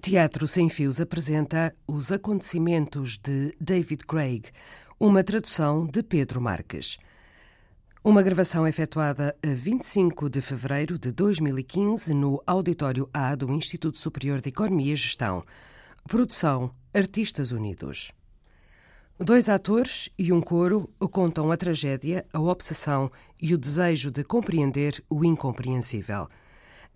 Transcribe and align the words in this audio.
Teatro 0.00 0.46
Sem 0.46 0.68
Fios 0.68 1.00
apresenta 1.00 1.74
Os 1.86 2.12
Acontecimentos 2.12 3.18
de 3.18 3.52
David 3.60 4.06
Craig, 4.06 4.44
uma 4.98 5.24
tradução 5.24 5.86
de 5.86 6.02
Pedro 6.02 6.40
Marques. 6.40 6.98
Uma 8.04 8.22
gravação 8.22 8.66
efetuada 8.66 9.36
a 9.42 9.48
25 9.48 10.30
de 10.30 10.40
fevereiro 10.40 10.98
de 10.98 11.10
2015 11.10 12.14
no 12.14 12.40
Auditório 12.46 13.08
A 13.12 13.34
do 13.34 13.50
Instituto 13.50 13.98
Superior 13.98 14.40
de 14.40 14.50
Economia 14.50 14.92
e 14.92 14.96
Gestão. 14.96 15.42
Produção 16.06 16.70
Artistas 16.94 17.50
Unidos. 17.50 18.12
Dois 19.18 19.48
atores 19.48 20.10
e 20.16 20.32
um 20.32 20.40
coro 20.40 20.88
contam 21.10 21.50
a 21.50 21.56
tragédia, 21.56 22.24
a 22.32 22.38
obsessão 22.38 23.10
e 23.40 23.52
o 23.52 23.58
desejo 23.58 24.12
de 24.12 24.22
compreender 24.22 25.02
o 25.10 25.24
incompreensível. 25.24 26.28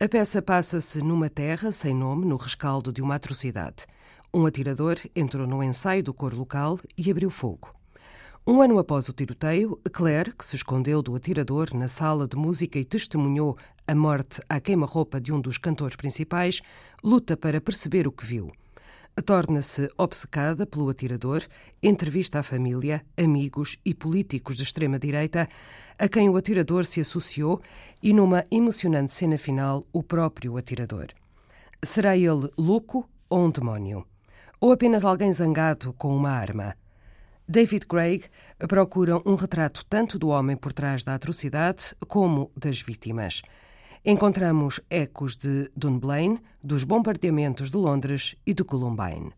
A 0.03 0.09
peça 0.09 0.43
passa-se 0.43 1.01
numa 1.01 1.31
terra 1.31 1.71
sem 1.71 1.95
nome, 1.95 2.27
no 2.27 2.35
rescaldo 2.35 2.93
de 2.93 3.01
uma 3.01 3.15
atrocidade. 3.15 3.87
Um 4.35 4.45
atirador 4.47 4.97
entrou 5.15 5.47
no 5.47 5.63
ensaio 5.63 6.03
do 6.03 6.13
coro 6.13 6.37
local 6.37 6.81
e 6.99 7.09
abriu 7.09 7.31
fogo. 7.31 7.73
Um 8.45 8.61
ano 8.61 8.81
após 8.81 9.09
o 9.09 9.13
tiroteio, 9.13 9.81
Claire, 9.93 10.35
que 10.37 10.45
se 10.45 10.57
escondeu 10.57 11.03
do 11.03 11.15
atirador 11.15 11.73
na 11.73 11.87
sala 11.87 12.27
de 12.27 12.37
música 12.37 12.81
e 12.81 12.85
testemunhou 12.85 13.57
a 13.87 13.95
morte 13.95 14.41
à 14.49 14.59
queima-roupa 14.59 15.21
de 15.21 15.33
um 15.33 15.41
dos 15.41 15.57
cantores 15.57 15.95
principais, 15.95 16.61
luta 17.05 17.37
para 17.37 17.61
perceber 17.61 18.09
o 18.09 18.11
que 18.11 18.27
viu. 18.27 18.51
Torna-se 19.21 19.91
obcecada 19.99 20.65
pelo 20.65 20.89
atirador, 20.89 21.43
entrevista 21.83 22.39
a 22.39 22.43
família, 22.43 23.05
amigos 23.15 23.77
e 23.85 23.93
políticos 23.93 24.57
de 24.57 24.63
extrema-direita 24.63 25.47
a 25.99 26.09
quem 26.09 26.31
o 26.31 26.37
atirador 26.37 26.87
se 26.87 27.03
associou 27.03 27.61
e, 28.03 28.15
numa 28.15 28.43
emocionante 28.51 29.13
cena 29.13 29.37
final, 29.37 29.87
o 29.93 30.03
próprio 30.03 30.57
atirador. 30.57 31.09
Será 31.85 32.17
ele 32.17 32.49
louco 32.57 33.07
ou 33.29 33.45
um 33.45 33.51
demónio? 33.51 34.07
Ou 34.59 34.73
apenas 34.73 35.05
alguém 35.05 35.31
zangado 35.31 35.93
com 35.93 36.17
uma 36.17 36.31
arma? 36.31 36.75
David 37.47 37.87
Craig 37.87 38.25
procura 38.67 39.21
um 39.29 39.35
retrato 39.35 39.85
tanto 39.85 40.19
do 40.19 40.29
homem 40.29 40.57
por 40.57 40.73
trás 40.73 41.05
da 41.05 41.15
atrocidade 41.15 41.95
como 42.09 42.51
das 42.57 42.81
vítimas 42.81 43.43
encontramos 44.05 44.81
ecos 44.91 45.37
de 45.37 45.71
Dunblane, 45.77 46.41
dos 46.63 46.85
bombardeamentos 46.85 47.71
de 47.71 47.77
Londres 47.77 48.35
e 48.45 48.53
de 48.53 48.65
Columbine. 48.65 49.33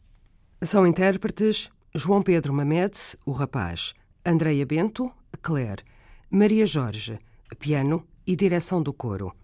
São 0.62 0.86
intérpretes 0.86 1.70
João 1.94 2.22
Pedro 2.22 2.54
Mamed, 2.54 2.96
o 3.26 3.32
rapaz, 3.32 3.92
Andreia 4.24 4.64
Bento, 4.64 5.12
Claire, 5.42 5.82
Maria 6.30 6.64
Jorge, 6.64 7.18
piano 7.58 8.06
e 8.26 8.34
direção 8.34 8.82
do 8.82 8.92
coro. 8.92 9.34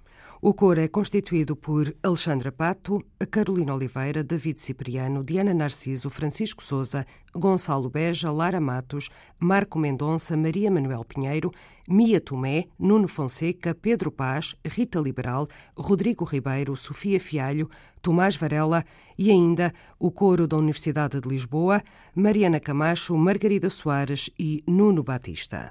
O 0.43 0.55
coro 0.55 0.81
é 0.81 0.89
constituído 0.89 1.55
por 1.55 1.95
Alexandra 2.03 2.51
Pato, 2.51 3.05
Carolina 3.31 3.75
Oliveira, 3.75 4.25
David 4.25 4.59
Cipriano, 4.59 5.23
Diana 5.23 5.53
Narciso, 5.53 6.09
Francisco 6.09 6.63
Souza, 6.63 7.05
Gonçalo 7.35 7.91
Beja, 7.91 8.33
Lara 8.33 8.59
Matos, 8.59 9.11
Marco 9.39 9.79
Mendonça, 9.79 10.39
Maria 10.39 10.71
Manuel 10.71 11.05
Pinheiro, 11.05 11.51
Mia 11.87 12.23
Tomé, 12.23 12.69
Nuno 12.79 13.07
Fonseca, 13.07 13.75
Pedro 13.75 14.11
Paz, 14.11 14.57
Rita 14.65 14.99
Liberal, 14.99 15.47
Rodrigo 15.77 16.25
Ribeiro, 16.25 16.75
Sofia 16.75 17.21
Fialho, 17.21 17.69
Tomás 18.01 18.35
Varela 18.35 18.83
e 19.19 19.31
ainda 19.31 19.75
o 19.99 20.11
coro 20.11 20.49
da 20.49 20.57
Universidade 20.57 21.21
de 21.21 21.29
Lisboa, 21.29 21.83
Mariana 22.15 22.59
Camacho, 22.59 23.15
Margarida 23.15 23.69
Soares 23.69 24.31
e 24.39 24.65
Nuno 24.67 25.03
Batista. 25.03 25.71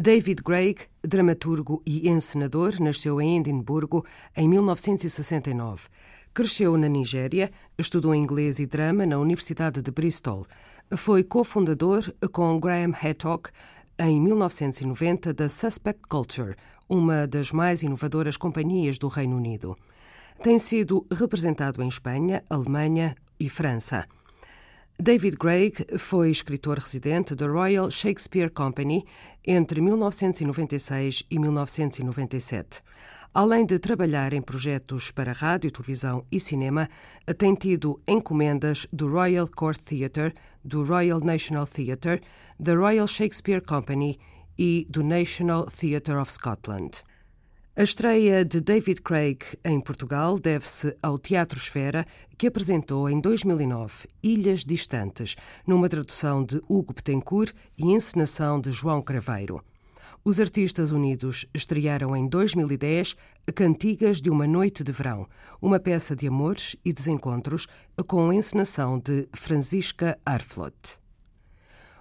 David 0.00 0.42
Craig, 0.44 0.82
dramaturgo 1.02 1.82
e 1.84 2.08
encenador, 2.08 2.80
nasceu 2.80 3.20
em 3.20 3.38
Edimburgo 3.38 4.04
em 4.36 4.48
1969. 4.48 5.88
Cresceu 6.32 6.76
na 6.76 6.86
Nigéria, 6.86 7.50
estudou 7.76 8.14
inglês 8.14 8.60
e 8.60 8.66
drama 8.66 9.04
na 9.04 9.18
Universidade 9.18 9.82
de 9.82 9.90
Bristol. 9.90 10.46
Foi 10.96 11.24
cofundador 11.24 12.12
com 12.30 12.60
Graham 12.60 12.92
Haddock 12.92 13.50
em 13.98 14.20
1990 14.20 15.34
da 15.34 15.48
Suspect 15.48 16.02
Culture, 16.08 16.54
uma 16.88 17.26
das 17.26 17.50
mais 17.50 17.82
inovadoras 17.82 18.36
companhias 18.36 18.98
do 18.98 19.08
Reino 19.08 19.36
Unido. 19.36 19.76
Tem 20.40 20.60
sido 20.60 21.04
representado 21.10 21.82
em 21.82 21.88
Espanha, 21.88 22.44
Alemanha 22.48 23.16
e 23.40 23.48
França. 23.48 24.06
David 25.00 25.36
Craig 25.36 25.74
foi 25.96 26.28
escritor 26.28 26.78
residente 26.78 27.36
da 27.36 27.46
Royal 27.46 27.88
Shakespeare 27.88 28.50
Company 28.50 29.04
entre 29.46 29.80
1996 29.80 31.22
e 31.30 31.38
1997. 31.38 32.82
Além 33.32 33.64
de 33.64 33.78
trabalhar 33.78 34.32
em 34.32 34.42
projetos 34.42 35.12
para 35.12 35.32
rádio, 35.32 35.70
televisão 35.70 36.26
e 36.32 36.40
cinema, 36.40 36.88
tem 37.38 37.54
tido 37.54 38.00
encomendas 38.08 38.88
do 38.92 39.08
Royal 39.08 39.46
Court 39.46 39.78
Theatre, 39.78 40.34
do 40.64 40.82
Royal 40.82 41.20
National 41.20 41.64
Theatre, 41.64 42.20
da 42.58 42.74
Royal 42.74 43.06
Shakespeare 43.06 43.60
Company 43.60 44.18
e 44.58 44.84
do 44.90 45.04
National 45.04 45.66
Theatre 45.66 46.16
of 46.16 46.32
Scotland. 46.32 47.04
A 47.78 47.84
estreia 47.84 48.44
de 48.44 48.60
David 48.60 49.00
Craig 49.02 49.38
em 49.64 49.80
Portugal 49.80 50.36
deve-se 50.36 50.96
ao 51.00 51.16
Teatro 51.16 51.56
Esfera, 51.56 52.04
que 52.36 52.48
apresentou 52.48 53.08
em 53.08 53.20
2009 53.20 54.08
Ilhas 54.20 54.64
Distantes, 54.64 55.36
numa 55.64 55.88
tradução 55.88 56.44
de 56.44 56.60
Hugo 56.68 56.92
Betancourt 56.92 57.54
e 57.78 57.84
encenação 57.84 58.60
de 58.60 58.72
João 58.72 59.00
Craveiro. 59.00 59.64
Os 60.24 60.40
artistas 60.40 60.90
unidos 60.90 61.46
estrearam 61.54 62.16
em 62.16 62.26
2010 62.26 63.14
Cantigas 63.54 64.20
de 64.20 64.28
uma 64.28 64.48
Noite 64.48 64.82
de 64.82 64.90
Verão, 64.90 65.28
uma 65.62 65.78
peça 65.78 66.16
de 66.16 66.26
amores 66.26 66.74
e 66.84 66.92
desencontros 66.92 67.68
com 68.08 68.32
encenação 68.32 68.98
de 68.98 69.28
Francisca 69.32 70.18
Arflot. 70.26 70.98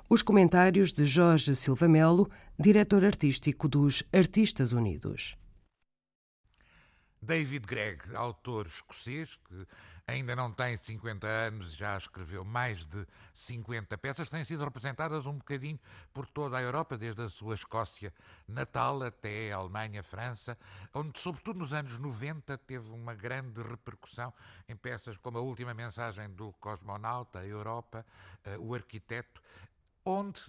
Os 0.09 0.23
comentários 0.23 0.91
de 0.91 1.05
Jorge 1.05 1.53
Silva 1.53 1.87
Melo, 1.87 2.27
diretor 2.59 3.05
artístico 3.05 3.67
dos 3.67 4.01
Artistas 4.11 4.73
Unidos. 4.73 5.37
David 7.21 7.65
Gregg, 7.65 8.15
autor 8.15 8.67
escocês, 8.67 9.35
que 9.35 9.67
ainda 10.07 10.35
não 10.35 10.51
tem 10.51 10.77
50 10.77 11.27
anos, 11.27 11.75
já 11.75 11.97
escreveu 11.97 12.45
mais 12.45 12.85
de 12.85 13.05
50 13.33 13.97
peças, 13.97 14.29
têm 14.29 14.45
sido 14.45 14.63
representadas 14.63 15.25
um 15.25 15.33
bocadinho 15.33 15.79
por 16.13 16.25
toda 16.25 16.57
a 16.57 16.61
Europa, 16.61 16.97
desde 16.97 17.21
a 17.21 17.27
sua 17.29 17.55
Escócia 17.55 18.13
natal 18.47 19.03
até 19.03 19.51
a 19.51 19.57
Alemanha, 19.57 20.01
França, 20.01 20.57
onde, 20.93 21.19
sobretudo 21.19 21.59
nos 21.59 21.73
anos 21.73 21.97
90, 21.97 22.57
teve 22.59 22.89
uma 22.89 23.13
grande 23.13 23.61
repercussão 23.61 24.33
em 24.69 24.75
peças 24.75 25.17
como 25.17 25.37
A 25.37 25.41
Última 25.41 25.73
Mensagem 25.73 26.29
do 26.29 26.53
Cosmonauta, 26.53 27.39
a 27.39 27.45
Europa, 27.45 28.05
uh, 28.45 28.65
O 28.65 28.73
Arquiteto, 28.73 29.41
onde 30.05 30.39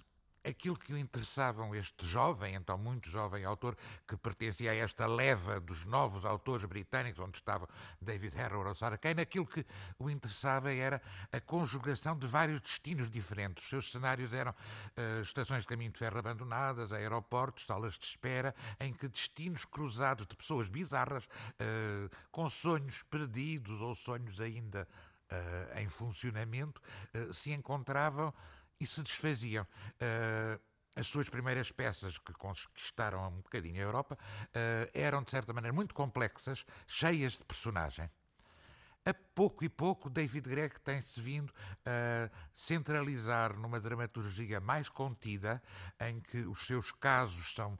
aquilo 0.43 0.77
que 0.77 0.93
o 0.93 0.97
interessavam 0.97 1.75
este 1.75 2.05
jovem, 2.05 2.55
então 2.55 2.77
muito 2.77 3.09
jovem 3.09 3.45
autor, 3.45 3.77
que 4.07 4.15
pertencia 4.17 4.71
a 4.71 4.75
esta 4.75 5.05
leva 5.05 5.59
dos 5.59 5.85
novos 5.85 6.25
autores 6.25 6.65
britânicos, 6.65 7.23
onde 7.23 7.37
estavam 7.37 7.67
David 8.01 8.35
Harrow 8.35 8.65
ou 8.65 8.75
Sarah 8.75 8.97
Kane, 8.97 9.21
aquilo 9.21 9.45
que 9.45 9.65
o 9.97 10.09
interessava 10.09 10.73
era 10.73 11.01
a 11.31 11.39
conjugação 11.39 12.17
de 12.17 12.27
vários 12.27 12.59
destinos 12.61 13.09
diferentes. 13.09 13.63
Os 13.63 13.69
seus 13.69 13.91
cenários 13.91 14.33
eram 14.33 14.51
uh, 14.51 15.21
estações 15.21 15.63
de 15.63 15.67
caminho 15.67 15.91
de 15.91 15.97
ferro 15.97 16.17
abandonadas, 16.17 16.91
aeroportos, 16.91 17.65
salas 17.65 17.97
de 17.97 18.05
espera, 18.05 18.55
em 18.79 18.93
que 18.93 19.07
destinos 19.07 19.65
cruzados 19.65 20.25
de 20.25 20.35
pessoas 20.35 20.69
bizarras, 20.69 21.25
uh, 21.25 22.09
com 22.31 22.49
sonhos 22.49 23.03
perdidos 23.03 23.81
ou 23.81 23.93
sonhos 23.93 24.39
ainda 24.39 24.87
uh, 25.31 25.79
em 25.79 25.89
funcionamento, 25.89 26.81
se 27.31 27.51
encontravam 27.51 28.33
e 28.79 28.85
se 28.85 29.01
desfaziam. 29.01 29.65
Uh, 29.95 30.59
as 30.95 31.07
suas 31.07 31.29
primeiras 31.29 31.71
peças 31.71 32.17
que 32.17 32.33
conquistaram 32.33 33.27
um 33.27 33.41
bocadinho 33.41 33.75
a 33.75 33.83
Europa 33.83 34.17
uh, 34.17 34.89
eram, 34.93 35.23
de 35.23 35.31
certa 35.31 35.53
maneira, 35.53 35.73
muito 35.73 35.93
complexas, 35.93 36.65
cheias 36.87 37.33
de 37.33 37.45
personagem. 37.45 38.09
A 39.05 39.13
pouco 39.33 39.63
e 39.63 39.69
pouco, 39.69 40.09
David 40.09 40.49
Gregg 40.49 40.77
tem-se 40.81 41.21
vindo 41.21 41.53
a 41.85 42.29
centralizar 42.53 43.57
numa 43.57 43.79
dramaturgia 43.79 44.59
mais 44.59 44.89
contida, 44.89 45.63
em 46.01 46.19
que 46.19 46.39
os 46.39 46.67
seus 46.67 46.91
casos 46.91 47.53
são 47.53 47.77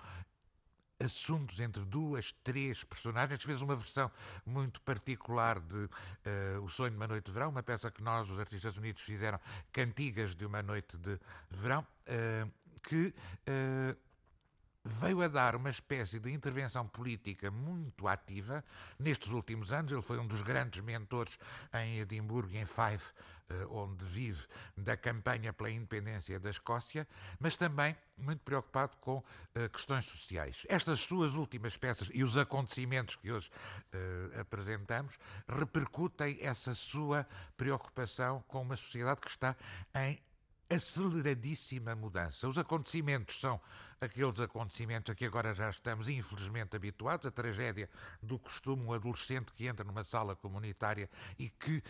assuntos 0.99 1.59
entre 1.59 1.83
duas, 1.85 2.33
três 2.43 2.83
personagens. 2.83 3.43
Fez 3.43 3.61
uma 3.61 3.75
versão 3.75 4.11
muito 4.45 4.81
particular 4.81 5.59
de 5.59 5.75
uh, 5.75 6.63
O 6.63 6.69
Sonho 6.69 6.91
de 6.91 6.97
uma 6.97 7.07
Noite 7.07 7.25
de 7.25 7.31
Verão, 7.31 7.49
uma 7.49 7.63
peça 7.63 7.89
que 7.89 8.03
nós, 8.03 8.29
os 8.29 8.39
Artistas 8.39 8.77
Unidos, 8.77 9.01
fizeram 9.01 9.39
Cantigas 9.71 10.35
de 10.35 10.45
uma 10.45 10.61
Noite 10.61 10.97
de 10.97 11.19
Verão, 11.49 11.81
uh, 11.81 12.51
que 12.83 13.13
uh, 13.47 14.08
veio 14.89 15.21
a 15.21 15.27
dar 15.27 15.55
uma 15.55 15.69
espécie 15.69 16.19
de 16.19 16.31
intervenção 16.31 16.87
política 16.87 17.51
muito 17.51 18.07
ativa. 18.07 18.63
Nestes 18.97 19.31
últimos 19.31 19.71
anos, 19.71 19.91
ele 19.91 20.01
foi 20.01 20.19
um 20.19 20.27
dos 20.27 20.41
grandes 20.41 20.81
mentores 20.81 21.37
em 21.73 21.99
Edimburgo 21.99 22.55
em 22.55 22.65
Fife, 22.65 23.13
eh, 23.49 23.65
onde 23.69 24.03
vive, 24.05 24.45
da 24.75 24.97
campanha 24.97 25.53
pela 25.53 25.71
independência 25.71 26.39
da 26.39 26.49
Escócia, 26.49 27.07
mas 27.39 27.55
também 27.55 27.95
muito 28.17 28.41
preocupado 28.41 28.97
com 28.97 29.17
uh, 29.17 29.69
questões 29.71 30.05
sociais. 30.05 30.65
Estas 30.67 30.99
suas 30.99 31.35
últimas 31.35 31.77
peças 31.77 32.09
e 32.13 32.23
os 32.23 32.37
acontecimentos 32.37 33.15
que 33.15 33.31
hoje 33.31 33.49
uh, 33.49 34.41
apresentamos 34.41 35.17
repercutem 35.47 36.37
essa 36.41 36.73
sua 36.75 37.25
preocupação 37.55 38.43
com 38.47 38.61
uma 38.61 38.75
sociedade 38.75 39.21
que 39.21 39.29
está 39.29 39.55
em 39.95 40.21
aceleradíssima 40.69 41.95
mudança. 41.95 42.47
Os 42.47 42.57
acontecimentos 42.57 43.39
são 43.39 43.59
aqueles 43.99 44.39
acontecimentos 44.39 45.11
a 45.11 45.15
que 45.15 45.25
agora 45.25 45.53
já 45.53 45.69
estamos 45.69 46.07
infelizmente 46.07 46.75
habituados, 46.75 47.25
a 47.25 47.31
tragédia 47.31 47.89
do 48.21 48.37
costume, 48.37 48.83
um 48.83 48.93
adolescente 48.93 49.51
que 49.51 49.67
entra 49.67 49.83
numa 49.83 50.03
sala 50.03 50.35
comunitária 50.35 51.09
e 51.37 51.49
que 51.49 51.83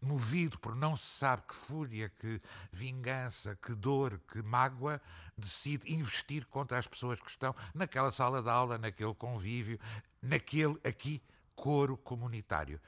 movido 0.00 0.58
por 0.58 0.74
não 0.74 0.96
se 0.96 1.06
sabe 1.06 1.42
que 1.46 1.54
fúria, 1.54 2.08
que 2.08 2.40
vingança, 2.72 3.54
que 3.54 3.74
dor, 3.74 4.20
que 4.32 4.42
mágoa, 4.42 5.00
decide 5.38 5.92
investir 5.92 6.44
contra 6.46 6.78
as 6.78 6.88
pessoas 6.88 7.20
que 7.20 7.30
estão 7.30 7.54
naquela 7.72 8.10
sala 8.10 8.42
de 8.42 8.48
aula, 8.48 8.78
naquele 8.78 9.14
convívio, 9.14 9.78
naquele 10.20 10.76
aqui 10.84 11.22
coro 11.54 11.96
comunitário. 11.96 12.80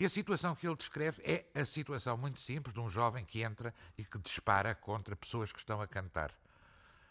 E 0.00 0.04
a 0.06 0.08
situação 0.08 0.56
que 0.56 0.66
ele 0.66 0.76
descreve 0.76 1.22
é 1.22 1.44
a 1.54 1.62
situação 1.62 2.16
muito 2.16 2.40
simples 2.40 2.72
de 2.72 2.80
um 2.80 2.88
jovem 2.88 3.22
que 3.22 3.42
entra 3.42 3.74
e 3.98 4.02
que 4.02 4.18
dispara 4.18 4.74
contra 4.74 5.14
pessoas 5.14 5.52
que 5.52 5.58
estão 5.58 5.78
a 5.78 5.86
cantar. 5.86 6.34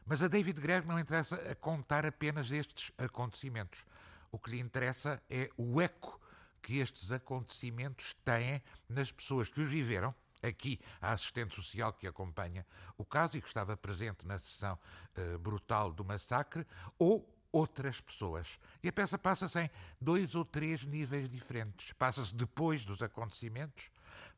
Mas 0.08 0.24
a 0.24 0.28
David 0.28 0.60
Gregg 0.60 0.88
não 0.88 0.98
interessa 0.98 1.36
a 1.36 1.54
contar 1.54 2.04
apenas 2.04 2.50
estes 2.50 2.92
acontecimentos. 2.98 3.86
O 4.32 4.40
que 4.40 4.50
lhe 4.50 4.60
interessa 4.60 5.22
é 5.30 5.52
o 5.56 5.80
eco 5.80 6.20
que 6.64 6.80
estes 6.80 7.12
acontecimentos 7.12 8.16
têm 8.26 8.60
nas 8.90 9.12
pessoas 9.12 9.50
que 9.50 9.62
os 9.62 9.70
viveram. 9.70 10.14
Aqui, 10.42 10.80
a 11.00 11.12
assistente 11.12 11.54
social 11.54 11.94
que 11.94 12.08
acompanha 12.08 12.66
o 12.98 13.06
caso 13.06 13.38
e 13.38 13.42
que 13.42 13.48
estava 13.48 13.78
presente 13.78 14.26
na 14.26 14.40
sessão 14.40 14.80
uh, 15.16 15.38
brutal 15.38 15.94
do 15.94 16.04
massacre, 16.04 16.66
ou 16.98 17.39
outras 17.52 18.00
pessoas. 18.00 18.60
E 18.84 18.90
a 18.90 18.92
peça 18.92 19.18
passa-se 19.18 19.60
em 19.60 19.70
dois 20.00 20.36
ou 20.36 20.46
três 20.46 20.86
níveis 20.86 21.30
diferentes. 21.30 21.92
Passa-se 21.94 22.36
depois 22.36 22.86
dos 22.86 23.02
acontecimentos, 23.02 23.90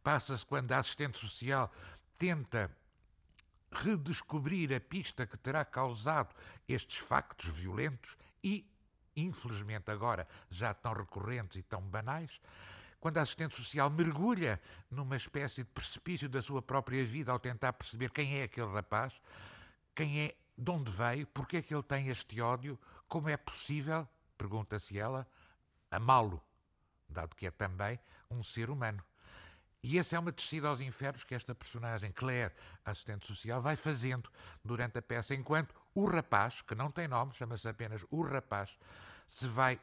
passa-se 0.04 0.46
quando 0.46 0.72
a 0.72 0.80
assistente 0.80 1.18
social 1.18 1.72
tenta 2.18 2.72
redescobrir 3.72 4.74
a 4.74 4.80
pista 4.80 5.26
que 5.26 5.38
terá 5.38 5.64
causado 5.64 6.36
estes 6.68 6.98
factos 6.98 7.48
violentos 7.50 8.18
e, 8.44 8.66
infelizmente 9.16 9.90
agora, 9.90 10.28
já 10.50 10.74
tão 10.74 10.94
recorrentes 10.94 11.58
e 11.58 11.64
tão 11.64 11.82
banais. 11.82 12.42
Quando 13.00 13.18
a 13.18 13.22
assistente 13.22 13.56
social 13.56 13.90
mergulha 13.90 14.62
numa 14.90 15.16
espécie 15.16 15.64
de 15.64 15.70
precipício 15.70 16.30
da 16.30 16.42
sua 16.42 16.62
própria 16.62 17.04
vida 17.04 17.32
ao 17.32 17.40
tentar 17.40 17.74
perceber 17.74 18.12
quem 18.12 18.40
é 18.40 18.44
aquele 18.44 18.72
rapaz, 18.72 19.20
quem 19.96 20.20
é 20.20 20.36
de 20.62 20.70
onde 20.70 20.92
veio? 20.92 21.26
Porquê 21.28 21.58
é 21.58 21.62
que 21.62 21.74
ele 21.74 21.82
tem 21.82 22.10
este 22.10 22.40
ódio? 22.40 22.80
Como 23.08 23.28
é 23.28 23.36
possível, 23.36 24.08
pergunta-se 24.38 25.00
ela, 25.00 25.28
amá-lo, 25.90 26.40
dado 27.10 27.36
que 27.36 27.48
é 27.48 27.52
também 27.52 28.00
um 28.30 28.44
ser 28.44 28.70
humano. 28.70 29.04
E 29.82 29.98
essa 29.98 30.16
é 30.16 30.20
uma 30.20 30.32
descida 30.32 30.68
aos 30.68 30.80
infernos 30.80 31.24
que 31.24 31.34
esta 31.34 31.56
personagem, 31.56 32.12
Claire, 32.12 32.54
assistente 32.86 33.26
social, 33.26 33.60
vai 33.60 33.76
fazendo 33.76 34.30
durante 34.64 35.00
a 35.00 35.02
peça, 35.02 35.34
enquanto 35.34 35.74
o 35.96 36.06
rapaz, 36.06 36.62
que 36.62 36.76
não 36.76 36.92
tem 36.92 37.08
nome, 37.08 37.34
chama-se 37.34 37.68
apenas 37.68 38.06
o 38.12 38.22
rapaz, 38.22 38.78
se 39.28 39.48
vai 39.48 39.82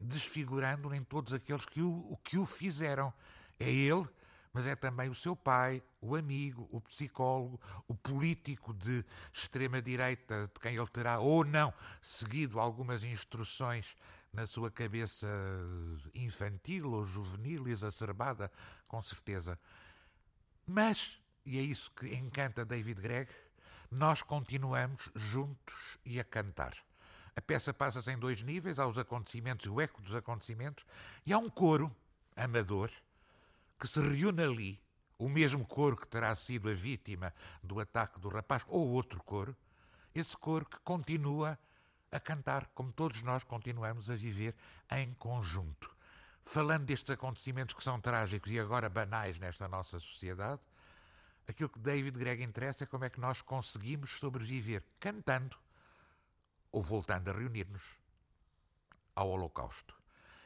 desfigurando 0.00 0.94
em 0.94 1.04
todos 1.04 1.34
aqueles 1.34 1.66
que 1.66 1.82
o, 1.82 2.18
que 2.24 2.38
o 2.38 2.46
fizeram. 2.46 3.12
É 3.58 3.70
ele 3.70 4.08
mas 4.52 4.66
é 4.66 4.74
também 4.74 5.08
o 5.08 5.14
seu 5.14 5.36
pai, 5.36 5.82
o 6.00 6.16
amigo, 6.16 6.68
o 6.70 6.80
psicólogo, 6.80 7.60
o 7.86 7.94
político 7.94 8.74
de 8.74 9.04
extrema-direita, 9.32 10.50
de 10.52 10.60
quem 10.60 10.76
ele 10.76 10.86
terá 10.88 11.20
ou 11.20 11.44
não 11.44 11.72
seguido 12.02 12.58
algumas 12.58 13.04
instruções 13.04 13.96
na 14.32 14.46
sua 14.46 14.70
cabeça 14.70 15.28
infantil 16.14 16.92
ou 16.92 17.04
juvenil, 17.04 17.68
exacerbada, 17.68 18.50
com 18.88 19.02
certeza. 19.02 19.58
Mas, 20.66 21.18
e 21.44 21.58
é 21.58 21.62
isso 21.62 21.90
que 21.92 22.14
encanta 22.14 22.64
David 22.64 23.00
Gregg, 23.00 23.30
nós 23.90 24.22
continuamos 24.22 25.10
juntos 25.14 25.98
e 26.04 26.20
a 26.20 26.24
cantar. 26.24 26.76
A 27.34 27.40
peça 27.40 27.72
passa-se 27.72 28.10
em 28.10 28.18
dois 28.18 28.42
níveis, 28.42 28.78
há 28.78 28.86
os 28.86 28.98
acontecimentos, 28.98 29.66
o 29.66 29.80
eco 29.80 30.00
dos 30.02 30.14
acontecimentos, 30.14 30.84
e 31.24 31.32
há 31.32 31.38
um 31.38 31.50
coro 31.50 31.94
amador 32.36 32.90
que 33.80 33.88
se 33.88 33.98
reúne 33.98 34.42
ali, 34.42 34.82
o 35.18 35.26
mesmo 35.26 35.66
coro 35.66 35.96
que 35.96 36.06
terá 36.06 36.36
sido 36.36 36.68
a 36.68 36.74
vítima 36.74 37.32
do 37.62 37.80
ataque 37.80 38.20
do 38.20 38.28
rapaz, 38.28 38.62
ou 38.68 38.90
outro 38.90 39.22
coro, 39.22 39.56
esse 40.14 40.36
coro 40.36 40.66
que 40.66 40.78
continua 40.80 41.58
a 42.12 42.20
cantar, 42.20 42.66
como 42.74 42.92
todos 42.92 43.22
nós 43.22 43.42
continuamos 43.42 44.10
a 44.10 44.16
viver 44.16 44.54
em 44.90 45.14
conjunto. 45.14 45.90
Falando 46.42 46.84
destes 46.84 47.10
acontecimentos 47.10 47.74
que 47.74 47.82
são 47.82 47.98
trágicos 47.98 48.52
e 48.52 48.60
agora 48.60 48.90
banais 48.90 49.38
nesta 49.38 49.66
nossa 49.66 49.98
sociedade, 49.98 50.60
aquilo 51.48 51.70
que 51.70 51.78
David 51.78 52.18
Gregg 52.18 52.42
interessa 52.42 52.84
é 52.84 52.86
como 52.86 53.04
é 53.04 53.10
que 53.10 53.20
nós 53.20 53.40
conseguimos 53.40 54.10
sobreviver 54.18 54.84
cantando 54.98 55.56
ou 56.70 56.82
voltando 56.82 57.30
a 57.30 57.32
reunir-nos 57.32 57.98
ao 59.14 59.30
Holocausto. 59.30 59.94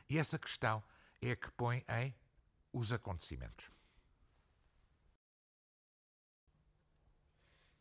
E 0.08 0.18
essa 0.18 0.38
questão 0.38 0.82
é 1.20 1.32
a 1.32 1.36
que 1.36 1.50
põe 1.52 1.84
em 1.88 2.14
os 2.74 2.92
acontecimentos. 2.92 3.70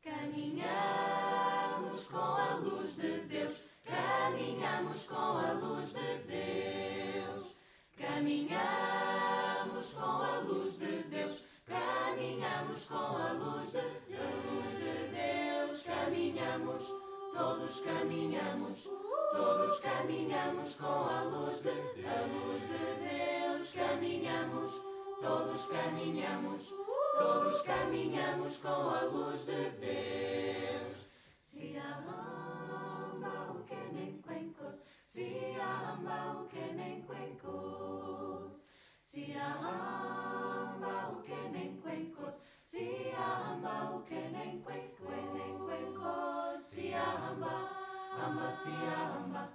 Caminhamos 0.04 2.07
com 2.07 2.18
a 2.18 2.56
luz 2.56 2.95
de 2.95 3.19
Deus, 3.22 3.63
caminhamos 3.84 5.07
com 5.07 5.16
a 5.16 5.54
luz 5.54 5.94
de 5.94 6.18
Deus, 6.28 7.56
caminhamos 7.98 9.94
com 9.94 10.01
a 10.01 10.40
luz 10.40 10.78
de 10.78 11.04
Deus, 11.04 11.44
caminhamos 11.66 12.84
com 12.86 12.95
a 12.95 13.31
luz 13.31 13.72
de, 13.72 13.80
a 14.16 14.30
luz 14.45 14.78
de 14.78 15.07
Deus, 15.18 15.81
caminhamos, 15.84 17.02
todos 17.33 17.80
caminhamos, 17.81 18.89
todos 19.31 19.80
caminhamos 19.80 20.75
com 20.75 20.85
a 20.85 21.24
luz 21.24 21.62
de, 21.62 21.69
a 21.69 22.21
luz 22.33 22.62
de 22.62 22.85
Deus, 23.07 23.71
caminhamos 23.74 24.94
todos 25.24 25.65
caminhamos, 25.68 26.74
todos 27.18 27.62
caminhamos 27.62 28.57
com 28.57 28.89
a 28.89 29.03
luz 29.03 29.45
de 29.45 29.69
Deus. 29.80 30.94
Se 31.39 31.77
ama 31.77 33.56
o 33.56 33.63
que 33.63 33.81
nem 33.94 34.21
cuencos, 34.21 34.83
se 35.07 35.56
ama 35.57 36.41
o 36.41 36.47
que 36.50 36.74
nem 36.74 37.01
cuencos, 37.03 38.65
se 39.00 39.33
ama 39.33 41.09
o 41.13 41.21
que 41.24 41.49
nem 41.54 41.78
cuencos, 41.78 42.33
se 42.73 43.13
ama 43.15 43.92
o 43.94 44.01
que 44.01 44.15
nem 44.15 44.59
cuencos, 44.63 46.59
se 46.59 46.92
ama, 46.95 47.69
ama 48.18 48.51
se 48.51 48.71
ama. 48.71 49.47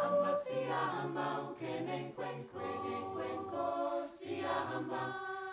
Amba 0.00 0.34
si 0.34 0.64
amba 0.68 1.42
o 1.42 1.54
que 1.54 1.80
nem 1.80 2.10
cuenco, 2.10 2.58
cuenco 3.14 4.04
si 4.08 4.44
amba, 4.44 5.02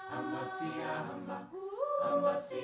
amba 0.09 0.45
si 0.45 0.65
amba, 0.65 1.47
amba 2.01 2.35
si 2.35 2.61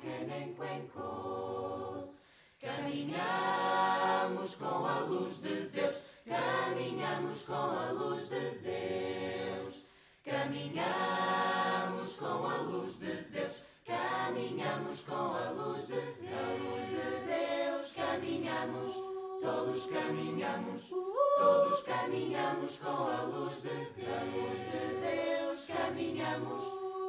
que 0.00 0.24
nem 0.24 0.54
cuencos. 0.54 2.18
Caminhamos 2.58 4.54
com 4.56 4.86
a 4.86 5.00
luz 5.00 5.42
de 5.42 5.66
Deus, 5.66 5.96
caminhamos 6.24 7.42
com 7.42 7.52
a 7.52 7.92
luz 7.92 8.30
de 8.30 8.50
Deus. 8.60 9.81
Caminhamos 10.24 12.14
com 12.16 12.46
a 12.46 12.56
luz 12.58 13.00
de 13.00 13.12
Deus, 13.32 13.64
caminhamos 13.84 15.02
com 15.02 15.14
a 15.14 15.50
luz 15.50 15.88
de, 15.88 15.94
a 15.94 16.46
luz 16.62 16.86
de 16.86 17.26
Deus, 17.26 17.92
caminhamos. 17.92 18.94
Todos 19.42 19.86
caminhamos, 19.86 20.90
todos 21.38 21.82
caminhamos 21.82 22.78
com 22.78 22.88
a 22.88 23.22
luz 23.22 23.62
de, 23.62 23.70
a 24.06 24.22
luz 24.22 24.60
de 24.70 24.94
Deus. 25.00 25.66
Caminhamos, 25.66 26.64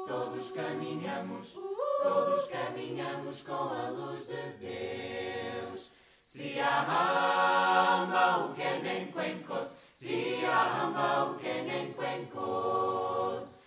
todos 0.07 0.51
caminhamos, 0.51 1.53
todos 2.01 2.47
caminhamos 2.47 3.43
com 3.43 3.53
a 3.53 3.89
luz 3.89 4.25
de 4.25 4.43
Deus. 4.57 5.91
Se 6.23 6.59
arramba 6.59 8.45
o 8.45 8.53
que 8.55 8.79
nem 8.81 9.11
cuencos, 9.11 9.75
que 9.99 11.61
nem 11.63 11.93
cuencos, 11.93 13.59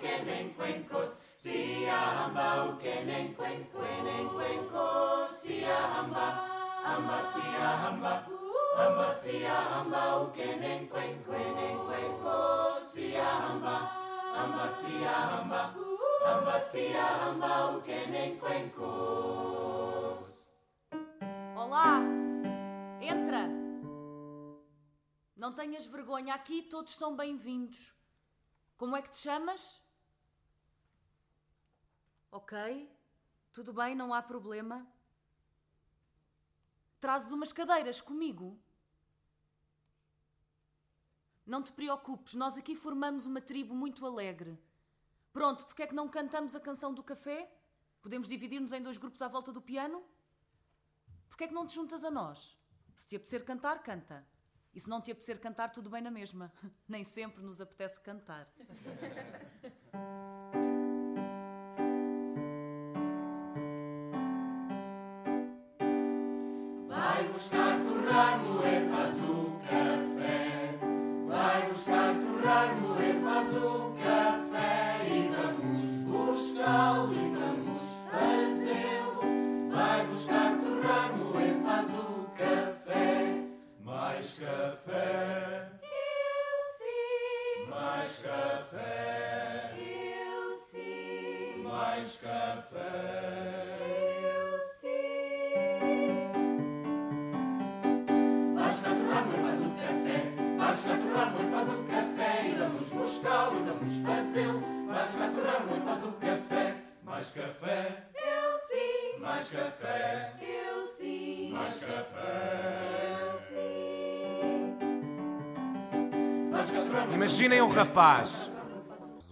que 0.00 0.22
nem 0.24 0.48
cuencos, 0.50 1.18
o 1.44 2.76
que 2.78 3.04
nem 3.04 3.34
cuencos, 3.34 3.72
cuencos, 4.34 5.16
hamba 6.86 7.20
sia 7.22 7.68
hamba 7.82 8.12
hamba 8.78 9.12
sia 9.12 9.56
hamba 9.72 10.02
o 10.16 10.32
kenen 10.32 10.86
quen 10.88 11.18
quen 11.26 11.76
quen 11.86 12.12
ko 12.22 12.38
sia 12.92 13.26
hamba 13.44 13.76
hamba 14.36 14.66
sia 14.78 15.16
hamba 15.32 15.62
hamba 16.26 16.56
sia 16.70 17.06
hamba 17.22 17.52
o 17.70 17.82
kenen 17.82 18.38
quen 18.38 18.70
ko 18.78 18.92
Olá! 21.56 22.00
Entra! 23.00 23.55
Não 25.36 25.52
tenhas 25.52 25.84
vergonha, 25.84 26.34
aqui 26.34 26.62
todos 26.62 26.96
são 26.96 27.14
bem-vindos. 27.14 27.92
Como 28.78 28.96
é 28.96 29.02
que 29.02 29.10
te 29.10 29.18
chamas? 29.18 29.78
Ok, 32.30 32.90
tudo 33.52 33.70
bem, 33.74 33.94
não 33.94 34.14
há 34.14 34.22
problema. 34.22 34.90
Trazes 36.98 37.32
umas 37.32 37.52
cadeiras 37.52 38.00
comigo? 38.00 38.58
Não 41.44 41.62
te 41.62 41.70
preocupes, 41.70 42.34
nós 42.34 42.56
aqui 42.56 42.74
formamos 42.74 43.26
uma 43.26 43.40
tribo 43.40 43.74
muito 43.74 44.06
alegre. 44.06 44.58
Pronto, 45.34 45.66
porque 45.66 45.82
é 45.82 45.86
que 45.86 45.94
não 45.94 46.08
cantamos 46.08 46.54
a 46.54 46.60
canção 46.60 46.94
do 46.94 47.02
café? 47.02 47.54
Podemos 48.00 48.26
dividir-nos 48.26 48.72
em 48.72 48.82
dois 48.82 48.96
grupos 48.96 49.20
à 49.20 49.28
volta 49.28 49.52
do 49.52 49.60
piano? 49.60 50.02
Porque 51.28 51.44
é 51.44 51.48
que 51.48 51.54
não 51.54 51.66
te 51.66 51.74
juntas 51.74 52.04
a 52.04 52.10
nós? 52.10 52.56
Se 52.94 53.06
te 53.06 53.16
apetecer 53.16 53.44
cantar, 53.44 53.82
canta. 53.82 54.26
E 54.76 54.80
se 54.80 54.90
não 54.90 55.00
te 55.00 55.10
apetecer 55.10 55.40
cantar, 55.40 55.70
tudo 55.70 55.88
bem 55.88 56.02
na 56.02 56.10
mesma. 56.10 56.52
Nem 56.86 57.02
sempre 57.02 57.42
nos 57.42 57.62
apetece 57.62 57.98
cantar. 57.98 58.46
Vai 66.86 67.28
buscar 67.32 67.82
torrar, 67.86 68.38
moer, 68.44 68.90
faz 68.90 69.15
Mais 92.06 92.16
café. 92.18 92.78
eu 94.22 94.60
sim. 94.78 94.86
Vai 98.54 98.70
buscar 98.70 98.94
torrar, 98.94 99.26
moer, 99.26 99.42
faz 99.42 99.60
o 99.66 99.70
café. 99.70 100.18
Vai 100.56 100.72
buscar 100.76 100.98
torrar, 100.98 101.32
moer, 101.32 101.50
faz 101.50 101.68
o 101.68 101.82
café. 101.82 102.48
E 102.48 102.54
vamos 102.54 102.88
buscá-lo 102.90 103.64
vamos 103.64 103.96
fazê-lo. 104.06 104.60
Vai 104.86 105.04
buscar 105.04 105.30
torrar, 105.32 105.66
moer, 105.66 105.82
faz 105.82 106.04
o 106.04 106.12
café. 106.12 106.76
Mais 107.02 107.30
café. 107.32 108.06
Eu 108.14 108.56
sim, 108.68 109.18
Mais 109.18 109.48
café. 109.50 110.32
eu 110.40 110.86
sim, 110.86 111.50
Mais 111.50 111.74
café. 111.80 113.18
eu 113.20 113.38
sim. 113.40 113.56
Imaginem 117.14 117.62
um 117.62 117.68
rapaz, 117.68 118.48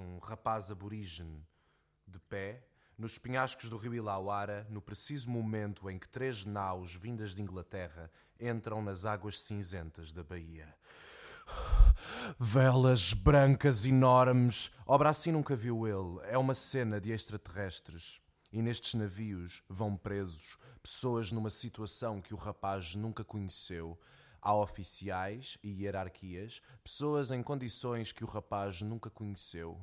um 0.00 0.18
rapaz 0.18 0.72
aborígene, 0.72 1.40
pé, 2.34 2.64
nos 2.98 3.16
penhascos 3.16 3.70
do 3.70 3.76
rio 3.76 3.94
Ilauara, 3.94 4.66
no 4.68 4.82
preciso 4.82 5.30
momento 5.30 5.88
em 5.88 5.96
que 5.96 6.08
três 6.08 6.44
naus 6.44 6.92
vindas 6.92 7.32
de 7.32 7.40
Inglaterra 7.40 8.10
entram 8.40 8.82
nas 8.82 9.04
águas 9.04 9.40
cinzentas 9.40 10.12
da 10.12 10.24
Bahia. 10.24 10.74
Velas 12.36 13.12
brancas 13.12 13.86
enormes. 13.86 14.68
Obra 14.84 15.10
assim 15.10 15.30
nunca 15.30 15.54
viu 15.54 15.86
ele. 15.86 16.18
É 16.28 16.36
uma 16.36 16.56
cena 16.56 17.00
de 17.00 17.12
extraterrestres. 17.12 18.20
E 18.52 18.60
nestes 18.60 18.94
navios 18.94 19.62
vão 19.68 19.96
presos 19.96 20.58
pessoas 20.82 21.30
numa 21.30 21.50
situação 21.50 22.20
que 22.20 22.34
o 22.34 22.36
rapaz 22.36 22.96
nunca 22.96 23.22
conheceu. 23.22 23.96
Há 24.42 24.56
oficiais 24.56 25.56
e 25.62 25.84
hierarquias, 25.84 26.60
pessoas 26.82 27.30
em 27.30 27.44
condições 27.44 28.10
que 28.10 28.24
o 28.24 28.26
rapaz 28.26 28.82
nunca 28.82 29.08
conheceu. 29.08 29.80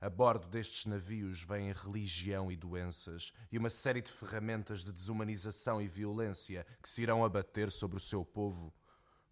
A 0.00 0.08
bordo 0.08 0.46
destes 0.46 0.86
navios 0.86 1.42
vêm 1.42 1.72
religião 1.72 2.52
e 2.52 2.56
doenças 2.56 3.32
e 3.50 3.58
uma 3.58 3.68
série 3.68 4.00
de 4.00 4.12
ferramentas 4.12 4.84
de 4.84 4.92
desumanização 4.92 5.82
e 5.82 5.88
violência 5.88 6.64
que 6.80 6.88
se 6.88 7.02
irão 7.02 7.24
abater 7.24 7.68
sobre 7.72 7.96
o 7.96 8.00
seu 8.00 8.24
povo. 8.24 8.72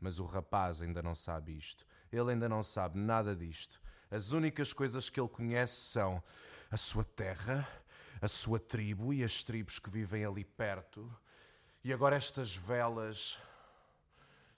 Mas 0.00 0.18
o 0.18 0.24
rapaz 0.24 0.82
ainda 0.82 1.00
não 1.00 1.14
sabe 1.14 1.56
isto. 1.56 1.86
Ele 2.10 2.32
ainda 2.32 2.48
não 2.48 2.64
sabe 2.64 2.98
nada 2.98 3.34
disto. 3.36 3.80
As 4.10 4.32
únicas 4.32 4.72
coisas 4.72 5.08
que 5.08 5.20
ele 5.20 5.28
conhece 5.28 5.74
são 5.74 6.20
a 6.68 6.76
sua 6.76 7.04
terra, 7.04 7.66
a 8.20 8.26
sua 8.26 8.58
tribo 8.58 9.14
e 9.14 9.22
as 9.22 9.44
tribos 9.44 9.78
que 9.78 9.88
vivem 9.88 10.24
ali 10.24 10.44
perto. 10.44 11.08
E 11.84 11.92
agora 11.92 12.16
estas 12.16 12.56
velas. 12.56 13.38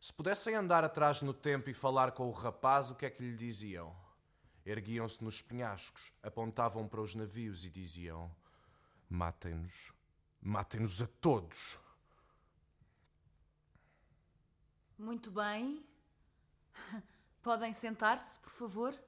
Se 0.01 0.13
pudessem 0.13 0.55
andar 0.55 0.85
atrás 0.85 1.21
no 1.21 1.35
tempo 1.35 1.69
e 1.69 1.75
falar 1.75 2.13
com 2.13 2.29
o 2.29 2.33
rapaz, 2.33 2.91
o 2.91 2.95
que 2.95 3.05
é 3.05 3.11
que 3.11 3.23
lhe 3.23 3.37
diziam? 3.37 4.08
Erguiam-se 4.69 5.25
nos 5.25 5.41
penhascos, 5.41 6.13
apontavam 6.23 6.87
para 6.87 7.01
os 7.01 7.15
navios 7.15 7.65
e 7.65 7.71
diziam: 7.71 8.31
Matem-nos, 9.09 9.95
matem-nos 10.43 11.01
a 11.01 11.07
todos. 11.07 11.79
Muito 14.99 15.31
bem. 15.31 15.83
Podem 17.41 17.73
sentar-se, 17.73 18.39
por 18.41 18.51
favor. 18.51 19.03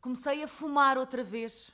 Comecei 0.00 0.42
a 0.42 0.48
fumar 0.48 0.96
outra 0.96 1.22
vez. 1.22 1.70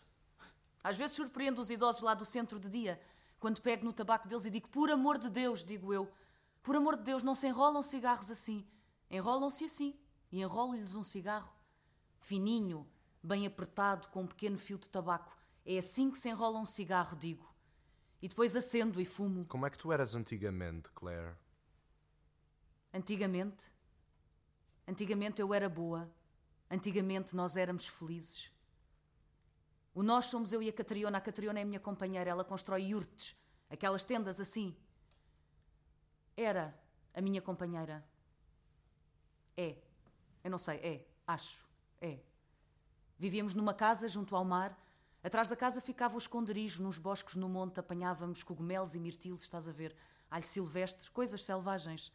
Às 0.83 0.97
vezes 0.97 1.15
surpreendo 1.15 1.61
os 1.61 1.71
idosos 1.71 2.03
lá 2.03 2.15
do 2.15 2.25
centro 2.25 2.59
de 2.59 2.69
dia, 2.69 3.01
quando 3.39 3.63
pego 3.63 3.85
no 3.85 3.93
tabaco 3.93 4.27
deles 4.27 4.45
e 4.45 4.51
digo: 4.51 4.69
Por 4.71 4.91
amor 4.91 5.19
de 5.19 5.31
Deus, 5.31 5.65
digo 5.65 5.95
eu, 5.95 6.13
por 6.65 6.75
amor 6.75 6.97
de 6.97 7.05
Deus, 7.05 7.23
não 7.23 7.37
se 7.37 7.47
enrolam 7.47 7.81
cigarros 7.81 8.29
assim. 8.29 8.67
Enrolam-se 9.11 9.65
assim. 9.65 9.99
E 10.31 10.41
enrolo-lhes 10.41 10.95
um 10.95 11.03
cigarro 11.03 11.55
fininho, 12.25 12.89
bem 13.23 13.47
apertado, 13.47 14.09
com 14.09 14.23
um 14.23 14.27
pequeno 14.27 14.57
fio 14.57 14.79
de 14.79 14.89
tabaco. 14.89 15.37
É 15.65 15.79
assim 15.79 16.11
que 16.11 16.19
se 16.19 16.29
enrola 16.29 16.59
um 16.59 16.65
cigarro, 16.65 17.17
digo. 17.17 17.47
E 18.21 18.29
depois 18.29 18.57
acendo 18.57 19.01
e 19.01 19.05
fumo. 19.05 19.45
Como 19.45 19.67
é 19.67 19.71
que 19.71 19.79
tu 19.79 19.93
eras 19.93 20.15
antigamente, 20.15 20.89
Claire? 20.91 21.37
Antigamente? 22.93 23.71
Antigamente 24.89 25.41
eu 25.43 25.53
era 25.53 25.69
boa. 25.69 26.11
Antigamente 26.71 27.37
nós 27.37 27.57
éramos 27.57 27.87
felizes. 27.87 28.51
O 29.93 30.03
nós 30.03 30.27
somos 30.27 30.53
eu 30.53 30.63
e 30.63 30.69
a 30.69 30.73
Catriona. 30.73 31.19
A 31.19 31.21
Catriona 31.21 31.59
é 31.59 31.63
a 31.63 31.67
minha 31.67 31.81
companheira. 31.81 32.31
Ela 32.31 32.45
constrói 32.45 32.85
yurtes, 32.85 33.37
aquelas 33.69 34.03
tendas 34.03 34.41
assim. 34.41 34.75
Era 36.35 36.75
a 37.13 37.21
minha 37.21 37.43
companheira. 37.43 38.05
É. 39.57 39.77
Eu 40.43 40.51
não 40.51 40.59
sei, 40.59 40.77
é. 40.77 41.07
Acho. 41.27 41.67
É. 42.01 42.19
Vivíamos 43.19 43.55
numa 43.55 43.73
casa 43.73 44.09
junto 44.09 44.35
ao 44.37 44.45
mar. 44.45 44.79
Atrás 45.23 45.49
da 45.49 45.57
casa 45.57 45.81
ficava 45.81 46.17
o 46.17 46.19
esconderijo, 46.19 46.83
nos 46.83 46.99
bosques 46.99 47.35
no 47.37 47.49
monte 47.49 47.81
apanhávamos 47.81 48.43
cogumelos 48.43 48.95
e 48.95 49.01
mirtilos, 49.01 49.43
estás 49.43 49.67
a 49.67 49.73
ver? 49.73 49.97
Alho 50.31 50.47
silvestre, 50.47 51.11
coisas 51.11 51.43
selvagens. 51.43 52.13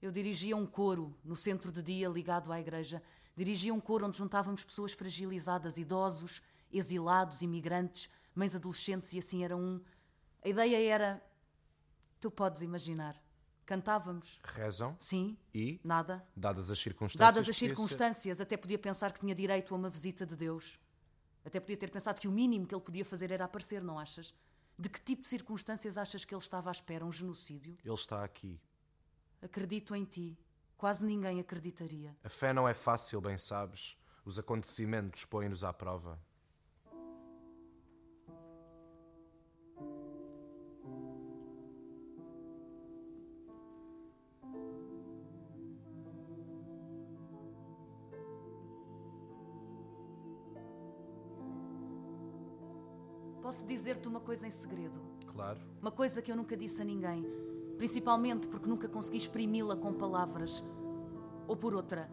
Eu 0.00 0.10
dirigia 0.10 0.56
um 0.56 0.64
coro 0.64 1.14
no 1.22 1.36
centro 1.36 1.70
de 1.70 1.82
dia 1.82 2.08
ligado 2.08 2.50
à 2.50 2.58
igreja. 2.58 3.02
Dirigia 3.36 3.74
um 3.74 3.80
coro 3.80 4.06
onde 4.06 4.16
juntávamos 4.16 4.64
pessoas 4.64 4.94
fragilizadas, 4.94 5.76
idosos, 5.76 6.40
exilados, 6.72 7.42
imigrantes, 7.42 8.08
mães 8.34 8.56
adolescentes 8.56 9.12
e 9.12 9.18
assim 9.18 9.44
era 9.44 9.56
um. 9.56 9.78
A 10.42 10.48
ideia 10.48 10.90
era. 10.90 11.22
Tu 12.18 12.30
podes 12.30 12.62
imaginar. 12.62 13.20
Cantávamos. 13.74 14.40
Rezam 14.42 14.96
Sim. 14.98 15.36
e, 15.54 15.80
Nada. 15.84 16.26
dadas 16.34 16.72
as 16.72 16.78
circunstâncias. 16.80 17.20
Dadas 17.20 17.48
as 17.48 17.54
devia 17.54 17.68
ser- 17.68 17.76
circunstâncias, 17.76 18.40
até 18.40 18.56
podia 18.56 18.76
pensar 18.76 19.12
que 19.12 19.20
tinha 19.20 19.32
direito 19.32 19.72
a 19.72 19.76
uma 19.78 19.88
visita 19.88 20.26
de 20.26 20.34
Deus. 20.34 20.76
Até 21.44 21.60
podia 21.60 21.76
ter 21.76 21.88
pensado 21.88 22.20
que 22.20 22.26
o 22.26 22.32
mínimo 22.32 22.66
que 22.66 22.74
ele 22.74 22.82
podia 22.82 23.04
fazer 23.04 23.30
era 23.30 23.44
aparecer, 23.44 23.80
não 23.80 23.96
achas? 23.96 24.34
De 24.76 24.88
que 24.88 25.00
tipo 25.00 25.22
de 25.22 25.28
circunstâncias 25.28 25.96
achas 25.96 26.24
que 26.24 26.34
ele 26.34 26.42
estava 26.42 26.68
à 26.68 26.72
espera? 26.72 27.06
Um 27.06 27.12
genocídio? 27.12 27.76
Ele 27.84 27.94
está 27.94 28.24
aqui. 28.24 28.60
Acredito 29.40 29.94
em 29.94 30.04
ti. 30.04 30.36
Quase 30.76 31.06
ninguém 31.06 31.38
acreditaria. 31.38 32.16
A 32.24 32.28
fé 32.28 32.52
não 32.52 32.68
é 32.68 32.74
fácil, 32.74 33.20
bem 33.20 33.38
sabes. 33.38 33.96
Os 34.24 34.36
acontecimentos 34.36 35.24
põem-nos 35.24 35.62
à 35.62 35.72
prova. 35.72 36.20
Posso 53.50 53.66
dizer-te 53.66 54.06
uma 54.06 54.20
coisa 54.20 54.46
em 54.46 54.50
segredo? 54.52 55.02
Claro. 55.26 55.58
Uma 55.82 55.90
coisa 55.90 56.22
que 56.22 56.30
eu 56.30 56.36
nunca 56.36 56.56
disse 56.56 56.82
a 56.82 56.84
ninguém, 56.84 57.26
principalmente 57.76 58.46
porque 58.46 58.68
nunca 58.68 58.88
consegui 58.88 59.16
exprimi-la 59.16 59.76
com 59.76 59.92
palavras. 59.92 60.62
Ou 61.48 61.56
por 61.56 61.74
outra, 61.74 62.08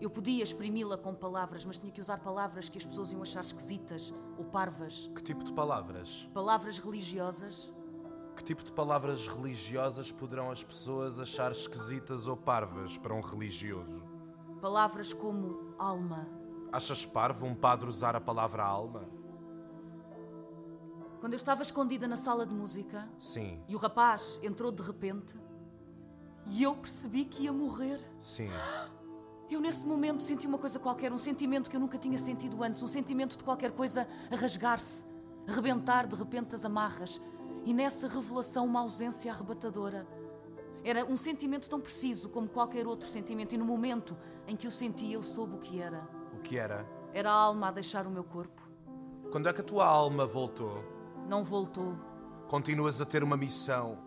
eu 0.00 0.08
podia 0.08 0.44
exprimi-la 0.44 0.96
com 0.96 1.12
palavras, 1.12 1.64
mas 1.64 1.76
tinha 1.76 1.90
que 1.90 2.00
usar 2.00 2.18
palavras 2.18 2.68
que 2.68 2.78
as 2.78 2.84
pessoas 2.84 3.10
iam 3.10 3.20
achar 3.20 3.40
esquisitas 3.40 4.14
ou 4.38 4.44
parvas. 4.44 5.10
Que 5.12 5.24
tipo 5.24 5.42
de 5.42 5.52
palavras? 5.52 6.30
Palavras 6.32 6.78
religiosas. 6.78 7.74
Que 8.36 8.44
tipo 8.44 8.62
de 8.62 8.70
palavras 8.70 9.26
religiosas 9.26 10.12
poderão 10.12 10.52
as 10.52 10.62
pessoas 10.62 11.18
achar 11.18 11.50
esquisitas 11.50 12.28
ou 12.28 12.36
parvas 12.36 12.96
para 12.96 13.12
um 13.12 13.20
religioso? 13.20 14.04
Palavras 14.60 15.12
como 15.12 15.74
alma. 15.80 16.28
Achas 16.70 17.04
parvo 17.04 17.44
um 17.44 17.56
padre 17.56 17.88
usar 17.88 18.14
a 18.14 18.20
palavra 18.20 18.64
alma? 18.64 19.15
Quando 21.20 21.32
eu 21.32 21.36
estava 21.36 21.62
escondida 21.62 22.06
na 22.06 22.16
sala 22.16 22.46
de 22.46 22.54
música 22.54 23.08
Sim, 23.18 23.60
e 23.68 23.74
o 23.74 23.78
rapaz 23.78 24.38
entrou 24.42 24.70
de 24.70 24.82
repente 24.82 25.34
e 26.48 26.62
eu 26.62 26.74
percebi 26.76 27.24
que 27.24 27.44
ia 27.44 27.52
morrer. 27.52 28.00
sim. 28.20 28.50
Eu, 29.48 29.60
nesse 29.60 29.86
momento, 29.86 30.24
senti 30.24 30.44
uma 30.44 30.58
coisa 30.58 30.76
qualquer, 30.76 31.12
um 31.12 31.18
sentimento 31.18 31.70
que 31.70 31.76
eu 31.76 31.80
nunca 31.80 31.96
tinha 31.96 32.18
sentido 32.18 32.60
antes, 32.64 32.82
um 32.82 32.88
sentimento 32.88 33.38
de 33.38 33.44
qualquer 33.44 33.70
coisa 33.70 34.08
a 34.28 34.34
rasgar-se, 34.34 35.04
a 35.46 35.52
rebentar 35.52 36.04
de 36.08 36.16
repente 36.16 36.52
as 36.52 36.64
amarras. 36.64 37.20
E 37.64 37.72
nessa 37.72 38.08
revelação, 38.08 38.66
uma 38.66 38.80
ausência 38.80 39.30
arrebatadora. 39.30 40.04
Era 40.82 41.04
um 41.04 41.16
sentimento 41.16 41.68
tão 41.68 41.80
preciso 41.80 42.28
como 42.28 42.48
qualquer 42.48 42.88
outro 42.88 43.08
sentimento, 43.08 43.54
e 43.54 43.58
no 43.58 43.64
momento 43.64 44.16
em 44.48 44.56
que 44.56 44.66
o 44.66 44.70
senti, 44.70 45.12
eu 45.12 45.22
soube 45.22 45.54
o 45.54 45.58
que 45.58 45.80
era. 45.80 46.08
O 46.32 46.40
que 46.40 46.58
era? 46.58 46.84
Era 47.12 47.30
a 47.30 47.34
alma 47.34 47.68
a 47.68 47.70
deixar 47.70 48.04
o 48.04 48.10
meu 48.10 48.24
corpo. 48.24 48.62
Quando 49.30 49.48
é 49.48 49.52
que 49.52 49.60
a 49.60 49.64
tua 49.64 49.86
alma 49.86 50.26
voltou? 50.26 50.95
Não 51.28 51.42
voltou. 51.44 51.96
Continuas 52.48 53.00
a 53.00 53.04
ter 53.04 53.22
uma 53.22 53.36
missão. 53.36 53.98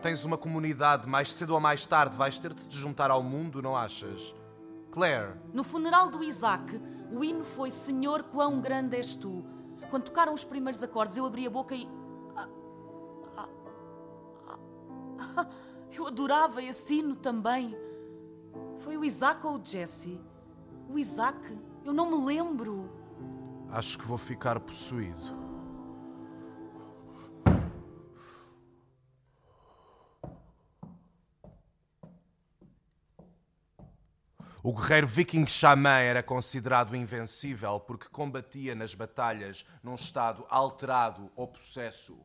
Tens 0.00 0.24
uma 0.24 0.38
comunidade, 0.38 1.08
mais 1.08 1.32
cedo 1.32 1.54
ou 1.54 1.60
mais 1.60 1.84
tarde 1.86 2.16
vais 2.16 2.38
ter 2.38 2.54
de 2.54 2.66
te 2.68 2.76
juntar 2.78 3.10
ao 3.10 3.22
mundo, 3.22 3.60
não 3.60 3.76
achas? 3.76 4.34
Claire, 4.92 5.34
No 5.52 5.64
funeral 5.64 6.08
do 6.08 6.22
Isaac, 6.22 6.80
o 7.12 7.24
hino 7.24 7.44
foi 7.44 7.70
Senhor, 7.70 8.22
quão 8.24 8.60
grande 8.60 8.96
és 8.96 9.16
tu. 9.16 9.44
Quando 9.90 10.04
tocaram 10.04 10.32
os 10.32 10.44
primeiros 10.44 10.82
acordes, 10.82 11.16
eu 11.16 11.26
abri 11.26 11.46
a 11.46 11.50
boca 11.50 11.74
e. 11.74 11.88
Ah, 12.36 12.48
ah, 13.36 13.48
ah, 15.36 15.46
Eu 15.90 16.06
adorava 16.06 16.62
esse 16.62 16.98
hino 16.98 17.16
também. 17.16 17.76
Foi 18.78 18.96
o 18.96 19.04
Isaac 19.04 19.44
ou 19.46 19.58
o 19.58 19.64
Jesse? 19.64 20.20
O 20.88 20.98
Isaac? 20.98 21.38
Eu 21.84 21.92
não 21.92 22.10
me 22.18 22.24
lembro. 22.24 22.88
acho 23.70 23.98
que 23.98 24.06
vou 24.06 24.18
ficar 24.18 24.60
possuído. 24.60 25.47
O 34.68 34.74
guerreiro 34.74 35.06
viking 35.06 35.46
xamã 35.46 35.98
era 35.98 36.22
considerado 36.22 36.94
invencível 36.94 37.80
porque 37.80 38.06
combatia 38.10 38.74
nas 38.74 38.94
batalhas 38.94 39.64
num 39.82 39.94
estado 39.94 40.44
alterado 40.50 41.32
ou 41.34 41.48
possesso. 41.48 42.18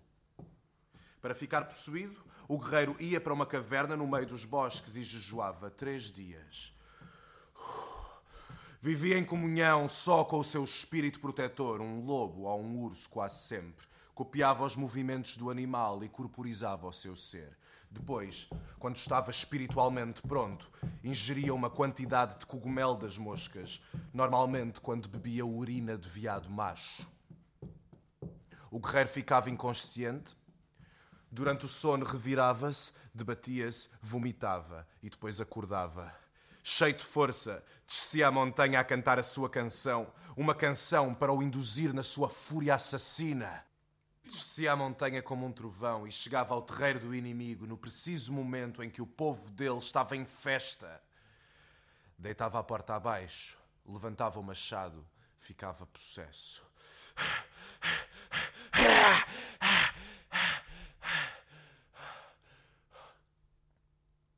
Para 1.21 1.33
ficar 1.33 1.63
possuído, 1.63 2.21
o 2.45 2.59
guerreiro 2.59 2.97
ia 3.00 3.21
para 3.21 3.33
uma 3.33 3.45
caverna 3.45 3.95
no 3.95 4.05
meio 4.05 4.25
dos 4.25 4.43
bosques 4.43 4.97
e 4.97 5.05
jejuava 5.05 5.71
três 5.71 6.12
dias. 6.12 6.73
Vivia 8.81 9.17
em 9.17 9.23
comunhão 9.23 9.88
só 9.88 10.25
com 10.25 10.39
o 10.39 10.43
seu 10.43 10.65
espírito 10.65 11.21
protetor, 11.21 11.79
um 11.79 12.03
lobo 12.03 12.41
ou 12.41 12.62
um 12.62 12.77
urso, 12.79 13.09
quase 13.09 13.38
sempre. 13.47 13.88
Copiava 14.13 14.65
os 14.65 14.75
movimentos 14.75 15.38
do 15.38 15.50
animal 15.50 16.03
e 16.03 16.09
corporizava 16.09 16.88
o 16.88 16.91
seu 16.91 17.15
ser. 17.15 17.57
Depois, 17.93 18.50
quando 18.79 18.97
estava 18.97 19.29
espiritualmente 19.29 20.21
pronto, 20.23 20.69
ingeria 21.03 21.53
uma 21.53 21.69
quantidade 21.69 22.39
de 22.39 22.45
cogumelo 22.45 22.95
das 22.95 23.19
moscas, 23.19 23.79
normalmente 24.12 24.81
quando 24.81 25.07
bebia 25.07 25.45
urina 25.45 25.95
de 25.95 26.09
veado 26.09 26.50
macho. 26.50 27.07
O 28.71 28.79
guerreiro 28.79 29.09
ficava 29.09 29.51
inconsciente. 29.51 30.35
Durante 31.31 31.65
o 31.65 31.69
sono, 31.69 32.03
revirava-se, 32.03 32.91
debatia-se, 33.13 33.89
vomitava 34.01 34.88
e 35.01 35.09
depois 35.09 35.39
acordava. 35.39 36.13
Cheio 36.63 36.93
de 36.93 37.03
força, 37.03 37.63
descia 37.87 38.27
a 38.27 38.31
montanha 38.31 38.79
a 38.79 38.83
cantar 38.83 39.20
a 39.20 39.24
sua 39.24 39.50
canção, 39.50 40.11
uma 40.35 40.55
canção 40.55 41.13
para 41.13 41.31
o 41.31 41.44
induzir 41.44 41.94
na 41.94 42.01
sua 42.01 42.29
fúria 42.29 42.74
assassina. 42.74 43.63
Descia 44.33 44.72
a 44.72 44.75
montanha 44.75 45.22
como 45.22 45.46
um 45.46 45.51
trovão 45.51 46.07
e 46.07 46.11
chegava 46.11 46.55
ao 46.55 46.61
terreiro 46.63 47.01
do 47.01 47.13
inimigo 47.13 47.67
no 47.67 47.77
preciso 47.77 48.33
momento 48.33 48.81
em 48.81 48.89
que 48.89 49.00
o 49.00 49.05
povo 49.05 49.51
dele 49.51 49.77
estava 49.77 50.15
em 50.15 50.25
festa. 50.25 51.00
Deitava 52.17 52.57
a 52.57 52.63
porta 52.63 52.96
abaixo, 52.96 53.55
levantava 53.85 54.39
o 54.39 54.43
machado, 54.43 55.07
ficava 55.37 55.85
possesso. 55.85 56.65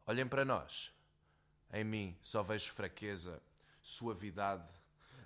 Olhem 0.05 0.27
para 0.27 0.43
nós. 0.43 0.91
Em 1.71 1.85
mim 1.85 2.19
só 2.21 2.43
vejo 2.43 2.73
fraqueza, 2.73 3.41
suavidade. 3.81 4.67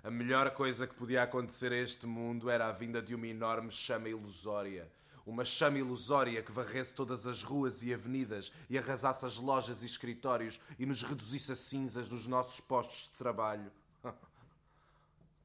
A 0.02 0.10
melhor 0.10 0.50
coisa 0.52 0.86
que 0.86 0.94
podia 0.94 1.22
acontecer 1.22 1.72
a 1.72 1.76
este 1.76 2.06
mundo 2.06 2.48
era 2.48 2.66
a 2.66 2.72
vinda 2.72 3.02
de 3.02 3.14
uma 3.14 3.26
enorme 3.26 3.70
chama 3.70 4.08
ilusória. 4.08 4.90
Uma 5.26 5.44
chama 5.44 5.78
ilusória 5.78 6.42
que 6.42 6.50
varresse 6.50 6.94
todas 6.94 7.26
as 7.26 7.42
ruas 7.42 7.82
e 7.82 7.92
avenidas 7.92 8.50
e 8.70 8.78
arrasasse 8.78 9.26
as 9.26 9.36
lojas 9.36 9.82
e 9.82 9.86
escritórios 9.86 10.58
e 10.78 10.86
nos 10.86 11.02
reduzisse 11.02 11.52
a 11.52 11.54
cinzas 11.54 12.08
nos 12.08 12.26
nossos 12.26 12.60
postos 12.60 13.10
de 13.10 13.18
trabalho. 13.18 13.70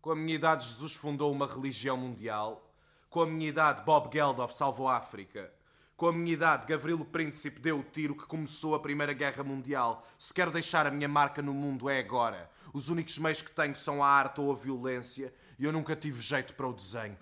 Com 0.02 0.12
a 0.12 0.16
minha 0.16 0.36
idade, 0.36 0.66
Jesus 0.66 0.96
fundou 0.96 1.34
uma 1.34 1.48
religião 1.48 1.98
mundial. 1.98 2.74
Com 3.10 3.24
a 3.24 3.28
minha 3.28 3.50
idade, 3.50 3.84
Bob 3.84 4.10
Geldof 4.12 4.56
salvou 4.56 4.88
a 4.88 4.96
África. 4.96 5.52
Com 5.96 6.08
a 6.08 6.14
minha 6.14 6.34
idade, 6.34 6.68
Gavrilo 6.68 7.06
Príncipe 7.06 7.58
deu 7.62 7.80
o 7.80 7.84
tiro 7.84 8.14
que 8.16 8.26
começou 8.26 8.76
a 8.76 8.80
Primeira 8.82 9.14
Guerra 9.14 9.46
Mundial. 9.46 10.06
Se 10.20 10.34
quero 10.34 10.52
deixar 10.52 10.86
a 10.86 10.92
minha 10.92 11.08
marca 11.08 11.42
no 11.42 11.54
mundo, 11.54 11.90
é 11.90 12.00
agora. 12.00 12.52
Os 12.74 12.90
únicos 12.90 13.18
meios 13.18 13.42
que 13.42 13.50
tenho 13.50 13.74
são 13.74 14.04
a 14.04 14.08
arte 14.10 14.42
ou 14.42 14.52
a 14.52 14.56
violência 14.56 15.34
e 15.58 15.64
eu 15.64 15.72
nunca 15.72 15.96
tive 15.96 16.20
jeito 16.20 16.54
para 16.54 16.68
o 16.68 16.74
desenho. 16.74 17.18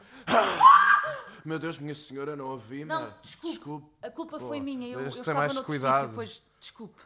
Meu 1.46 1.60
Deus, 1.60 1.78
minha 1.78 1.94
senhora, 1.94 2.36
não 2.36 2.46
ouvi, 2.46 2.84
Não, 2.84 3.02
merda. 3.02 3.18
desculpe. 3.22 3.86
A 4.02 4.10
culpa 4.10 4.40
Pô, 4.40 4.48
foi 4.48 4.60
minha. 4.60 4.88
Eu, 4.88 5.02
eu 5.02 5.08
estava 5.08 5.38
mais 5.40 5.54
noutro 5.54 5.68
cuidado. 5.68 6.00
sítio, 6.00 6.16
pois 6.16 6.42
desculpe. 6.60 7.00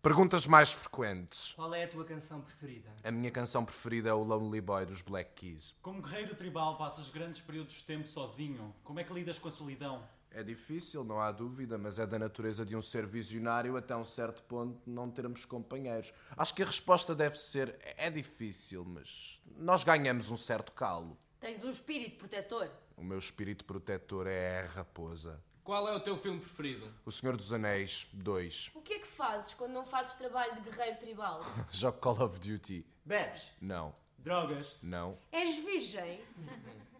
Perguntas 0.00 0.46
mais 0.46 0.72
frequentes. 0.72 1.52
Qual 1.52 1.74
é 1.74 1.84
a 1.84 1.88
tua 1.88 2.04
canção 2.04 2.40
preferida? 2.40 2.90
A 3.04 3.10
minha 3.10 3.30
canção 3.30 3.62
preferida 3.62 4.08
é 4.08 4.14
o 4.14 4.22
Lonely 4.22 4.60
Boy 4.62 4.86
dos 4.86 5.02
Black 5.02 5.32
Keys. 5.34 5.74
Como 5.82 6.00
guerreiro 6.00 6.34
tribal, 6.34 6.78
passas 6.78 7.10
grandes 7.10 7.42
períodos 7.42 7.74
de 7.74 7.84
tempo 7.84 8.08
sozinho. 8.08 8.74
Como 8.82 8.98
é 8.98 9.04
que 9.04 9.12
lidas 9.12 9.38
com 9.38 9.48
a 9.48 9.50
solidão? 9.50 10.02
É 10.34 10.42
difícil, 10.42 11.04
não 11.04 11.20
há 11.20 11.30
dúvida, 11.30 11.76
mas 11.76 11.98
é 11.98 12.06
da 12.06 12.18
natureza 12.18 12.64
de 12.64 12.74
um 12.76 12.80
ser 12.82 13.06
visionário 13.06 13.76
até 13.76 13.94
um 13.94 14.04
certo 14.04 14.42
ponto 14.44 14.80
não 14.88 15.10
termos 15.10 15.44
companheiros. 15.44 16.12
Acho 16.36 16.54
que 16.54 16.62
a 16.62 16.66
resposta 16.66 17.14
deve 17.14 17.36
ser: 17.36 17.78
é 17.96 18.08
difícil, 18.10 18.84
mas 18.84 19.40
nós 19.56 19.84
ganhamos 19.84 20.30
um 20.30 20.36
certo 20.36 20.72
calo. 20.72 21.18
Tens 21.38 21.62
um 21.62 21.70
espírito 21.70 22.16
protetor. 22.18 22.70
O 22.96 23.04
meu 23.04 23.18
espírito 23.18 23.64
protetor 23.64 24.26
é 24.26 24.60
a 24.62 24.66
raposa. 24.68 25.42
Qual 25.64 25.86
é 25.88 25.94
o 25.94 26.00
teu 26.00 26.16
filme 26.16 26.40
preferido? 26.40 26.92
O 27.04 27.10
Senhor 27.12 27.36
dos 27.36 27.52
Anéis 27.52 28.08
2. 28.12 28.72
O 28.74 28.80
que 28.80 28.94
é 28.94 28.98
que 28.98 29.06
fazes 29.06 29.54
quando 29.54 29.72
não 29.72 29.84
fazes 29.84 30.14
trabalho 30.16 30.54
de 30.56 30.60
guerreiro 30.70 30.98
tribal? 30.98 31.40
Jogo 31.70 31.98
Call 31.98 32.20
of 32.22 32.40
Duty. 32.40 32.84
Bebes? 33.04 33.50
Não, 33.60 33.94
Drogas? 34.18 34.78
não, 34.82 35.18
És 35.30 35.56
virgem? 35.64 36.20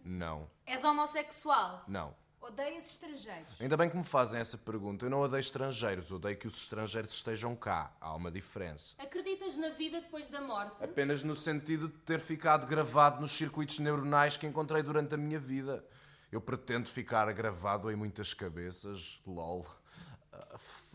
não, 0.05 0.49
És 0.67 0.85
homossexual? 0.85 1.85
não. 1.89 2.15
Odeias 2.43 2.87
estrangeiros? 2.87 3.61
Ainda 3.61 3.77
bem 3.77 3.89
que 3.89 3.97
me 3.97 4.03
fazem 4.03 4.41
essa 4.41 4.59
pergunta. 4.59 5.07
Eu 5.07 5.11
não 5.11 5.21
odeio 5.21 5.41
estrangeiros, 5.41 6.11
odeio 6.11 6.37
que 6.37 6.49
os 6.49 6.57
estrangeiros 6.57 7.13
estejam 7.13 7.55
cá. 7.55 7.93
Há 8.01 8.15
uma 8.15 8.33
diferença. 8.33 8.97
Acreditas 8.99 9.57
na 9.57 9.69
vida 9.69 10.01
depois 10.01 10.29
da 10.29 10.41
morte? 10.41 10.83
Apenas 10.83 11.23
no 11.23 11.37
sentido 11.37 11.87
de 11.87 11.95
ter 11.99 12.19
ficado 12.19 12.67
gravado 12.67 13.21
nos 13.21 13.31
circuitos 13.31 13.79
neuronais 13.79 14.37
que 14.37 14.45
encontrei 14.45 14.83
durante 14.83 15.15
a 15.15 15.17
minha 15.17 15.39
vida. 15.39 15.85
Eu 16.33 16.41
pretendo 16.41 16.89
ficar 16.89 17.33
gravado 17.33 17.91
em 17.93 17.95
muitas 17.95 18.35
cabeças, 18.35 19.21
lol. 19.25 19.65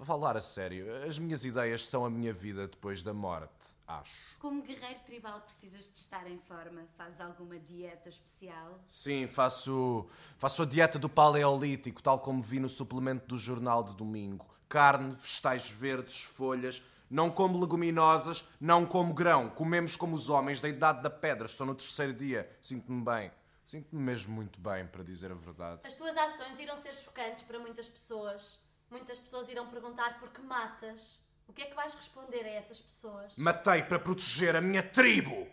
Falar 0.03 0.37
a 0.37 0.41
sério, 0.41 0.85
as 1.05 1.17
minhas 1.17 1.43
ideias 1.43 1.87
são 1.87 2.05
a 2.05 2.09
minha 2.09 2.31
vida 2.31 2.67
depois 2.67 3.01
da 3.01 3.13
morte, 3.13 3.75
acho. 3.87 4.37
Como 4.39 4.61
guerreiro 4.61 4.99
tribal 5.05 5.41
precisas 5.41 5.89
de 5.91 5.97
estar 5.97 6.29
em 6.29 6.37
forma? 6.37 6.83
Fazes 6.95 7.19
alguma 7.19 7.57
dieta 7.57 8.07
especial? 8.07 8.79
Sim, 8.85 9.27
faço, 9.27 10.07
faço 10.37 10.61
a 10.61 10.65
dieta 10.65 10.99
do 10.99 11.09
paleolítico, 11.09 12.01
tal 12.01 12.19
como 12.19 12.43
vi 12.43 12.59
no 12.59 12.69
suplemento 12.69 13.27
do 13.27 13.39
jornal 13.39 13.83
de 13.83 13.95
domingo. 13.95 14.45
Carne, 14.69 15.15
vegetais 15.19 15.69
verdes, 15.69 16.21
folhas. 16.21 16.83
Não 17.09 17.31
como 17.31 17.59
leguminosas, 17.59 18.45
não 18.61 18.85
como 18.85 19.13
grão. 19.13 19.49
Comemos 19.49 19.95
como 19.95 20.15
os 20.15 20.29
homens 20.29 20.61
da 20.61 20.69
idade 20.69 21.01
da 21.01 21.09
pedra. 21.09 21.47
Estou 21.47 21.65
no 21.65 21.73
terceiro 21.73 22.13
dia, 22.13 22.49
sinto-me 22.61 23.03
bem. 23.03 23.31
Sinto-me 23.65 24.01
mesmo 24.01 24.33
muito 24.33 24.59
bem, 24.59 24.85
para 24.85 25.03
dizer 25.03 25.31
a 25.31 25.35
verdade. 25.35 25.81
As 25.83 25.95
tuas 25.95 26.15
ações 26.15 26.59
irão 26.59 26.77
ser 26.77 26.93
chocantes 26.93 27.43
para 27.43 27.59
muitas 27.59 27.89
pessoas. 27.89 28.59
Muitas 28.89 29.19
pessoas 29.19 29.49
irão 29.49 29.67
perguntar 29.69 30.19
por 30.19 30.29
que 30.29 30.41
matas. 30.41 31.19
O 31.47 31.53
que 31.53 31.61
é 31.61 31.65
que 31.65 31.75
vais 31.75 31.93
responder 31.93 32.43
a 32.43 32.49
essas 32.49 32.81
pessoas? 32.81 33.35
Matei 33.37 33.83
para 33.83 33.99
proteger 33.99 34.55
a 34.55 34.61
minha 34.61 34.83
tribo! 34.83 35.47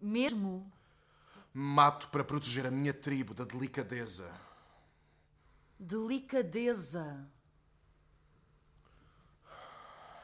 Mesmo? 0.00 0.70
Mato 1.52 2.08
para 2.08 2.24
proteger 2.24 2.66
a 2.66 2.70
minha 2.70 2.94
tribo 2.94 3.34
da 3.34 3.44
delicadeza. 3.44 4.30
Delicadeza. 5.78 7.28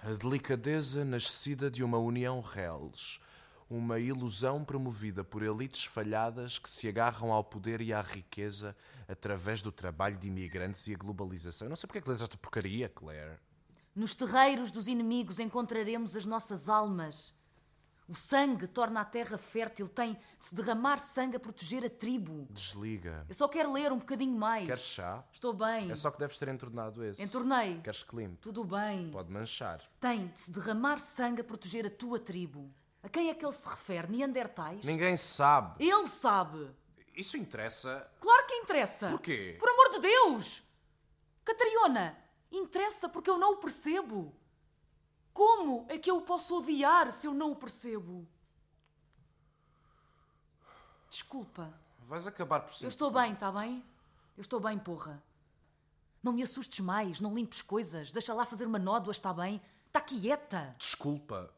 A 0.02 0.10
delicadeza 0.12 1.04
nascida 1.04 1.70
de 1.70 1.82
uma 1.82 1.98
união 1.98 2.40
reles. 2.40 3.20
Uma 3.68 3.98
ilusão 3.98 4.64
promovida 4.64 5.24
por 5.24 5.42
elites 5.42 5.84
falhadas 5.84 6.58
que 6.58 6.68
se 6.68 6.86
agarram 6.86 7.32
ao 7.32 7.42
poder 7.42 7.80
e 7.80 7.92
à 7.92 8.00
riqueza 8.02 8.76
através 9.08 9.62
do 9.62 9.72
trabalho 9.72 10.16
de 10.16 10.28
imigrantes 10.28 10.86
e 10.86 10.94
a 10.94 10.98
globalização. 10.98 11.66
Eu 11.66 11.70
não 11.70 11.76
sei 11.76 11.86
porque 11.86 11.98
é 11.98 12.02
que 12.02 12.08
lês 12.08 12.20
esta 12.20 12.36
porcaria, 12.36 12.88
Claire. 12.88 13.38
Nos 13.94 14.14
terreiros 14.14 14.70
dos 14.70 14.88
inimigos 14.88 15.38
encontraremos 15.38 16.14
as 16.16 16.26
nossas 16.26 16.68
almas. 16.68 17.34
O 18.06 18.14
sangue 18.14 18.66
torna 18.66 19.00
a 19.00 19.04
terra 19.04 19.38
fértil, 19.38 19.88
tem 19.88 20.12
de 20.12 20.18
se 20.38 20.54
derramar 20.54 20.98
sangue 20.98 21.36
a 21.36 21.40
proteger 21.40 21.84
a 21.86 21.88
tribo. 21.88 22.46
Desliga. 22.50 23.24
Eu 23.26 23.34
só 23.34 23.48
quero 23.48 23.72
ler 23.72 23.92
um 23.92 23.98
bocadinho 23.98 24.38
mais. 24.38 24.66
Queres 24.66 24.82
chá? 24.82 25.24
Estou 25.32 25.54
bem. 25.54 25.90
É 25.90 25.94
só 25.94 26.10
que 26.10 26.18
deves 26.18 26.38
ter 26.38 26.48
entornado 26.48 27.02
esse. 27.02 27.22
Entornei. 27.22 27.80
Queres 27.80 28.02
que 28.02 28.14
limpe? 28.14 28.36
Tudo 28.42 28.62
bem. 28.62 29.10
Pode 29.10 29.32
manchar. 29.32 29.80
Tem 29.98 30.26
de 30.26 30.38
se 30.38 30.52
derramar 30.52 30.98
sangue 30.98 31.40
a 31.40 31.44
proteger 31.44 31.86
a 31.86 31.90
tua 31.90 32.18
tribo. 32.18 32.70
A 33.04 33.08
quem 33.10 33.28
é 33.28 33.34
que 33.34 33.44
ele 33.44 33.52
se 33.52 33.68
refere? 33.68 34.10
Neandertais? 34.10 34.82
Ninguém 34.82 35.14
sabe. 35.14 35.84
Ele 35.84 36.08
sabe. 36.08 36.74
Isso 37.14 37.36
interessa. 37.36 38.10
Claro 38.18 38.46
que 38.46 38.54
interessa. 38.54 39.10
Porquê? 39.10 39.56
Por 39.60 39.68
amor 39.68 39.90
de 39.90 39.98
Deus! 40.00 40.62
Catriona, 41.44 42.18
interessa 42.50 43.06
porque 43.06 43.28
eu 43.28 43.36
não 43.36 43.52
o 43.52 43.56
percebo. 43.58 44.34
Como 45.34 45.84
é 45.90 45.98
que 45.98 46.10
eu 46.10 46.16
o 46.16 46.22
posso 46.22 46.56
odiar 46.56 47.12
se 47.12 47.26
eu 47.26 47.34
não 47.34 47.52
o 47.52 47.56
percebo? 47.56 48.26
Desculpa. 51.10 51.78
Vais 52.08 52.26
acabar 52.26 52.60
por 52.60 52.72
ser. 52.72 52.86
Eu 52.86 52.88
estou 52.88 53.10
bem, 53.10 53.34
está 53.34 53.52
bem? 53.52 53.84
Eu 54.34 54.40
estou 54.40 54.58
bem, 54.58 54.78
porra. 54.78 55.22
Não 56.22 56.32
me 56.32 56.42
assustes 56.42 56.80
mais, 56.80 57.20
não 57.20 57.34
limpes 57.34 57.60
coisas. 57.60 58.12
Deixa 58.12 58.32
lá 58.32 58.46
fazer 58.46 58.64
uma 58.64 58.78
nódoa, 58.78 59.12
está 59.12 59.32
bem? 59.32 59.60
Está 59.88 60.00
quieta. 60.00 60.72
Desculpa. 60.78 61.52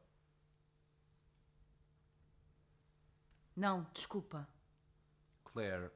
Não, 3.57 3.87
desculpa. 3.95 4.47
Claire, 5.45 5.91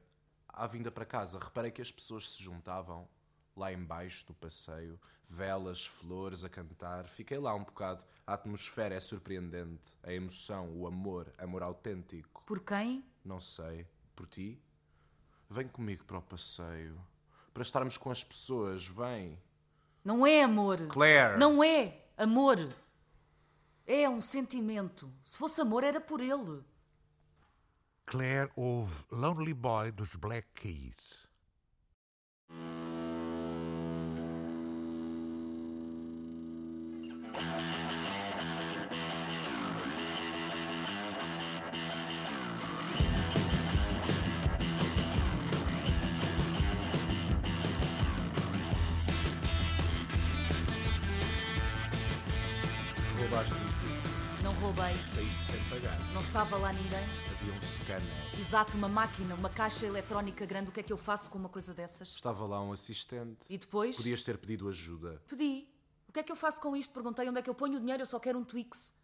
à 0.49 0.67
vinda 0.67 0.91
para 0.91 1.05
casa, 1.05 1.39
reparei 1.39 1.71
que 1.71 1.83
as 1.83 1.93
pessoas 1.93 2.31
se 2.31 2.43
juntavam 2.43 3.07
lá 3.55 3.71
embaixo 3.71 4.27
do 4.27 4.33
passeio, 4.33 4.99
velas, 5.29 5.87
flores 5.87 6.43
a 6.43 6.49
cantar. 6.49 7.07
Fiquei 7.07 7.39
lá 7.39 7.55
um 7.55 7.65
bocado. 7.65 8.03
A 8.27 8.33
atmosfera 8.33 8.95
é 8.95 9.01
surpreendente, 9.01 9.95
a 10.03 10.13
emoção, 10.13 10.75
o 10.75 10.87
amor, 10.87 11.33
amor 11.37 11.63
autêntico. 11.63 12.43
Por 12.47 12.61
quem? 12.61 13.05
Não 13.23 13.41
sei. 13.41 13.87
Por 14.17 14.27
ti? 14.27 14.59
Vem 15.49 15.69
comigo 15.69 16.05
para 16.05 16.19
o 16.19 16.23
passeio. 16.23 16.99
Para 17.53 17.63
estarmos 17.63 17.99
com 17.99 18.11
as 18.11 18.25
pessoas, 18.25 18.87
vem. 18.87 19.39
Não 20.03 20.27
é 20.27 20.43
amor. 20.43 20.87
Claire! 20.87 21.39
Não 21.39 21.63
é 21.63 22.07
amor. 22.17 22.57
É 23.87 24.09
um 24.09 24.23
sentimento. 24.23 25.13
Se 25.27 25.37
fosse 25.37 25.61
amor, 25.61 25.85
era 25.85 26.01
por 26.01 26.21
ele. 26.21 26.65
Claire 28.11 28.51
ouve 28.57 29.05
Lonely 29.13 29.55
Boy 29.55 29.93
dos 29.93 30.17
Black 30.17 30.49
Keys. 30.57 31.29
Roubaste 53.17 53.55
um 53.55 53.59
Twix. 53.79 54.29
Não 54.43 54.53
roubei. 54.55 54.97
Saíste 55.05 55.45
sem 55.45 55.63
pagar. 55.69 55.97
Não 56.13 56.21
estava 56.23 56.57
lá 56.57 56.73
ninguém. 56.73 57.30
Um 57.61 57.63
scanner. 57.63 58.39
Exato, 58.39 58.75
uma 58.75 58.89
máquina, 58.89 59.35
uma 59.35 59.51
caixa 59.51 59.85
eletrónica 59.85 60.47
grande. 60.47 60.71
O 60.71 60.73
que 60.73 60.81
é 60.81 60.83
que 60.83 60.91
eu 60.91 60.97
faço 60.97 61.31
com 61.31 61.37
uma 61.37 61.49
coisa 61.51 61.75
dessas? 61.75 62.09
Estava 62.09 62.47
lá 62.47 62.63
um 62.63 62.73
assistente. 62.73 63.45
E 63.51 63.59
depois? 63.59 63.97
Podias 63.97 64.25
ter 64.25 64.39
pedido 64.39 64.67
ajuda. 64.67 65.23
Pedi. 65.29 65.69
O 66.09 66.13
que 66.13 66.21
é 66.21 66.23
que 66.23 66.33
eu 66.33 66.37
faço 66.37 66.59
com 66.59 66.75
isto? 66.75 66.95
Perguntei 66.95 67.29
onde 67.29 67.39
é 67.39 67.43
que 67.43 67.51
eu 67.51 67.55
ponho 67.55 67.77
o 67.77 67.81
dinheiro, 67.81 68.03
eu 68.03 68.07
só 68.07 68.19
quero 68.19 68.39
um 68.39 68.45
Twix. 68.45 68.95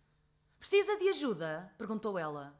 Precisa 0.59 0.97
de 0.97 1.11
ajuda? 1.11 1.71
Perguntou 1.77 2.19
ela. 2.19 2.59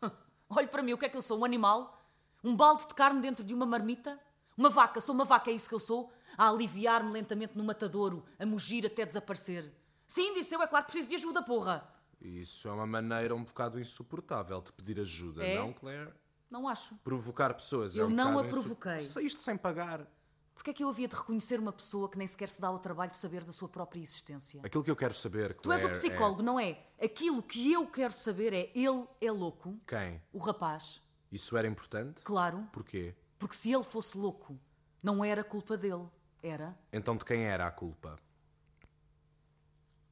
Olhe 0.48 0.68
para 0.68 0.82
mim, 0.82 0.94
o 0.94 0.98
que 0.98 1.04
é 1.04 1.10
que 1.10 1.16
eu 1.16 1.22
sou? 1.22 1.38
Um 1.38 1.44
animal? 1.44 2.02
Um 2.42 2.56
balde 2.56 2.88
de 2.88 2.94
carne 2.94 3.20
dentro 3.20 3.44
de 3.44 3.52
uma 3.52 3.66
marmita? 3.66 4.18
Uma 4.56 4.70
vaca, 4.70 4.98
sou 4.98 5.14
uma 5.14 5.26
vaca, 5.26 5.50
é 5.50 5.52
isso 5.52 5.68
que 5.68 5.74
eu 5.74 5.80
sou? 5.80 6.10
A 6.38 6.48
aliviar-me 6.48 7.12
lentamente 7.12 7.54
no 7.54 7.64
matadouro, 7.64 8.24
a 8.38 8.46
mugir 8.46 8.86
até 8.86 9.04
desaparecer. 9.04 9.70
Sim, 10.06 10.32
disse 10.32 10.54
eu, 10.54 10.62
é 10.62 10.66
claro 10.66 10.86
que 10.86 10.92
preciso 10.92 11.10
de 11.10 11.16
ajuda, 11.16 11.42
porra. 11.42 11.86
Isso 12.24 12.68
é 12.68 12.72
uma 12.72 12.86
maneira 12.86 13.34
um 13.34 13.42
bocado 13.44 13.80
insuportável 13.80 14.60
de 14.62 14.72
pedir 14.72 15.00
ajuda, 15.00 15.44
É? 15.44 15.56
não, 15.58 15.72
Claire? 15.72 16.12
Não 16.48 16.68
acho. 16.68 16.94
Provocar 17.02 17.52
pessoas 17.54 17.96
é 17.96 18.00
Eu 18.00 18.06
um 18.06 18.10
não 18.10 18.38
a 18.38 18.44
provoquei. 18.44 18.98
insu- 18.98 19.14
Saíste 19.14 19.40
sem 19.40 19.56
pagar. 19.56 20.06
Porquê 20.54 20.70
é 20.70 20.74
que 20.74 20.84
eu 20.84 20.88
havia 20.88 21.08
de 21.08 21.16
reconhecer 21.16 21.58
uma 21.58 21.72
pessoa 21.72 22.08
que 22.08 22.16
nem 22.16 22.26
sequer 22.26 22.48
se 22.48 22.60
dá 22.60 22.68
ao 22.68 22.78
trabalho 22.78 23.10
de 23.10 23.16
saber 23.16 23.42
da 23.42 23.50
sua 23.52 23.68
própria 23.68 24.00
existência? 24.00 24.60
Aquilo 24.62 24.84
que 24.84 24.90
eu 24.90 24.94
quero 24.96 25.14
saber, 25.14 25.54
Tu 25.54 25.72
és 25.72 25.80
Claire, 25.80 25.86
o 25.98 26.00
psicólogo, 26.00 26.42
não 26.42 26.60
é? 26.60 26.78
Aquilo 27.02 27.42
que 27.42 27.72
eu 27.72 27.86
quero 27.86 28.12
saber 28.12 28.52
é 28.52 28.70
ele 28.74 29.06
é 29.20 29.32
louco, 29.32 29.80
é... 29.88 29.96
Quem? 30.10 30.22
o 30.32 30.38
rapaz. 30.38 31.00
Isso 31.32 31.56
era 31.56 31.66
importante? 31.66 32.22
Claro, 32.22 32.68
Porquê? 32.70 33.14
porque 33.38 33.56
se 33.56 33.72
ele 33.72 33.82
fosse 33.82 34.16
louco, 34.16 34.60
não 35.02 35.24
era 35.24 35.42
culpa 35.42 35.76
dele, 35.76 36.06
era 36.42 36.78
Então 36.92 37.16
de 37.16 37.24
quem 37.24 37.44
era 37.46 37.66
a 37.66 37.70
culpa? 37.70 38.16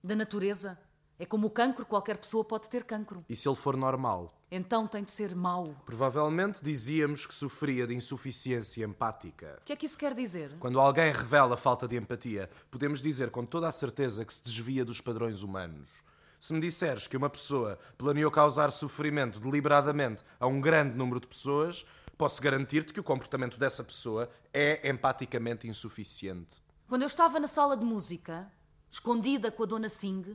da 0.02 0.16
natureza. 0.16 0.78
É 1.20 1.26
como 1.26 1.48
o 1.48 1.50
cancro, 1.50 1.84
qualquer 1.84 2.16
pessoa 2.16 2.42
pode 2.42 2.70
ter 2.70 2.82
cancro. 2.82 3.22
E 3.28 3.36
se 3.36 3.46
ele 3.46 3.54
for 3.54 3.76
normal? 3.76 4.34
Então 4.50 4.86
tem 4.86 5.04
de 5.04 5.10
ser 5.10 5.34
mau. 5.34 5.76
Provavelmente 5.84 6.64
dizíamos 6.64 7.26
que 7.26 7.34
sofria 7.34 7.86
de 7.86 7.94
insuficiência 7.94 8.86
empática. 8.86 9.58
O 9.60 9.64
que 9.66 9.74
é 9.74 9.76
que 9.76 9.84
isso 9.84 9.98
quer 9.98 10.14
dizer? 10.14 10.56
Quando 10.58 10.80
alguém 10.80 11.12
revela 11.12 11.58
falta 11.58 11.86
de 11.86 11.94
empatia, 11.94 12.48
podemos 12.70 13.02
dizer 13.02 13.30
com 13.30 13.44
toda 13.44 13.68
a 13.68 13.72
certeza 13.72 14.24
que 14.24 14.32
se 14.32 14.42
desvia 14.42 14.82
dos 14.82 15.02
padrões 15.02 15.42
humanos. 15.42 16.02
Se 16.38 16.54
me 16.54 16.60
disseres 16.60 17.06
que 17.06 17.18
uma 17.18 17.28
pessoa 17.28 17.78
planeou 17.98 18.30
causar 18.30 18.72
sofrimento 18.72 19.38
deliberadamente 19.38 20.24
a 20.40 20.46
um 20.46 20.58
grande 20.58 20.96
número 20.96 21.20
de 21.20 21.26
pessoas, 21.26 21.84
posso 22.16 22.40
garantir-te 22.40 22.94
que 22.94 23.00
o 23.00 23.04
comportamento 23.04 23.58
dessa 23.58 23.84
pessoa 23.84 24.26
é 24.54 24.88
empaticamente 24.88 25.68
insuficiente. 25.68 26.62
Quando 26.88 27.02
eu 27.02 27.08
estava 27.08 27.38
na 27.38 27.46
sala 27.46 27.76
de 27.76 27.84
música, 27.84 28.50
escondida 28.90 29.52
com 29.52 29.64
a 29.64 29.66
Dona 29.66 29.90
Singh, 29.90 30.34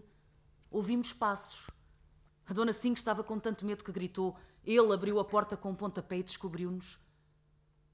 ouvimos 0.75 1.13
passos. 1.13 1.69
A 2.45 2.53
Dona 2.53 2.73
Singh 2.73 2.95
estava 2.95 3.23
com 3.23 3.39
tanto 3.39 3.65
medo 3.65 3.83
que 3.83 3.91
gritou. 3.93 4.35
Ele 4.63 4.93
abriu 4.93 5.19
a 5.19 5.25
porta 5.25 5.55
com 5.55 5.71
um 5.71 5.75
pontapé 5.75 6.17
e 6.17 6.23
descobriu-nos. 6.23 6.99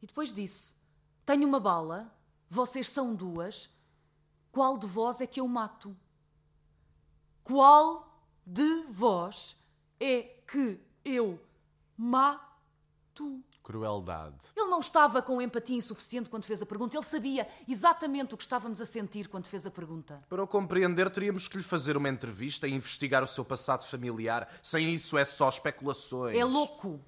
E 0.02 0.08
depois 0.08 0.34
disse: 0.34 0.76
Tenho 1.24 1.48
uma 1.48 1.60
bala, 1.60 2.12
vocês 2.50 2.90
são 2.90 3.14
duas. 3.14 3.70
Qual 4.52 4.78
de 4.78 4.88
vós 4.88 5.22
é 5.22 5.28
que 5.28 5.40
eu 5.40 5.48
mato? 5.48 5.96
Qual 7.44 8.26
de 8.46 8.84
vós 8.90 9.56
é 10.00 10.24
que 10.48 10.80
eu 11.06 11.40
mato? 11.96 13.44
Crueldade. 13.64 14.48
Ele 14.56 14.68
não 14.68 14.80
estava 14.80 15.22
com 15.22 15.42
empatia 15.42 15.78
insuficiente 15.78 16.30
quando 16.30 16.46
fez 16.46 16.62
a 16.62 16.66
pergunta. 16.66 16.98
Ele 16.98 17.06
sabia 17.06 17.48
exatamente 17.68 18.34
o 18.34 18.38
que 18.38 18.44
estávamos 18.44 18.82
a 18.82 18.86
sentir 18.86 19.28
quando 19.28 19.48
fez 19.48 19.66
a 19.66 19.72
pergunta. 19.72 20.20
Para 20.28 20.44
o 20.44 20.48
compreender, 20.48 21.10
teríamos 21.10 21.48
que 21.48 21.58
lhe 21.58 21.64
fazer 21.64 21.96
uma 21.98 22.10
entrevista 22.10 22.68
e 22.68 22.74
investigar 22.74 23.24
o 23.24 23.28
seu 23.28 23.46
passado 23.46 23.86
familiar. 23.86 24.48
Sem 24.62 24.94
isso, 24.94 25.18
é 25.18 25.26
só 25.26 25.48
especulações. 25.50 26.38
É 26.38 26.44
louco 26.44 27.00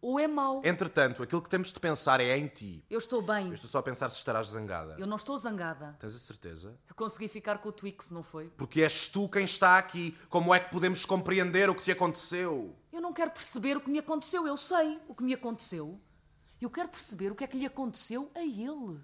ou 0.00 0.18
é 0.18 0.26
mau. 0.26 0.62
Entretanto, 0.64 1.22
aquilo 1.22 1.42
que 1.42 1.48
temos 1.48 1.72
de 1.72 1.78
pensar 1.78 2.20
é 2.20 2.36
em 2.36 2.46
ti. 2.46 2.84
Eu 2.88 2.98
estou 2.98 3.20
bem. 3.20 3.48
Eu 3.48 3.54
estou 3.54 3.68
só 3.68 3.78
a 3.78 3.82
pensar 3.82 4.08
se 4.10 4.16
estarás 4.16 4.48
zangada. 4.48 4.96
Eu 4.98 5.06
não 5.06 5.16
estou 5.16 5.36
zangada. 5.36 5.96
Tens 5.98 6.14
a 6.14 6.18
certeza? 6.18 6.78
Eu 6.88 6.94
consegui 6.94 7.28
ficar 7.28 7.58
com 7.58 7.68
o 7.68 7.72
Twix, 7.72 8.10
não 8.10 8.22
foi? 8.22 8.48
Porque 8.56 8.82
és 8.82 9.08
tu 9.08 9.28
quem 9.28 9.44
está 9.44 9.78
aqui. 9.78 10.16
Como 10.28 10.54
é 10.54 10.60
que 10.60 10.70
podemos 10.70 11.04
compreender 11.04 11.68
o 11.68 11.74
que 11.74 11.82
te 11.82 11.92
aconteceu? 11.92 12.74
Eu 12.92 13.00
não 13.00 13.12
quero 13.12 13.30
perceber 13.30 13.76
o 13.76 13.80
que 13.80 13.90
me 13.90 13.98
aconteceu. 13.98 14.46
Eu 14.46 14.56
sei 14.56 15.00
o 15.06 15.14
que 15.14 15.22
me 15.22 15.34
aconteceu. 15.34 16.00
Eu 16.60 16.68
quero 16.68 16.88
perceber 16.88 17.30
o 17.30 17.34
que 17.34 17.44
é 17.44 17.46
que 17.46 17.56
lhe 17.56 17.66
aconteceu 17.66 18.30
a 18.34 18.42
ele. 18.42 19.00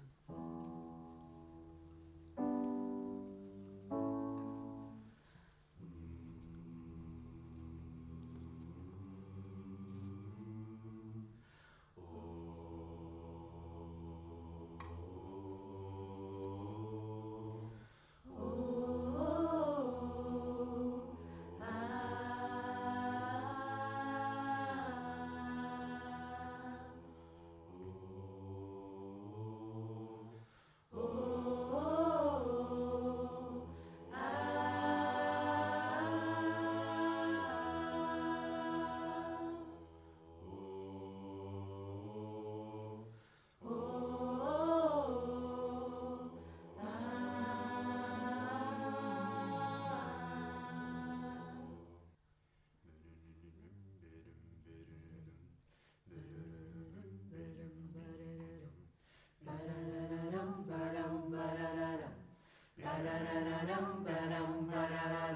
ba-da-dum, 63.37 64.03
ba-dum, 64.05 64.51
ba-da-dum. 64.71 65.26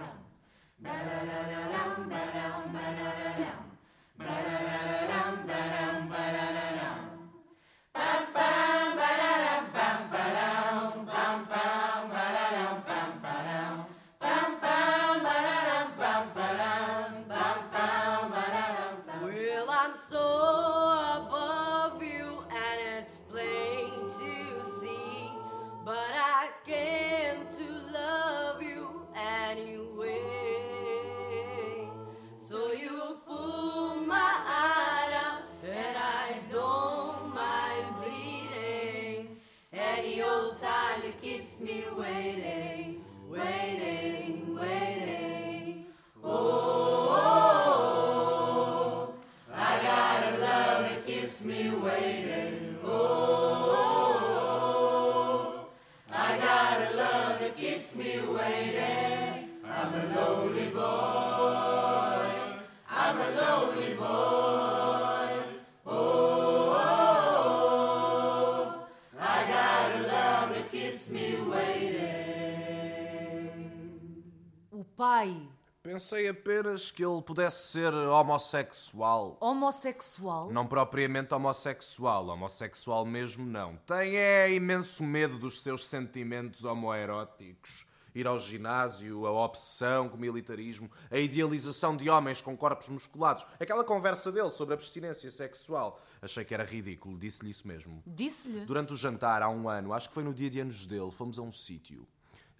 Que 77.02 77.06
ele 77.06 77.22
pudesse 77.24 77.72
ser 77.72 77.92
homossexual. 77.92 79.36
homossexual. 79.42 80.52
Não 80.52 80.68
propriamente 80.68 81.34
homossexual, 81.34 82.28
homossexual 82.28 83.06
mesmo 83.06 83.44
não. 83.44 83.76
Tem 83.88 84.18
é 84.18 84.54
imenso 84.54 85.04
medo 85.04 85.40
dos 85.40 85.64
seus 85.64 85.86
sentimentos 85.86 86.64
homoeróticos. 86.64 87.88
Ir 88.14 88.28
ao 88.28 88.38
ginásio, 88.38 89.26
a 89.26 89.32
obsessão 89.32 90.10
com 90.10 90.18
o 90.18 90.20
militarismo, 90.20 90.92
a 91.10 91.18
idealização 91.18 91.96
de 91.96 92.08
homens 92.10 92.42
com 92.42 92.56
corpos 92.56 92.90
musculados. 92.90 93.48
Aquela 93.60 93.86
conversa 93.86 94.32
dele 94.32 94.50
sobre 94.52 94.76
abstinência 94.76 95.32
sexual. 95.32 96.00
Achei 96.22 96.46
que 96.46 96.54
era 96.54 96.66
ridículo, 96.66 97.18
disse-lhe 97.18 97.50
isso 97.50 97.68
mesmo. 97.68 98.04
Disse-lhe. 98.06 98.66
Durante 98.66 98.94
o 98.94 98.96
jantar, 98.96 99.42
há 99.42 99.50
um 99.50 99.68
ano, 99.68 99.94
acho 99.94 100.10
que 100.10 100.14
foi 100.14 100.24
no 100.24 100.34
dia 100.34 100.50
de 100.50 100.60
anos 100.60 100.86
dele, 100.86 101.10
fomos 101.10 101.40
a 101.40 101.42
um 101.42 101.52
sítio. 101.52 102.06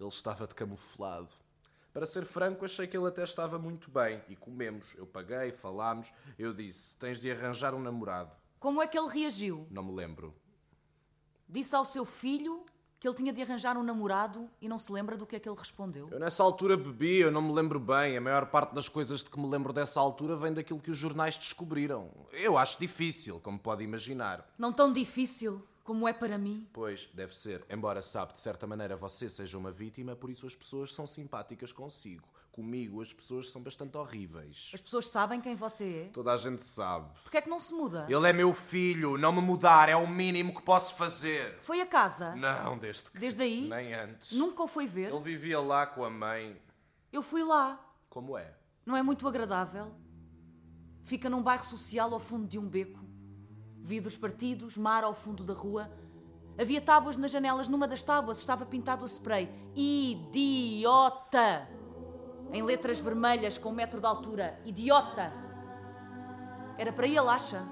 Ele 0.00 0.08
estava 0.08 0.48
de 0.48 0.54
camuflado. 0.54 1.30
Para 1.92 2.06
ser 2.06 2.24
franco, 2.24 2.64
achei 2.64 2.86
que 2.86 2.96
ele 2.96 3.06
até 3.06 3.22
estava 3.22 3.58
muito 3.58 3.90
bem. 3.90 4.22
E 4.28 4.34
comemos. 4.34 4.94
Eu 4.96 5.06
paguei, 5.06 5.52
falámos. 5.52 6.12
Eu 6.38 6.54
disse: 6.54 6.96
tens 6.96 7.20
de 7.20 7.30
arranjar 7.30 7.74
um 7.74 7.80
namorado. 7.80 8.36
Como 8.58 8.82
é 8.82 8.86
que 8.86 8.98
ele 8.98 9.08
reagiu? 9.08 9.66
Não 9.70 9.82
me 9.82 9.92
lembro. 9.92 10.34
Disse 11.48 11.76
ao 11.76 11.84
seu 11.84 12.04
filho 12.04 12.64
que 12.98 13.08
ele 13.08 13.16
tinha 13.16 13.32
de 13.32 13.42
arranjar 13.42 13.76
um 13.76 13.82
namorado 13.82 14.48
e 14.60 14.68
não 14.68 14.78
se 14.78 14.92
lembra 14.92 15.16
do 15.16 15.26
que 15.26 15.34
é 15.34 15.40
que 15.40 15.48
ele 15.48 15.58
respondeu. 15.58 16.08
Eu 16.10 16.20
nessa 16.20 16.42
altura 16.42 16.76
bebi, 16.76 17.16
eu 17.16 17.32
não 17.32 17.42
me 17.42 17.52
lembro 17.52 17.80
bem. 17.80 18.16
A 18.16 18.20
maior 18.20 18.46
parte 18.46 18.72
das 18.72 18.88
coisas 18.88 19.24
de 19.24 19.28
que 19.28 19.38
me 19.40 19.48
lembro 19.48 19.72
dessa 19.72 19.98
altura 19.98 20.36
vem 20.36 20.52
daquilo 20.52 20.78
que 20.78 20.90
os 20.90 20.96
jornais 20.96 21.36
descobriram. 21.36 22.10
Eu 22.32 22.56
acho 22.56 22.78
difícil, 22.78 23.40
como 23.40 23.58
pode 23.58 23.82
imaginar. 23.82 24.48
Não 24.56 24.72
tão 24.72 24.92
difícil 24.92 25.60
como 25.84 26.06
é 26.06 26.12
para 26.12 26.38
mim. 26.38 26.68
Pois, 26.72 27.08
deve 27.12 27.34
ser. 27.34 27.64
Embora 27.68 28.02
sabe, 28.02 28.32
de 28.32 28.38
certa 28.38 28.66
maneira, 28.66 28.96
você 28.96 29.28
seja 29.28 29.58
uma 29.58 29.72
vítima, 29.72 30.14
por 30.14 30.30
isso 30.30 30.46
as 30.46 30.54
pessoas 30.54 30.92
são 30.92 31.06
simpáticas 31.06 31.72
consigo. 31.72 32.28
Comigo, 32.52 33.00
as 33.00 33.12
pessoas 33.12 33.50
são 33.50 33.62
bastante 33.62 33.96
horríveis. 33.96 34.70
As 34.74 34.80
pessoas 34.80 35.08
sabem 35.08 35.40
quem 35.40 35.54
você 35.56 36.06
é. 36.06 36.10
Toda 36.12 36.32
a 36.32 36.36
gente 36.36 36.62
sabe. 36.62 37.10
Porquê 37.22 37.38
é 37.38 37.40
que 37.40 37.48
não 37.48 37.58
se 37.58 37.72
muda? 37.72 38.06
Ele 38.08 38.28
é 38.28 38.32
meu 38.32 38.52
filho, 38.52 39.16
não 39.16 39.32
me 39.32 39.40
mudar 39.40 39.88
é 39.88 39.96
o 39.96 40.06
mínimo 40.06 40.54
que 40.54 40.62
posso 40.62 40.94
fazer. 40.94 41.58
Foi 41.62 41.80
a 41.80 41.86
casa? 41.86 42.36
Não, 42.36 42.76
desde 42.76 43.10
que. 43.10 43.18
Desde 43.18 43.42
aí? 43.42 43.68
Nem 43.68 43.94
antes. 43.94 44.32
Nunca 44.32 44.62
o 44.62 44.66
foi 44.66 44.86
ver? 44.86 45.12
Ele 45.12 45.22
vivia 45.22 45.60
lá 45.60 45.86
com 45.86 46.04
a 46.04 46.10
mãe. 46.10 46.60
Eu 47.10 47.22
fui 47.22 47.42
lá. 47.42 47.82
Como 48.10 48.36
é? 48.36 48.54
Não 48.84 48.96
é 48.96 49.02
muito 49.02 49.26
agradável? 49.26 49.94
Fica 51.02 51.30
num 51.30 51.42
bairro 51.42 51.64
social 51.64 52.12
ao 52.12 52.20
fundo 52.20 52.46
de 52.46 52.58
um 52.58 52.68
beco. 52.68 53.00
Vidros 53.82 54.16
partidos, 54.16 54.76
mar 54.76 55.02
ao 55.02 55.12
fundo 55.12 55.42
da 55.42 55.52
rua. 55.52 55.90
Havia 56.58 56.80
tábuas 56.80 57.16
nas 57.16 57.32
janelas. 57.32 57.66
Numa 57.66 57.88
das 57.88 58.02
tábuas 58.02 58.38
estava 58.38 58.64
pintado 58.64 59.04
a 59.04 59.08
spray. 59.08 59.50
Idiota! 59.74 61.68
Em 62.52 62.62
letras 62.62 63.00
vermelhas 63.00 63.58
com 63.58 63.70
um 63.70 63.74
metro 63.74 64.00
de 64.00 64.06
altura. 64.06 64.60
Idiota! 64.64 65.32
Era 66.78 66.92
para 66.92 67.06
ele, 67.06 67.18
acha? 67.18 67.62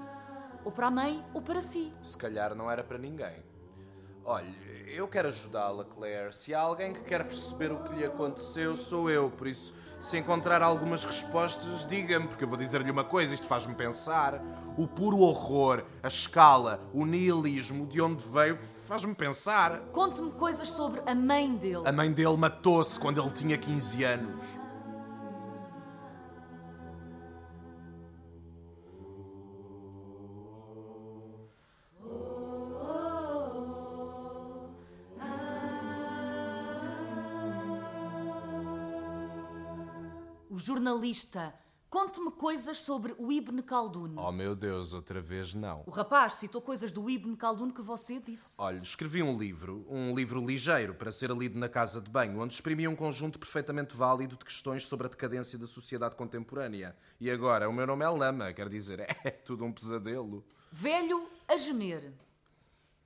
Ou 0.65 0.71
para 0.71 0.87
a 0.87 0.91
mãe, 0.91 1.25
ou 1.33 1.41
para 1.41 1.61
si. 1.61 1.93
Se 2.01 2.17
calhar 2.17 2.53
não 2.53 2.69
era 2.69 2.83
para 2.83 2.97
ninguém. 2.97 3.43
Olhe, 4.23 4.55
eu 4.87 5.07
quero 5.07 5.29
ajudá-la, 5.29 5.83
Claire. 5.83 6.31
Se 6.31 6.53
há 6.53 6.59
alguém 6.59 6.93
que 6.93 7.01
quer 7.01 7.23
perceber 7.23 7.71
o 7.71 7.77
que 7.77 7.95
lhe 7.95 8.05
aconteceu, 8.05 8.75
sou 8.75 9.09
eu. 9.09 9.31
Por 9.31 9.47
isso, 9.47 9.73
se 9.99 10.17
encontrar 10.17 10.61
algumas 10.61 11.03
respostas, 11.03 11.85
diga-me, 11.87 12.27
porque 12.27 12.43
eu 12.43 12.47
vou 12.47 12.57
dizer-lhe 12.57 12.91
uma 12.91 13.03
coisa, 13.03 13.33
isto 13.33 13.47
faz-me 13.47 13.73
pensar. 13.73 14.39
O 14.77 14.87
puro 14.87 15.19
horror, 15.19 15.83
a 16.03 16.07
escala, 16.07 16.79
o 16.93 17.03
nihilismo, 17.03 17.87
de 17.87 17.99
onde 17.99 18.23
veio, 18.27 18.59
faz-me 18.87 19.15
pensar. 19.15 19.79
Conte-me 19.91 20.31
coisas 20.31 20.69
sobre 20.69 21.01
a 21.05 21.15
mãe 21.15 21.55
dele. 21.55 21.81
A 21.83 21.91
mãe 21.91 22.11
dele 22.11 22.37
matou-se 22.37 22.99
quando 22.99 23.19
ele 23.19 23.31
tinha 23.31 23.57
15 23.57 24.03
anos. 24.03 24.59
Jornalista. 40.61 41.53
Conte-me 41.89 42.31
coisas 42.31 42.77
sobre 42.77 43.13
o 43.17 43.33
Ibn 43.33 43.61
Khaldun. 43.63 44.15
Oh 44.15 44.31
meu 44.31 44.55
Deus, 44.55 44.93
outra 44.93 45.19
vez 45.19 45.53
não. 45.53 45.83
O 45.85 45.91
rapaz 45.91 46.35
citou 46.35 46.61
coisas 46.61 46.89
do 46.89 47.09
Ibn 47.09 47.35
Khaldun 47.35 47.69
que 47.69 47.81
você 47.81 48.17
disse. 48.17 48.55
Olha, 48.61 48.79
escrevi 48.79 49.21
um 49.21 49.37
livro, 49.37 49.85
um 49.89 50.15
livro 50.15 50.39
ligeiro, 50.39 50.93
para 50.95 51.11
ser 51.11 51.31
lido 51.31 51.59
na 51.59 51.67
casa 51.67 51.99
de 51.99 52.09
banho, 52.09 52.39
onde 52.39 52.53
exprimia 52.53 52.89
um 52.89 52.95
conjunto 52.95 53.37
perfeitamente 53.37 53.93
válido 53.97 54.37
de 54.37 54.45
questões 54.45 54.87
sobre 54.87 55.07
a 55.07 55.09
decadência 55.09 55.59
da 55.59 55.67
sociedade 55.67 56.15
contemporânea. 56.15 56.95
E 57.19 57.29
agora, 57.29 57.67
o 57.67 57.73
meu 57.73 57.85
nome 57.85 58.05
é 58.05 58.09
Lama, 58.09 58.53
quer 58.53 58.69
dizer, 58.69 59.01
é 59.25 59.31
tudo 59.31 59.65
um 59.65 59.73
pesadelo. 59.73 60.45
Velho 60.71 61.27
a 61.45 61.57
gemer. 61.57 62.13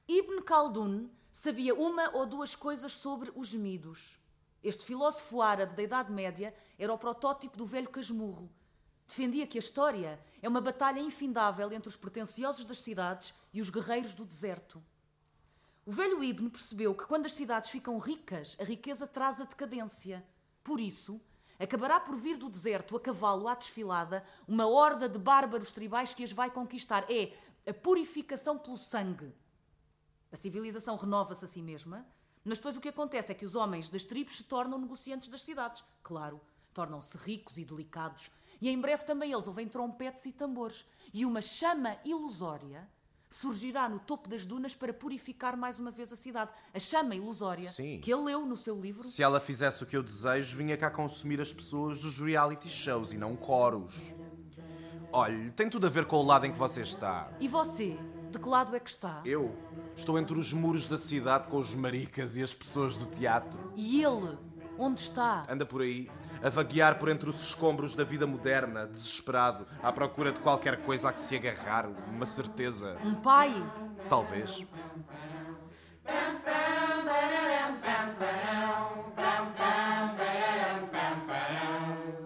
Ibn 0.08 0.44
Khaldun 0.44 1.10
sabia 1.32 1.74
uma 1.74 2.16
ou 2.16 2.28
duas 2.28 2.56
coisas 2.56 2.94
sobre 2.94 3.32
os 3.36 3.48
gemidos. 3.48 4.20
Este 4.66 4.84
filósofo 4.84 5.44
árabe 5.44 5.76
da 5.76 5.84
Idade 5.84 6.12
Média 6.12 6.52
era 6.80 6.92
o 6.92 6.98
protótipo 6.98 7.56
do 7.56 7.68
velho 7.68 7.88
casmurro. 7.88 8.52
Defendia 9.08 9.46
que 9.46 9.60
a 9.60 9.62
história 9.62 10.20
é 10.42 10.50
uma 10.50 10.60
batalha 10.60 11.00
infindável 11.00 11.72
entre 11.72 11.88
os 11.88 11.96
pretenciosos 11.96 12.66
das 12.66 12.80
cidades 12.80 13.32
e 13.54 13.62
os 13.62 13.70
guerreiros 13.70 14.16
do 14.16 14.26
deserto. 14.26 14.84
O 15.86 15.92
velho 15.92 16.24
Ibn 16.24 16.50
percebeu 16.50 16.96
que 16.96 17.06
quando 17.06 17.28
as 17.28 17.34
cidades 17.34 17.70
ficam 17.70 18.00
ricas, 18.00 18.58
a 18.60 18.64
riqueza 18.64 19.06
traz 19.06 19.40
a 19.40 19.46
decadência. 19.46 20.26
Por 20.64 20.82
isso, 20.82 21.22
acabará 21.60 22.00
por 22.00 22.16
vir 22.16 22.40
do 22.40 22.50
deserto 22.50 22.98
a 22.98 23.00
cavalo 23.00 23.48
à 23.48 23.54
desfilada 23.54 24.26
uma 24.48 24.66
horda 24.66 25.08
de 25.08 25.20
bárbaros 25.20 25.72
tribais 25.74 26.16
que 26.16 26.24
as 26.24 26.32
vai 26.32 26.50
conquistar. 26.50 27.06
É 27.08 27.38
a 27.70 27.74
purificação 27.74 28.58
pelo 28.58 28.78
sangue. 28.78 29.32
A 30.32 30.36
civilização 30.36 30.96
renova-se 30.96 31.46
a 31.46 31.48
si 31.48 31.62
mesma, 31.62 32.04
mas 32.46 32.60
depois 32.60 32.78
o 32.78 32.82
que 32.82 32.90
acontece 32.90 33.32
é 33.32 33.36
que 33.36 33.46
os 33.46 33.56
homens 33.56 33.90
das 33.90 34.04
tribos 34.04 34.38
se 34.38 34.44
tornam 34.44 34.80
negociantes 34.80 35.28
das 35.28 35.42
cidades. 35.42 35.84
Claro, 36.04 36.40
tornam-se 36.74 37.18
ricos 37.18 37.58
e 37.58 37.66
delicados. 37.66 38.30
E 38.62 38.70
em 38.70 38.80
breve 38.80 39.04
também 39.04 39.32
eles 39.32 39.48
ouvem 39.48 39.68
trompetes 39.68 40.26
e 40.28 40.32
tambores. 40.32 40.86
E 41.12 41.26
uma 41.26 41.42
chama 41.42 41.98
ilusória 42.06 42.88
surgirá 43.30 43.90
no 43.90 44.00
topo 44.00 44.30
das 44.30 44.46
dunas 44.46 44.76
para 44.76 44.94
purificar 44.94 45.58
mais 45.58 45.80
uma 45.80 45.92
vez 45.92 46.14
a 46.14 46.16
cidade. 46.16 46.52
A 46.74 46.80
chama 46.80 47.16
ilusória 47.16 47.68
Sim. 47.68 48.00
que 48.00 48.14
ele 48.14 48.24
leu 48.24 48.46
no 48.46 48.56
seu 48.56 48.80
livro. 48.80 49.04
Se 49.04 49.24
ela 49.24 49.40
fizesse 49.40 49.84
o 49.84 49.86
que 49.86 49.98
eu 49.98 50.04
desejo, 50.04 50.56
vinha 50.56 50.78
cá 50.78 50.90
consumir 50.90 51.42
as 51.42 51.52
pessoas 51.52 52.00
dos 52.00 52.20
reality 52.22 52.70
shows 52.70 53.12
e 53.12 53.18
não 53.18 53.36
coros. 53.36 54.14
Olhe, 55.12 55.50
tem 55.52 55.70
tudo 55.70 55.88
a 55.88 55.90
ver 55.90 56.06
com 56.06 56.18
o 56.18 56.24
lado 56.24 56.46
em 56.46 56.52
que 56.52 56.58
você 56.58 56.82
está. 56.82 57.32
E 57.40 57.48
você, 57.48 57.98
de 58.36 58.42
que 58.42 58.50
lado 58.50 58.76
é 58.76 58.80
que 58.82 58.90
está? 58.90 59.22
Eu 59.24 59.56
estou 59.96 60.20
entre 60.20 60.38
os 60.38 60.52
muros 60.52 60.88
da 60.88 60.98
cidade 60.98 61.48
com 61.48 61.58
os 61.58 61.74
maricas 61.74 62.36
e 62.36 62.44
as 62.44 62.54
pessoas 62.54 62.98
do 62.98 63.06
teatro. 63.06 63.72
E 63.76 64.04
ele, 64.04 64.38
Onde 64.78 65.00
está? 65.00 65.46
Anda 65.50 65.66
por 65.66 65.82
aí, 65.82 66.12
a 66.44 66.50
vaguear 66.50 67.00
por 67.00 67.08
entre 67.08 67.30
os 67.30 67.42
escombros 67.42 67.96
da 67.96 68.04
vida 68.04 68.28
moderna, 68.28 68.86
desesperado, 68.86 69.66
à 69.82 69.90
procura 69.90 70.34
de 70.34 70.42
qualquer 70.42 70.84
coisa 70.84 71.08
a 71.08 71.14
que 71.14 71.22
se 71.22 71.34
agarrar, 71.38 71.88
uma 72.10 72.26
certeza. 72.26 72.98
Um 73.02 73.16
pai? 73.16 73.54
Talvez. 74.10 74.66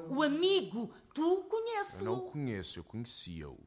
O 0.09 0.23
amigo? 0.23 0.91
Tu 1.13 1.21
Eu 1.21 1.43
conheces-o? 1.43 2.05
não 2.05 2.13
o 2.15 2.21
conheço, 2.21 2.79
eu 2.79 2.83
conhecia-o. 2.83 3.57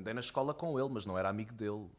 Andei 0.00 0.14
na 0.14 0.20
escola 0.20 0.54
com 0.54 0.80
ele, 0.80 0.88
mas 0.88 1.04
não 1.04 1.18
era 1.18 1.28
amigo 1.28 1.52
dele. 1.52 1.90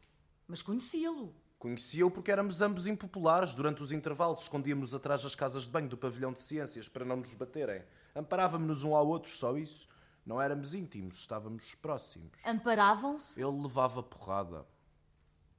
Mas 0.48 0.60
conhecia-lo. 0.60 1.32
Conhecia-o 1.56 2.10
porque 2.10 2.32
éramos 2.32 2.60
ambos 2.60 2.88
impopulares. 2.88 3.54
Durante 3.54 3.80
os 3.80 3.92
intervalos, 3.92 4.42
escondíamos 4.42 4.92
atrás 4.92 5.22
das 5.22 5.36
casas 5.36 5.62
de 5.62 5.70
banho 5.70 5.88
do 5.88 5.96
pavilhão 5.96 6.32
de 6.32 6.40
ciências 6.40 6.88
para 6.88 7.04
não 7.04 7.14
nos 7.14 7.32
baterem. 7.36 7.84
Amparávamos-nos 8.12 8.82
um 8.82 8.96
ao 8.96 9.06
outro, 9.06 9.30
só 9.30 9.56
isso. 9.56 9.86
Não 10.26 10.42
éramos 10.42 10.74
íntimos, 10.74 11.18
estávamos 11.18 11.76
próximos. 11.76 12.44
Amparavam-se? 12.44 13.40
Ele 13.40 13.62
levava 13.62 14.02
porrada. 14.02 14.66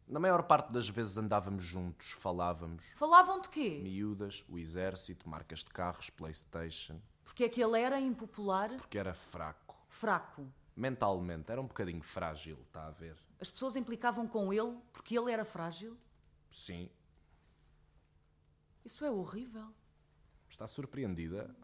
Na 0.05 0.19
maior 0.19 0.43
parte 0.43 0.73
das 0.73 0.89
vezes 0.89 1.17
andávamos 1.17 1.63
juntos, 1.63 2.11
falávamos. 2.11 2.91
Falavam 2.97 3.39
de 3.39 3.47
quê? 3.47 3.79
Miúdas, 3.81 4.43
o 4.49 4.59
exército, 4.59 5.29
marcas 5.29 5.59
de 5.59 5.71
carros, 5.71 6.09
Playstation. 6.09 6.99
Porque 7.23 7.45
é 7.45 7.49
que 7.49 7.63
ele 7.63 7.79
era 7.79 8.01
impopular? 8.01 8.69
Porque 8.75 8.97
era 8.97 9.13
fraco. 9.13 9.77
Fraco. 9.87 10.45
Mentalmente, 10.75 11.51
era 11.51 11.61
um 11.61 11.67
bocadinho 11.67 12.01
frágil, 12.01 12.57
está 12.67 12.87
a 12.87 12.91
ver? 12.91 13.15
As 13.39 13.49
pessoas 13.49 13.75
implicavam 13.75 14.27
com 14.27 14.51
ele 14.51 14.77
porque 14.91 15.17
ele 15.17 15.31
era 15.31 15.45
frágil? 15.45 15.95
Sim. 16.49 16.89
Isso 18.83 19.05
é 19.05 19.11
horrível. 19.11 19.67
Está 20.49 20.67
surpreendida? 20.67 21.55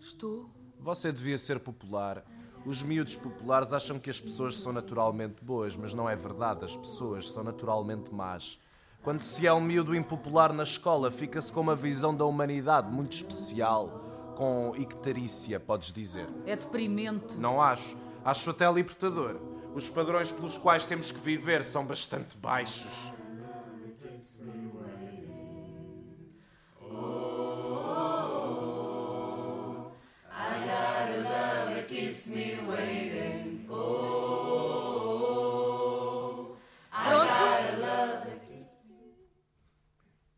Estou. 0.00 0.50
Você 0.80 1.10
devia 1.12 1.38
ser 1.38 1.60
popular. 1.60 2.24
Os 2.64 2.82
miúdos 2.82 3.16
populares 3.16 3.72
acham 3.72 3.98
que 3.98 4.10
as 4.10 4.20
pessoas 4.20 4.56
são 4.56 4.72
naturalmente 4.72 5.42
boas, 5.42 5.76
mas 5.76 5.94
não 5.94 6.08
é 6.08 6.14
verdade. 6.14 6.64
As 6.64 6.76
pessoas 6.76 7.30
são 7.30 7.42
naturalmente 7.42 8.12
más. 8.12 8.58
Quando 9.02 9.20
se 9.20 9.46
é 9.46 9.52
um 9.52 9.60
miúdo 9.60 9.94
impopular 9.94 10.52
na 10.52 10.64
escola, 10.64 11.10
fica-se 11.10 11.52
com 11.52 11.60
uma 11.60 11.76
visão 11.76 12.14
da 12.14 12.24
humanidade 12.24 12.90
muito 12.90 13.12
especial, 13.12 14.34
com 14.36 14.72
icterícia, 14.76 15.58
podes 15.58 15.92
dizer. 15.92 16.28
É 16.44 16.56
deprimente. 16.56 17.36
Não 17.36 17.60
acho. 17.62 17.96
Acho 18.24 18.50
até 18.50 18.70
libertador. 18.70 19.40
Os 19.74 19.88
padrões 19.88 20.32
pelos 20.32 20.58
quais 20.58 20.86
temos 20.86 21.10
que 21.10 21.18
viver 21.18 21.64
são 21.64 21.86
bastante 21.86 22.36
baixos. 22.36 23.10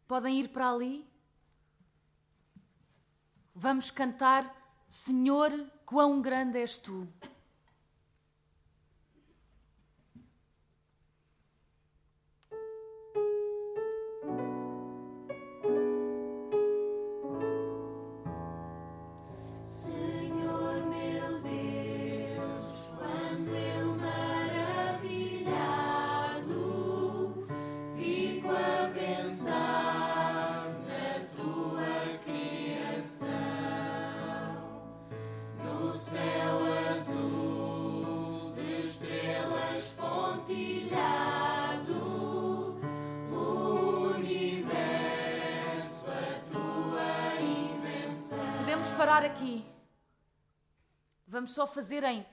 Podem 0.07 0.41
ir 0.41 0.49
para 0.49 0.71
ali? 0.71 1.09
Vamos 3.55 3.91
cantar 3.91 4.61
Senhor, 4.89 5.53
quão 5.87 6.21
grande 6.21 6.59
és 6.59 6.77
tu. 6.77 7.07
Parar 49.01 49.25
aqui. 49.25 49.65
Vamos 51.27 51.55
só 51.55 51.67
fazer 51.67 52.05
em. 52.05 52.27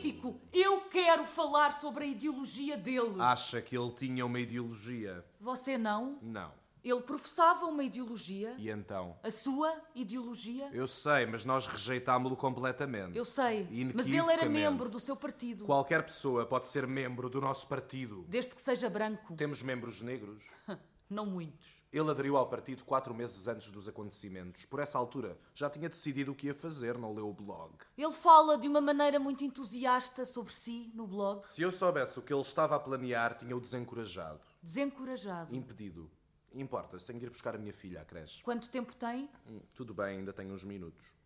Político, 0.00 0.40
eu 0.52 0.80
quero 0.82 1.24
falar 1.26 1.72
sobre 1.72 2.04
a 2.04 2.06
ideologia 2.06 2.76
dele. 2.76 3.16
Acha 3.18 3.60
que 3.60 3.76
ele 3.76 3.90
tinha 3.90 4.24
uma 4.24 4.40
ideologia? 4.40 5.24
Você 5.40 5.76
não? 5.76 6.18
Não. 6.22 6.52
Ele 6.82 7.00
professava 7.02 7.66
uma 7.66 7.84
ideologia. 7.84 8.54
E 8.56 8.70
então? 8.70 9.18
A 9.22 9.30
sua 9.30 9.70
ideologia? 9.94 10.70
Eu 10.72 10.86
sei, 10.86 11.26
mas 11.26 11.44
nós 11.44 11.66
rejeitámo-lo 11.66 12.34
completamente. 12.34 13.18
Eu 13.18 13.24
sei. 13.26 13.68
Mas 13.94 14.06
ele 14.06 14.32
era 14.32 14.48
membro 14.48 14.88
do 14.88 14.98
seu 14.98 15.14
partido. 15.14 15.66
Qualquer 15.66 16.02
pessoa 16.02 16.46
pode 16.46 16.66
ser 16.66 16.86
membro 16.86 17.28
do 17.28 17.38
nosso 17.38 17.68
partido. 17.68 18.24
Desde 18.26 18.54
que 18.54 18.62
seja 18.62 18.88
branco. 18.88 19.34
Temos 19.34 19.62
membros 19.62 20.00
negros. 20.00 20.42
Não 21.10 21.26
muitos. 21.26 21.82
Ele 21.92 22.08
aderiu 22.08 22.36
ao 22.36 22.48
partido 22.48 22.84
quatro 22.84 23.12
meses 23.12 23.48
antes 23.48 23.72
dos 23.72 23.88
acontecimentos. 23.88 24.64
Por 24.64 24.78
essa 24.78 24.96
altura, 24.96 25.36
já 25.52 25.68
tinha 25.68 25.88
decidido 25.88 26.30
o 26.30 26.34
que 26.36 26.46
ia 26.46 26.54
fazer, 26.54 26.96
não 26.96 27.12
leu 27.12 27.28
o 27.28 27.34
blog. 27.34 27.72
Ele 27.98 28.12
fala 28.12 28.56
de 28.56 28.68
uma 28.68 28.80
maneira 28.80 29.18
muito 29.18 29.42
entusiasta 29.44 30.24
sobre 30.24 30.52
si 30.54 30.90
no 30.94 31.08
blog. 31.08 31.44
Se 31.46 31.62
eu 31.62 31.72
soubesse 31.72 32.18
o 32.18 32.22
que 32.22 32.32
ele 32.32 32.40
estava 32.42 32.76
a 32.76 32.80
planear, 32.80 33.36
tinha-o 33.36 33.60
desencorajado. 33.60 34.40
Desencorajado. 34.62 35.54
Impedido. 35.54 36.08
Importa-se, 36.54 37.06
tenho 37.06 37.18
de 37.18 37.26
ir 37.26 37.30
buscar 37.30 37.54
a 37.54 37.58
minha 37.58 37.72
filha 37.72 38.00
à 38.02 38.04
creche. 38.04 38.42
Quanto 38.42 38.68
tempo 38.68 38.94
tem? 38.94 39.28
Hum, 39.48 39.60
Tudo 39.74 39.92
bem, 39.92 40.18
ainda 40.18 40.32
tenho 40.32 40.52
uns 40.52 40.64
minutos. 40.64 41.16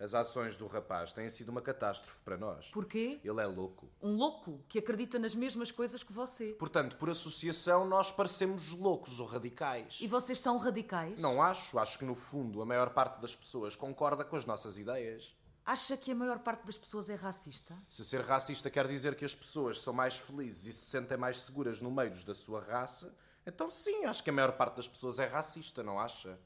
As 0.00 0.14
ações 0.14 0.56
do 0.56 0.68
rapaz 0.68 1.12
têm 1.12 1.28
sido 1.28 1.48
uma 1.48 1.60
catástrofe 1.60 2.22
para 2.22 2.36
nós. 2.36 2.68
Porquê? 2.68 3.20
Ele 3.24 3.40
é 3.40 3.46
louco. 3.46 3.90
Um 4.00 4.14
louco 4.14 4.62
que 4.68 4.78
acredita 4.78 5.18
nas 5.18 5.34
mesmas 5.34 5.72
coisas 5.72 6.04
que 6.04 6.12
você. 6.12 6.52
Portanto, 6.52 6.96
por 6.96 7.10
associação, 7.10 7.84
nós 7.84 8.12
parecemos 8.12 8.70
loucos 8.70 9.18
ou 9.18 9.26
radicais. 9.26 9.98
E 10.00 10.06
vocês 10.06 10.38
são 10.38 10.56
radicais? 10.56 11.20
Não 11.20 11.42
acho. 11.42 11.80
Acho 11.80 11.98
que, 11.98 12.04
no 12.04 12.14
fundo, 12.14 12.62
a 12.62 12.66
maior 12.66 12.90
parte 12.90 13.20
das 13.20 13.34
pessoas 13.34 13.74
concorda 13.74 14.24
com 14.24 14.36
as 14.36 14.44
nossas 14.44 14.78
ideias. 14.78 15.36
Acha 15.64 15.96
que 15.96 16.12
a 16.12 16.14
maior 16.14 16.38
parte 16.38 16.64
das 16.64 16.78
pessoas 16.78 17.10
é 17.10 17.16
racista? 17.16 17.76
Se 17.90 18.04
ser 18.04 18.20
racista 18.22 18.70
quer 18.70 18.86
dizer 18.86 19.16
que 19.16 19.24
as 19.24 19.34
pessoas 19.34 19.80
são 19.80 19.92
mais 19.92 20.16
felizes 20.16 20.66
e 20.66 20.72
se 20.72 20.86
sentem 20.86 21.18
mais 21.18 21.40
seguras 21.40 21.82
no 21.82 21.90
meio 21.90 22.24
da 22.24 22.34
sua 22.34 22.60
raça, 22.60 23.12
então 23.44 23.70
sim, 23.70 24.04
acho 24.04 24.22
que 24.22 24.30
a 24.30 24.32
maior 24.32 24.52
parte 24.52 24.76
das 24.76 24.88
pessoas 24.88 25.18
é 25.18 25.26
racista, 25.26 25.82
não 25.82 25.98
acha? 25.98 26.38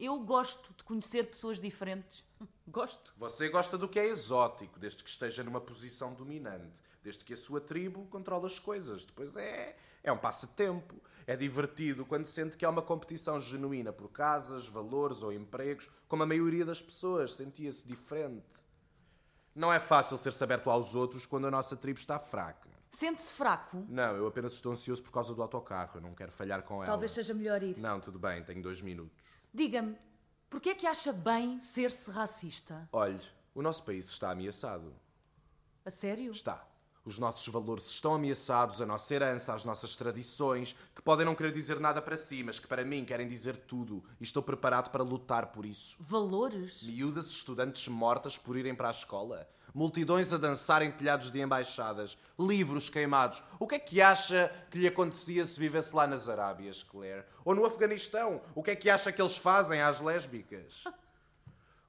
Eu 0.00 0.18
gosto 0.18 0.72
de 0.74 0.82
conhecer 0.82 1.24
pessoas 1.24 1.60
diferentes. 1.60 2.24
Gosto. 2.66 3.12
Você 3.18 3.48
gosta 3.48 3.76
do 3.76 3.88
que 3.88 3.98
é 3.98 4.06
exótico, 4.06 4.78
desde 4.78 5.02
que 5.02 5.10
esteja 5.10 5.42
numa 5.42 5.60
posição 5.60 6.14
dominante, 6.14 6.80
desde 7.02 7.24
que 7.24 7.32
a 7.32 7.36
sua 7.36 7.60
tribo 7.60 8.06
controla 8.06 8.46
as 8.46 8.60
coisas. 8.60 9.04
Depois 9.04 9.36
é, 9.36 9.76
é 10.04 10.12
um 10.12 10.16
passatempo. 10.16 10.94
É 11.26 11.36
divertido 11.36 12.06
quando 12.06 12.26
sente 12.26 12.56
que 12.56 12.64
há 12.64 12.70
uma 12.70 12.80
competição 12.80 13.40
genuína 13.40 13.92
por 13.92 14.08
casas, 14.08 14.68
valores 14.68 15.24
ou 15.24 15.32
empregos, 15.32 15.90
como 16.08 16.22
a 16.22 16.26
maioria 16.26 16.64
das 16.64 16.80
pessoas 16.80 17.34
sentia-se 17.34 17.86
diferente. 17.88 18.64
Não 19.52 19.72
é 19.72 19.80
fácil 19.80 20.16
ser-se 20.16 20.42
aberto 20.44 20.70
aos 20.70 20.94
outros 20.94 21.26
quando 21.26 21.48
a 21.48 21.50
nossa 21.50 21.76
tribo 21.76 21.98
está 21.98 22.20
fraca. 22.20 22.70
Sente-se 22.90 23.32
fraco? 23.32 23.84
Não, 23.88 24.16
eu 24.16 24.26
apenas 24.26 24.54
estou 24.54 24.72
ansioso 24.72 25.02
por 25.02 25.12
causa 25.12 25.32
do 25.32 25.42
autocarro. 25.42 25.92
Eu 25.96 26.00
não 26.00 26.14
quero 26.14 26.32
falhar 26.32 26.62
com 26.62 26.76
ela. 26.76 26.86
Talvez 26.86 27.12
seja 27.12 27.32
melhor 27.32 27.62
ir. 27.62 27.78
Não, 27.78 28.00
tudo 28.00 28.18
bem, 28.18 28.42
tenho 28.42 28.60
dois 28.60 28.82
minutos. 28.82 29.39
Diga-me, 29.52 29.96
porquê 30.48 30.70
é 30.70 30.74
que 30.74 30.86
acha 30.86 31.12
bem 31.12 31.60
ser-se 31.60 32.10
racista? 32.10 32.88
Olhe, 32.92 33.20
o 33.54 33.62
nosso 33.62 33.84
país 33.84 34.08
está 34.08 34.30
ameaçado. 34.30 34.94
A 35.84 35.90
sério? 35.90 36.30
Está. 36.30 36.69
Os 37.10 37.18
nossos 37.18 37.48
valores 37.48 37.86
estão 37.86 38.14
ameaçados, 38.14 38.80
a 38.80 38.86
nossa 38.86 39.12
herança, 39.12 39.52
as 39.52 39.64
nossas 39.64 39.96
tradições, 39.96 40.76
que 40.94 41.02
podem 41.02 41.26
não 41.26 41.34
querer 41.34 41.50
dizer 41.50 41.80
nada 41.80 42.00
para 42.00 42.14
si, 42.14 42.44
mas 42.44 42.60
que 42.60 42.68
para 42.68 42.84
mim 42.84 43.04
querem 43.04 43.26
dizer 43.26 43.56
tudo. 43.56 44.00
E 44.20 44.22
estou 44.22 44.44
preparado 44.44 44.92
para 44.92 45.02
lutar 45.02 45.46
por 45.46 45.66
isso. 45.66 45.96
Valores? 45.98 46.84
Miúdas 46.84 47.26
estudantes 47.26 47.88
mortas 47.88 48.38
por 48.38 48.56
irem 48.56 48.76
para 48.76 48.86
a 48.86 48.92
escola. 48.92 49.48
Multidões 49.74 50.32
a 50.32 50.38
dançar 50.38 50.82
em 50.82 50.92
telhados 50.92 51.32
de 51.32 51.40
embaixadas. 51.40 52.16
Livros 52.38 52.88
queimados. 52.88 53.42
O 53.58 53.66
que 53.66 53.74
é 53.74 53.80
que 53.80 54.00
acha 54.00 54.48
que 54.70 54.78
lhe 54.78 54.86
acontecia 54.86 55.44
se 55.44 55.58
vivesse 55.58 55.92
lá 55.96 56.06
nas 56.06 56.28
Arábias, 56.28 56.84
Claire? 56.84 57.24
Ou 57.44 57.56
no 57.56 57.66
Afeganistão? 57.66 58.40
O 58.54 58.62
que 58.62 58.70
é 58.70 58.76
que 58.76 58.88
acha 58.88 59.10
que 59.10 59.20
eles 59.20 59.36
fazem 59.36 59.82
às 59.82 60.00
lésbicas? 60.00 60.84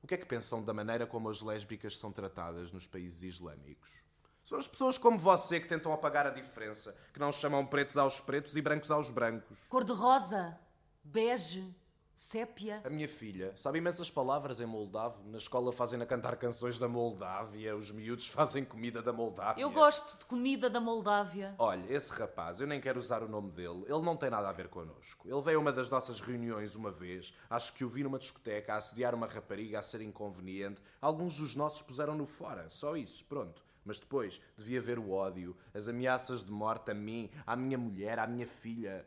O 0.04 0.08
que 0.08 0.16
é 0.16 0.18
que 0.18 0.26
pensam 0.26 0.64
da 0.64 0.74
maneira 0.74 1.06
como 1.06 1.30
as 1.30 1.44
lésbicas 1.44 1.96
são 2.00 2.12
tratadas 2.12 2.72
nos 2.72 2.88
países 2.88 3.22
islâmicos? 3.22 4.02
São 4.44 4.58
as 4.58 4.68
pessoas 4.68 4.98
como 4.98 5.20
você 5.20 5.60
que 5.60 5.68
tentam 5.68 5.94
apagar 5.94 6.26
a 6.26 6.32
diferença, 6.32 6.96
que 7.14 7.20
não 7.20 7.32
chamam 7.32 7.66
pretos 7.66 7.98
aos 7.98 8.20
pretos 8.20 8.58
e 8.58 8.62
brancos 8.62 8.90
aos 8.90 9.12
brancos. 9.12 9.66
Cor-de-rosa, 9.70 10.60
bege, 11.04 11.76
sépia. 12.14 12.82
A 12.84 12.90
minha 12.90 13.08
filha 13.08 13.54
sabe 13.56 13.78
imensas 13.78 14.10
palavras 14.10 14.60
em 14.60 14.66
moldavo. 14.66 15.24
Na 15.26 15.38
escola 15.38 15.72
fazem-na 15.72 16.06
cantar 16.08 16.36
canções 16.38 16.80
da 16.80 16.88
Moldávia, 16.88 17.76
os 17.76 17.92
miúdos 17.92 18.26
fazem 18.30 18.66
comida 18.66 19.02
da 19.02 19.14
Moldávia. 19.14 19.62
Eu 19.62 19.70
gosto 19.70 20.18
de 20.18 20.26
comida 20.26 20.70
da 20.70 20.80
Moldávia. 20.80 21.54
Olha, 21.60 21.86
esse 21.94 22.12
rapaz, 22.12 22.60
eu 22.60 22.68
nem 22.68 22.82
quero 22.82 23.00
usar 23.00 23.22
o 23.22 23.30
nome 23.30 23.52
dele, 23.52 23.86
ele 23.88 24.02
não 24.02 24.18
tem 24.18 24.30
nada 24.30 24.50
a 24.50 24.52
ver 24.52 24.70
connosco. 24.70 25.28
Ele 25.28 25.42
veio 25.42 25.60
a 25.60 25.62
uma 25.62 25.72
das 25.72 25.90
nossas 25.90 26.20
reuniões 26.20 26.76
uma 26.76 26.92
vez, 26.92 27.34
acho 27.48 27.74
que 27.74 27.86
o 27.86 27.90
vi 27.90 28.04
numa 28.04 28.20
discoteca 28.20 28.74
a 28.74 28.78
assediar 28.78 29.14
uma 29.14 29.28
rapariga 29.28 29.80
a 29.80 29.84
ser 29.84 30.02
inconveniente. 30.02 30.82
Alguns 31.00 31.38
dos 31.38 31.56
nossos 31.56 31.82
puseram-no 31.82 32.26
fora, 32.26 32.70
só 32.70 32.96
isso, 32.96 33.24
pronto. 33.26 33.64
Mas 33.84 34.00
depois 34.00 34.40
devia 34.58 34.80
ver 34.82 35.00
o 35.00 35.12
ódio, 35.12 35.56
as 35.74 35.88
ameaças 35.88 36.44
de 36.44 36.52
morte 36.52 36.92
a 36.92 36.94
mim, 36.94 37.30
à 37.46 37.56
minha 37.56 37.78
mulher, 37.78 38.20
à 38.20 38.28
minha 38.28 38.46
filha. 38.48 39.06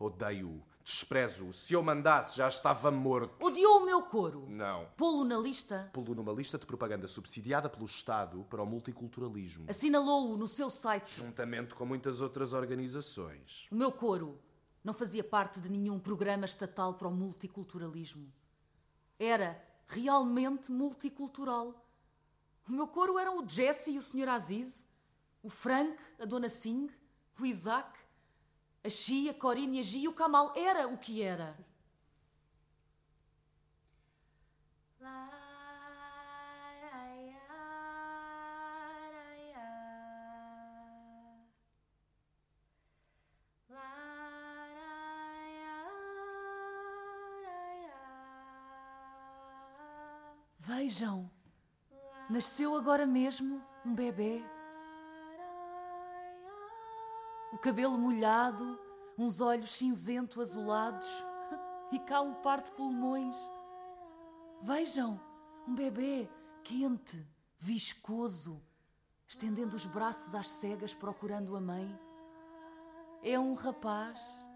Odeio-o, 0.00 0.62
desprezo-o. 0.84 1.52
Se 1.52 1.74
eu 1.74 1.82
mandasse, 1.82 2.36
já 2.36 2.48
estava 2.48 2.90
morto. 2.90 3.44
Odiou 3.44 3.78
o 3.82 3.84
meu 3.86 4.02
coro? 4.02 4.46
Não. 4.48 4.86
Pô-lo 4.96 5.24
na 5.24 5.36
lista? 5.36 5.90
Pô-lo 5.92 6.14
numa 6.14 6.32
lista 6.32 6.56
de 6.56 6.64
propaganda 6.66 7.08
subsidiada 7.08 7.68
pelo 7.68 7.84
Estado 7.84 8.44
para 8.48 8.62
o 8.62 8.66
multiculturalismo, 8.66 9.66
Assinalou-o 9.68 10.36
no 10.36 10.46
seu 10.46 10.70
site. 10.70 11.16
juntamente 11.18 11.74
com 11.74 11.84
muitas 11.84 12.20
outras 12.20 12.52
organizações. 12.52 13.66
O 13.72 13.74
meu 13.74 13.90
coro 13.90 14.38
não 14.84 14.94
fazia 14.94 15.24
parte 15.24 15.58
de 15.60 15.68
nenhum 15.68 15.98
programa 15.98 16.44
estatal 16.44 16.94
para 16.94 17.08
o 17.08 17.12
multiculturalismo. 17.12 18.32
Era 19.18 19.60
realmente 19.88 20.70
multicultural. 20.70 21.84
O 22.68 22.72
meu 22.72 22.86
coro 22.86 23.18
eram 23.18 23.38
o 23.38 23.48
Jesse 23.48 23.92
e 23.92 23.98
o 23.98 24.02
Sr. 24.02 24.28
Aziz, 24.28 24.86
o 25.42 25.48
Frank, 25.48 25.98
a 26.18 26.26
Dona 26.26 26.50
Singh, 26.50 26.92
o 27.40 27.46
Isaac, 27.46 27.98
a 28.84 28.90
Xi, 28.90 29.30
a 29.30 29.34
Corinne, 29.34 29.80
a 29.80 29.82
Gi 29.82 30.00
e 30.00 30.08
o 30.08 30.12
Kamal. 30.12 30.52
Era 30.54 30.86
o 30.86 30.98
que 30.98 31.22
era. 31.22 31.56
Vejam, 50.58 51.30
nasceu 52.28 52.76
agora 52.76 53.06
mesmo 53.06 53.62
um 53.84 53.94
bebê. 53.94 54.44
O 57.52 57.58
cabelo 57.58 57.96
molhado, 57.96 58.78
uns 59.16 59.40
olhos 59.40 59.72
cinzento 59.72 60.40
azulados 60.40 61.08
e 61.90 61.98
cá 62.00 62.20
um 62.20 62.34
par 62.34 62.60
de 62.60 62.70
pulmões. 62.72 63.50
Vejam, 64.60 65.20
um 65.66 65.74
bebê 65.74 66.28
quente, 66.62 67.26
viscoso, 67.58 68.62
estendendo 69.26 69.74
os 69.74 69.86
braços 69.86 70.34
às 70.34 70.48
cegas 70.48 70.92
procurando 70.92 71.56
a 71.56 71.60
mãe. 71.60 71.98
É 73.22 73.38
um 73.38 73.54
rapaz. 73.54 74.46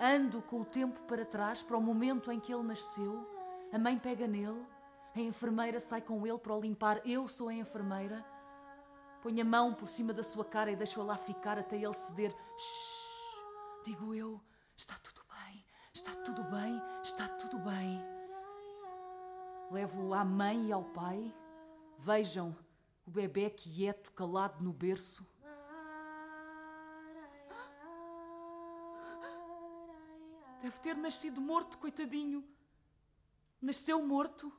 Ando 0.00 0.42
com 0.42 0.62
o 0.62 0.64
tempo 0.64 1.00
para 1.04 1.24
trás, 1.24 1.62
para 1.62 1.76
o 1.76 1.80
momento 1.80 2.32
em 2.32 2.40
que 2.40 2.52
ele 2.52 2.64
nasceu. 2.64 3.41
A 3.72 3.78
mãe 3.78 3.98
pega 3.98 4.28
nele, 4.28 4.66
a 5.14 5.20
enfermeira 5.20 5.80
sai 5.80 6.02
com 6.02 6.26
ele 6.26 6.38
para 6.38 6.54
o 6.54 6.60
limpar. 6.60 7.00
Eu 7.06 7.26
sou 7.26 7.48
a 7.48 7.54
enfermeira. 7.54 8.22
Põe 9.22 9.40
a 9.40 9.44
mão 9.44 9.72
por 9.72 9.88
cima 9.88 10.12
da 10.12 10.22
sua 10.22 10.44
cara 10.44 10.70
e 10.70 10.76
deixo-a 10.76 11.04
lá 11.04 11.16
ficar 11.16 11.58
até 11.58 11.76
ele 11.76 11.94
ceder. 11.94 12.36
Shhh, 12.58 13.82
digo 13.82 14.14
eu, 14.14 14.38
está 14.76 14.94
tudo 15.02 15.22
bem, 15.26 15.64
está 15.90 16.14
tudo 16.16 16.44
bem, 16.44 16.82
está 17.02 17.26
tudo 17.28 17.58
bem. 17.60 17.98
Levo-o 19.70 20.12
à 20.12 20.22
mãe 20.22 20.66
e 20.66 20.72
ao 20.72 20.84
pai. 20.84 21.34
Vejam 21.98 22.54
o 23.06 23.10
bebê 23.10 23.48
quieto, 23.48 24.12
calado 24.12 24.62
no 24.62 24.74
berço. 24.74 25.26
Deve 30.60 30.78
ter 30.80 30.94
nascido 30.94 31.40
morto, 31.40 31.78
coitadinho. 31.78 32.44
Nasceu 33.62 34.04
morto. 34.04 34.52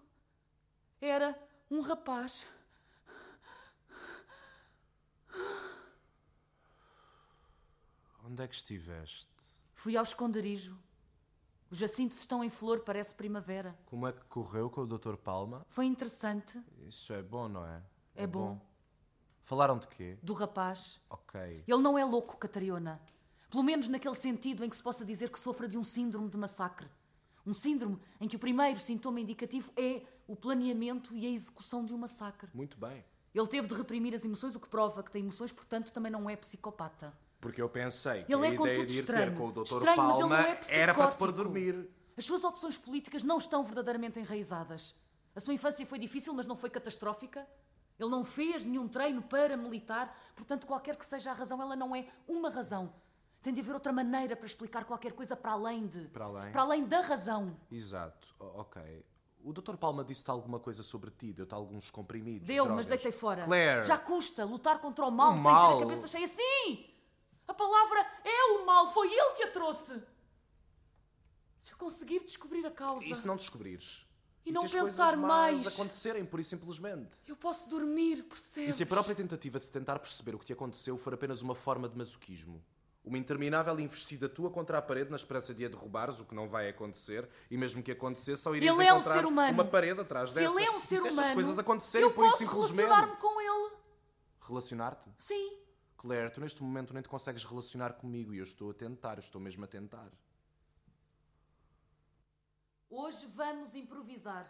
Era 1.01 1.38
um 1.70 1.82
rapaz. 1.82 2.47
Onde 8.24 8.41
é 8.41 8.47
que 8.47 8.56
estiveste? 8.56 9.28
Fui 9.74 9.97
ao 9.97 10.04
esconderijo. 10.06 10.80
Os 11.70 11.78
jacintos 11.78 12.18
estão 12.18 12.41
em 12.41 12.49
flor, 12.49 12.80
parece 12.80 13.14
primavera. 13.14 13.78
Como 13.88 14.08
é 14.08 14.14
que 14.14 14.24
correu 14.26 14.70
com 14.70 14.82
o 14.82 14.88
Dr. 14.88 15.18
Palma? 15.18 15.66
Foi 15.68 15.86
interessante. 15.86 16.64
Isso 16.88 17.12
é 17.12 17.22
bom, 17.22 17.49
não 17.49 17.66
é? 17.66 17.84
É 18.16 18.26
bom. 18.26 18.62
Falaram 19.43 19.78
de 19.78 19.89
quê? 19.89 20.18
Do 20.24 20.34
rapaz. 20.34 21.01
Ok. 21.10 21.66
Ele 21.68 21.82
não 21.82 21.99
é 21.99 22.06
louco, 22.06 22.38
Catriona. 22.38 23.01
Pelo 23.49 23.64
menos 23.64 23.89
naquele 23.89 24.16
sentido 24.16 24.64
em 24.64 24.70
que 24.70 24.78
se 24.78 24.84
possa 24.84 25.04
dizer 25.04 25.30
que 25.30 25.39
sofra 25.39 25.68
de 25.68 25.78
um 25.78 25.84
síndrome 25.84 26.30
de 26.30 26.38
massacre. 26.38 26.89
Um 27.46 27.54
síndrome 27.54 28.00
em 28.22 28.28
que 28.28 28.36
o 28.36 28.39
primeiro 28.39 28.80
sintoma 28.80 29.20
indicativo 29.20 29.72
é 29.76 30.02
o 30.28 30.36
planeamento 30.36 31.16
e 31.16 31.26
a 31.26 31.30
execução 31.30 31.84
de 31.86 31.94
um 31.94 31.98
massacre. 31.98 32.50
Muito 32.54 32.78
bem. 32.78 33.04
Ele 33.34 33.48
teve 33.48 33.68
de 33.68 33.74
reprimir 33.74 34.14
as 34.14 34.24
emoções, 34.24 34.56
o 34.56 34.60
que 34.60 34.68
prova 34.68 35.04
que 35.04 35.12
tem 35.12 35.22
emoções, 35.22 35.52
portanto 35.52 35.91
também 35.91 36.12
não 36.12 36.30
é 36.30 36.36
psicopata. 36.36 37.14
Porque 37.41 37.62
eu 37.62 37.68
pensei 37.68 38.24
que 38.24 38.34
Ele 38.34 38.46
a 38.46 38.50
é 38.50 38.54
ideia 38.54 38.86
de 38.86 38.94
ir 38.94 39.00
estranho. 39.02 39.32
ter 39.32 39.38
com 39.38 39.48
o 39.48 39.52
Dr. 39.52 39.64
Estranho, 39.64 39.98
mas 39.98 40.16
ele 40.16 40.30
Palma 40.30 40.38
não 40.38 40.46
é 40.46 40.60
era 40.70 40.94
para 40.94 41.12
te 41.12 41.18
pôr 41.18 41.32
dormir. 41.32 41.89
As 42.16 42.24
suas 42.24 42.44
opções 42.44 42.78
políticas 42.78 43.24
não 43.24 43.38
estão 43.38 43.64
verdadeiramente 43.64 44.20
enraizadas. 44.20 44.96
A 45.36 45.39
sua 45.39 45.54
infância 45.54 45.86
foi 45.86 46.00
difícil, 46.00 46.34
mas 46.34 46.46
não 46.46 46.56
foi 46.56 46.70
catastrófica. 46.70 47.46
Ele 48.00 48.10
não 48.10 48.24
fez 48.24 48.64
nenhum 48.64 48.88
treino 48.88 49.22
paramilitar, 49.22 50.16
portanto, 50.36 50.66
qualquer 50.66 50.96
que 50.96 51.06
seja 51.06 51.32
a 51.32 51.34
razão, 51.34 51.62
ela 51.62 51.76
não 51.76 51.96
é 51.96 52.08
uma 52.28 52.50
razão. 52.50 52.94
Tem 53.44 53.54
de 53.54 53.60
haver 53.60 53.74
outra 53.76 53.91
maneira 53.94 54.36
para 54.38 54.46
explicar 54.48 54.86
qualquer 54.86 55.12
coisa 55.12 55.36
para 55.36 55.52
além 55.52 55.86
de. 55.86 56.06
Para 56.08 56.26
além? 56.26 56.52
Para 56.54 56.62
além 56.62 56.86
da 56.86 57.02
razão. 57.02 57.56
Exato. 57.70 58.34
O- 58.39 58.62
ok. 58.62 58.82
O 59.44 59.52
Dr. 59.52 59.76
Palma 59.76 60.04
disse-te 60.06 60.32
alguma 60.32 60.58
coisa 60.60 60.82
sobre 60.82 61.12
ti? 61.12 61.34
Deu-te 61.34 61.54
alguns 61.54 61.91
comprimidos? 61.91 62.48
Deu, 62.48 62.64
drogas? 62.64 62.78
mas 62.78 62.88
deitei 62.88 63.12
fora. 63.12 63.44
Claire! 63.44 63.84
Já 63.86 63.98
custa 63.98 64.46
lutar 64.46 64.80
contra 64.80 65.06
o 65.06 65.12
mal 65.12 65.32
O 65.34 65.36
sem 65.36 65.44
mal? 65.44 65.72
ter 65.72 65.78
a 65.78 65.80
cabeça 65.88 66.08
cheia. 66.08 66.28
Sim! 66.28 66.89
A 67.46 67.54
palavra 67.54 68.00
é 68.24 68.44
o 68.54 68.66
mal, 68.66 68.94
foi 68.94 69.08
ele 69.14 69.34
que 69.36 69.44
a 69.44 69.52
trouxe. 69.52 70.02
Se 71.60 71.74
eu 71.74 71.78
conseguir 71.78 72.24
descobrir 72.24 72.66
a 72.66 72.72
causa. 72.72 73.06
E 73.06 73.14
se 73.14 73.28
não 73.28 73.36
descobrires? 73.36 74.06
E 74.46 74.52
não 74.52 74.62
se 74.68 74.78
as 74.78 74.84
pensar 74.86 75.04
coisas 75.12 75.20
más 75.20 75.54
mais? 75.64 75.68
acontecerem, 75.68 76.26
pura 76.26 76.41
e 76.41 76.46
simplesmente. 76.46 77.12
Eu 77.28 77.36
posso 77.36 77.70
dormir, 77.70 78.24
percebes? 78.24 78.70
E 78.70 78.78
se 78.78 78.84
a 78.84 78.86
própria 78.86 79.16
tentativa 79.16 79.60
de 79.60 79.70
tentar 79.70 80.00
perceber 80.00 80.36
o 80.36 80.39
que 80.39 80.46
te 80.46 80.54
aconteceu 80.54 80.98
for 80.98 81.14
apenas 81.14 81.41
uma 81.41 81.56
forma 81.56 81.88
de 81.89 81.98
masoquismo? 81.98 82.64
Uma 83.04 83.18
interminável 83.18 83.78
investida 83.82 84.30
tua 84.30 84.49
contra 84.49 84.78
a 84.78 84.82
parede 84.82 85.10
na 85.10 85.18
esperança 85.18 85.54
de 85.54 85.66
a 85.66 85.68
derrubares, 85.68 86.22
o 86.22 86.26
que 86.26 86.34
não 86.34 86.47
vai 86.47 86.70
acontecer, 86.70 87.28
e 87.51 87.58
mesmo 87.58 87.84
que 87.84 87.91
acontecesse, 87.91 88.41
só 88.41 88.56
irias 88.56 88.74
Ele 88.78 88.88
é 88.88 88.93
um 88.93 88.97
encontrar 88.97 89.14
ser 89.16 89.26
humano. 89.26 89.54
uma 89.54 89.66
parede 89.66 89.99
atrás 89.99 90.32
Se 90.32 90.39
dessa. 90.39 90.51
ele 90.54 90.66
é 90.66 90.72
um 90.72 90.78
E 90.78 90.80
ser 90.80 90.88
se 90.88 90.95
estas 90.95 91.14
humano, 91.14 91.34
coisas 91.34 91.60
acontecerem, 91.60 92.08
eu 92.08 92.12
e 92.12 92.14
posso 92.16 92.38
simplesmente... 92.38 92.88
relacionar-me 92.88 93.16
com 93.18 93.41
ele. 93.41 93.76
Relacionar-te? 94.39 95.12
Sim. 95.18 95.58
Claire, 95.97 96.30
tu 96.32 96.39
neste 96.39 96.64
momento 96.64 96.93
nem 96.93 97.04
te 97.04 97.10
consegues 97.10 97.43
relacionar 97.43 97.93
comigo 97.93 98.34
e 98.34 98.38
eu 98.38 98.43
estou 98.43 98.72
a 98.72 98.74
tentar, 98.74 99.14
eu 99.16 99.20
estou 99.20 99.41
mesmo 99.41 99.66
a 99.66 99.68
tentar. 99.68 100.10
Hoje 102.89 103.26
vamos 103.36 103.76
improvisar. 103.76 104.47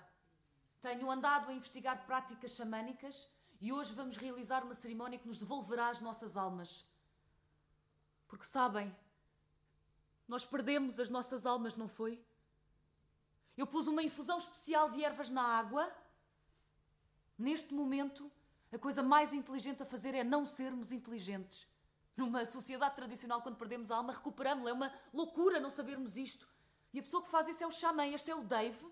Tenho 0.82 1.10
andado 1.10 1.49
a 1.49 1.54
investigar 1.54 2.06
práticas 2.06 2.51
xamânicas 2.51 3.28
e 3.62 3.72
hoje 3.72 3.93
vamos 3.93 4.18
realizar 4.18 4.64
uma 4.64 4.74
cerimónia 4.74 5.18
que 5.18 5.28
nos 5.28 5.38
devolverá 5.38 5.89
as 5.89 6.01
nossas 6.01 6.36
almas. 6.36 6.86
Porque 8.34 8.47
sabem, 8.47 8.91
nós 10.27 10.43
perdemos 10.43 10.99
as 10.99 11.07
nossas 11.07 11.45
almas, 11.45 11.75
não 11.75 11.88
foi? 11.88 12.19
Eu 13.55 13.67
pus 13.67 13.86
uma 13.86 14.01
infusão 14.01 14.39
especial 14.39 14.89
de 14.89 15.03
ervas 15.03 15.29
na 15.29 15.43
água. 15.43 15.88
Neste 17.38 17.75
momento, 17.75 18.31
a 18.71 18.79
coisa 18.79 19.03
mais 19.03 19.34
inteligente 19.34 19.84
a 19.84 19.86
fazer 19.86 20.15
é 20.15 20.23
não 20.23 20.47
sermos 20.47 20.91
inteligentes. 20.91 21.67
Numa 22.17 22.43
sociedade 22.43 22.95
tradicional, 22.95 23.39
quando 23.43 23.55
perdemos 23.55 23.91
a 23.91 23.97
alma, 23.97 24.13
recuperamos-la. 24.13 24.71
É 24.71 24.73
uma 24.73 24.91
loucura 25.13 25.59
não 25.59 25.69
sabermos 25.69 26.17
isto. 26.17 26.49
E 26.91 26.99
a 26.99 27.03
pessoa 27.03 27.21
que 27.21 27.29
faz 27.29 27.47
isso 27.47 27.63
é 27.63 27.67
o 27.67 27.71
xamã, 27.71 28.07
este 28.07 28.31
é 28.31 28.36
o 28.36 28.41
Dave. 28.41 28.91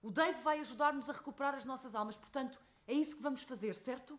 O 0.00 0.10
Dave 0.10 0.40
vai 0.40 0.58
ajudar-nos 0.60 1.10
a 1.10 1.12
recuperar 1.12 1.54
as 1.54 1.66
nossas 1.66 1.94
almas. 1.94 2.16
Portanto, 2.16 2.58
é 2.86 2.94
isso 2.94 3.14
que 3.14 3.22
vamos 3.22 3.42
fazer, 3.42 3.76
certo? 3.76 4.18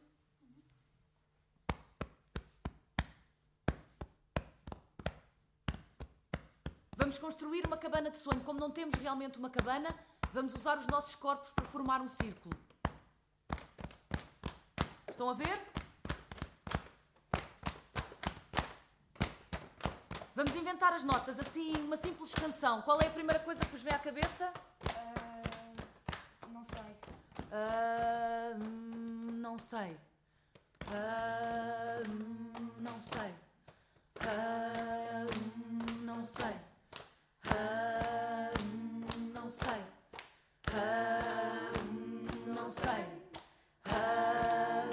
Vamos 7.11 7.19
construir 7.23 7.67
uma 7.67 7.75
cabana 7.75 8.09
de 8.09 8.15
sonho. 8.15 8.39
Como 8.39 8.57
não 8.57 8.71
temos 8.71 8.95
realmente 8.95 9.37
uma 9.37 9.49
cabana, 9.49 9.93
vamos 10.31 10.55
usar 10.55 10.77
os 10.77 10.87
nossos 10.87 11.13
corpos 11.13 11.51
para 11.51 11.65
formar 11.65 11.99
um 11.99 12.07
círculo. 12.07 12.55
Estão 15.09 15.29
a 15.29 15.33
ver? 15.33 15.61
Vamos 20.33 20.55
inventar 20.55 20.93
as 20.93 21.03
notas, 21.03 21.37
assim, 21.37 21.73
uma 21.83 21.97
simples 21.97 22.33
canção. 22.33 22.81
Qual 22.83 23.01
é 23.01 23.07
a 23.07 23.11
primeira 23.11 23.41
coisa 23.41 23.59
que 23.65 23.71
vos 23.71 23.83
vem 23.83 23.93
à 23.93 23.99
cabeça? 23.99 24.49
Não 26.47 26.63
sei. 26.63 26.97
Hum, 28.55 29.31
não 29.41 29.59
sei. 29.59 29.97
Hum, 32.07 32.71
não 32.79 33.01
sei. 33.01 33.35
Não 36.05 36.23
sei. 36.23 36.70
Ah, 37.63 38.51
não 39.33 39.51
sei. 39.51 39.81
Ah, 40.73 41.71
não 42.47 42.71
sei. 42.71 43.05
Ah, 43.85 44.85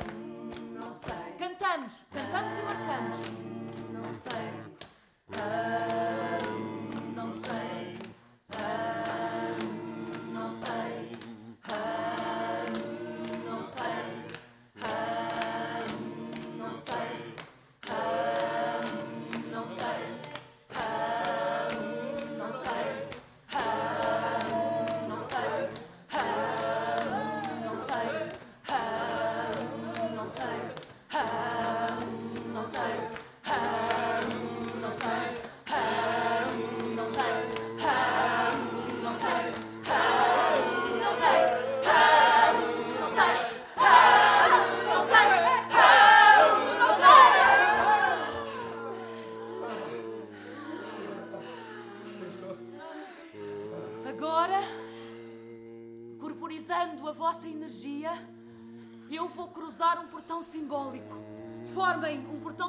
não 0.76 0.94
sei. 0.94 1.32
Cantamos, 1.38 2.04
cantamos 2.12 2.54
e 2.54 2.62
marcamos. 2.62 3.16
Não 3.92 4.12
sei. 4.12 4.52
Ah, 5.32 6.38
não 7.16 7.30
sei. 7.30 7.77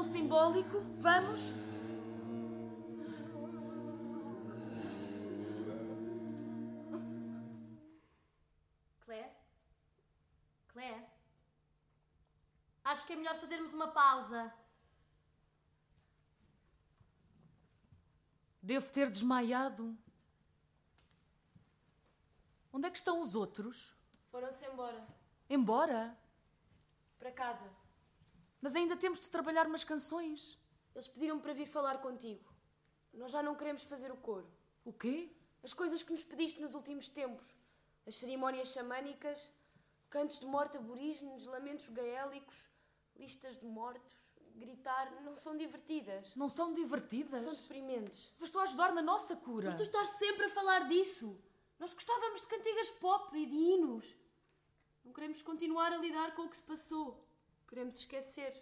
Simbólico. 0.09 0.81
Vamos? 0.97 1.53
Claire? 9.05 9.31
Claire? 10.69 11.05
Acho 12.83 13.05
que 13.05 13.13
é 13.13 13.15
melhor 13.15 13.39
fazermos 13.39 13.73
uma 13.73 13.89
pausa. 13.89 14.53
Devo 18.61 18.91
ter 18.91 19.09
desmaiado. 19.09 19.97
Onde 22.73 22.87
é 22.87 22.91
que 22.91 22.97
estão 22.97 23.21
os 23.21 23.35
outros? 23.35 23.95
Foram-se 24.31 24.65
embora. 24.65 25.07
Embora? 25.49 26.17
Para 27.17 27.31
casa. 27.31 27.78
Mas 28.61 28.75
ainda 28.75 28.95
temos 28.95 29.19
de 29.19 29.29
trabalhar 29.29 29.67
umas 29.67 29.83
canções. 29.83 30.59
Eles 30.93 31.07
pediram 31.07 31.39
para 31.39 31.53
vir 31.53 31.65
falar 31.65 31.99
contigo. 31.99 32.53
Nós 33.13 33.31
já 33.31 33.41
não 33.41 33.55
queremos 33.55 33.83
fazer 33.83 34.11
o 34.11 34.17
coro. 34.17 34.49
O 34.83 34.93
quê? 34.93 35.31
As 35.63 35.73
coisas 35.73 36.03
que 36.03 36.11
nos 36.11 36.23
pediste 36.23 36.61
nos 36.61 36.73
últimos 36.73 37.09
tempos. 37.09 37.55
As 38.05 38.15
cerimónias 38.15 38.69
xamânicas, 38.69 39.51
cantos 40.09 40.39
de 40.39 40.45
morte 40.45 40.77
aborígenes, 40.77 41.45
lamentos 41.45 41.87
gaélicos, 41.89 42.55
listas 43.15 43.59
de 43.59 43.65
mortos, 43.65 44.11
gritar, 44.55 45.21
não 45.21 45.35
são 45.35 45.55
divertidas. 45.55 46.35
Não 46.35 46.49
são 46.49 46.73
divertidas? 46.73 47.43
São 47.43 47.53
deprimentes. 47.53 48.31
Mas 48.31 48.41
eu 48.41 48.45
estou 48.45 48.61
a 48.61 48.63
ajudar 48.65 48.93
na 48.93 49.01
nossa 49.01 49.35
cura. 49.35 49.67
Mas 49.67 49.75
tu 49.75 49.83
estás 49.83 50.09
sempre 50.09 50.45
a 50.45 50.49
falar 50.49 50.87
disso. 50.87 51.37
Nós 51.77 51.93
gostávamos 51.93 52.41
de 52.41 52.47
cantigas 52.47 52.89
pop 52.91 53.37
e 53.37 53.45
de 53.45 53.55
hinos. 53.55 54.05
Não 55.03 55.13
queremos 55.13 55.41
continuar 55.41 55.93
a 55.93 55.97
lidar 55.97 56.35
com 56.35 56.43
o 56.43 56.49
que 56.49 56.57
se 56.57 56.63
passou. 56.63 57.25
Queremos 57.69 57.97
esquecer. 57.99 58.53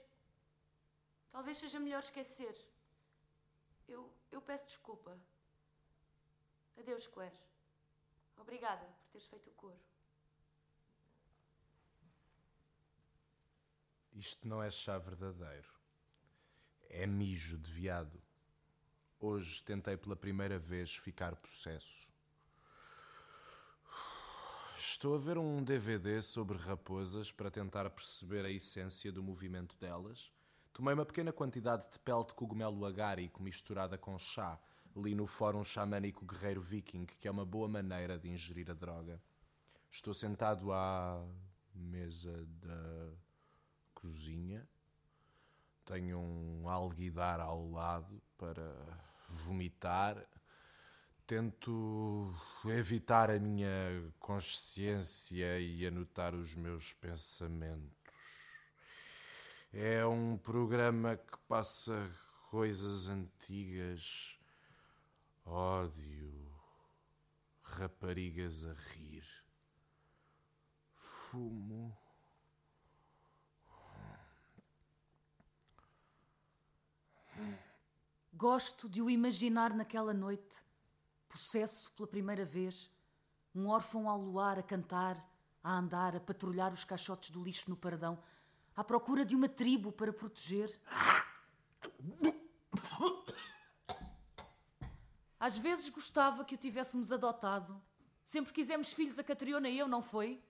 Talvez 1.32 1.58
seja 1.58 1.80
melhor 1.80 2.00
esquecer. 2.00 2.56
Eu, 3.88 4.14
eu 4.30 4.42
peço 4.42 4.68
desculpa. 4.68 5.18
Adeus, 6.78 7.08
Claire. 7.08 7.40
Obrigada 8.36 8.86
por 8.86 9.08
teres 9.12 9.28
feito 9.28 9.50
o 9.50 9.54
coro. 9.54 9.80
Isto 14.14 14.46
não 14.46 14.62
é 14.62 14.70
chá 14.70 14.98
verdadeiro. 14.98 15.72
É 16.90 17.08
mijo 17.08 17.58
de 17.58 17.72
viado. 17.72 18.22
Hoje 19.20 19.64
tentei 19.64 19.96
pela 19.96 20.18
primeira 20.18 20.60
vez 20.60 20.96
ficar 20.98 21.36
possesso. 21.38 22.14
Estou 24.80 25.16
a 25.16 25.18
ver 25.18 25.40
um 25.40 25.64
DVD 25.64 26.22
sobre 26.22 26.56
raposas 26.56 27.32
para 27.32 27.50
tentar 27.50 27.90
perceber 27.90 28.46
a 28.46 28.50
essência 28.50 29.12
do 29.12 29.24
movimento 29.24 29.76
delas. 29.80 30.32
Tomei 30.72 30.94
uma 30.94 31.06
pequena 31.06 31.34
quantidade 31.34 31.92
de 31.92 31.98
pele 31.98 32.24
de 32.26 32.36
cogumelo 32.36 32.86
agárico 32.86 33.42
misturada 33.42 33.98
com 33.98 34.20
chá, 34.20 34.60
ali 34.96 35.16
no 35.16 35.26
Fórum 35.26 35.64
Xamânico 35.64 36.24
Guerreiro 36.24 36.62
Viking, 36.62 37.08
que 37.08 37.28
é 37.28 37.32
uma 37.32 37.44
boa 37.44 37.68
maneira 37.68 38.20
de 38.20 38.30
ingerir 38.30 38.70
a 38.70 38.76
droga. 38.76 39.20
Estou 39.90 40.14
sentado 40.14 40.72
à 40.72 41.26
mesa 41.74 42.48
da 42.62 43.10
cozinha. 43.96 44.70
Tenho 45.86 46.20
um 46.20 46.70
alguidar 46.70 47.40
ao 47.40 47.68
lado 47.72 48.22
para 48.38 48.72
vomitar. 49.28 50.24
Tento 51.28 52.34
evitar 52.68 53.30
a 53.30 53.38
minha 53.38 53.70
consciência 54.18 55.60
e 55.60 55.86
anotar 55.86 56.34
os 56.34 56.56
meus 56.56 56.94
pensamentos. 56.94 58.16
É 59.74 60.06
um 60.06 60.38
programa 60.38 61.18
que 61.18 61.38
passa 61.46 62.10
coisas 62.50 63.10
antigas, 63.10 64.40
ódio, 65.46 66.50
Raparigas 67.62 68.66
a 68.66 68.74
rir. 68.74 69.26
Fumo. 70.96 71.94
Gosto 78.34 78.88
de 78.88 79.02
o 79.02 79.10
imaginar 79.10 79.74
naquela 79.74 80.14
noite, 80.14 80.66
possesso 81.28 81.92
pela 81.92 82.08
primeira 82.08 82.46
vez, 82.46 82.90
um 83.54 83.68
órfão 83.68 84.10
ao 84.10 84.20
luar 84.20 84.60
a 84.60 84.64
cantar, 84.64 85.24
a 85.64 85.74
andar, 85.78 86.16
a 86.16 86.20
patrulhar 86.20 86.74
os 86.74 86.84
caixotes 86.84 87.30
do 87.30 87.44
lixo 87.44 87.70
no 87.70 87.76
paradão, 87.76 88.22
à 88.76 88.84
procura 88.84 89.26
de 89.26 89.36
uma 89.36 89.50
tribo 89.50 89.92
para 89.92 90.14
proteger. 90.14 90.80
Às 95.40 95.58
vezes 95.58 95.90
gostava 95.90 96.44
que 96.44 96.56
o 96.56 96.58
tivéssemos 96.58 97.12
adotado. 97.12 97.82
Sempre 98.24 98.54
quisemos 98.54 98.92
filhos 98.92 99.18
a 99.20 99.24
Catriona 99.24 99.70
e 99.70 99.80
eu, 99.80 99.88
não 99.88 100.02
foi? 100.02 100.44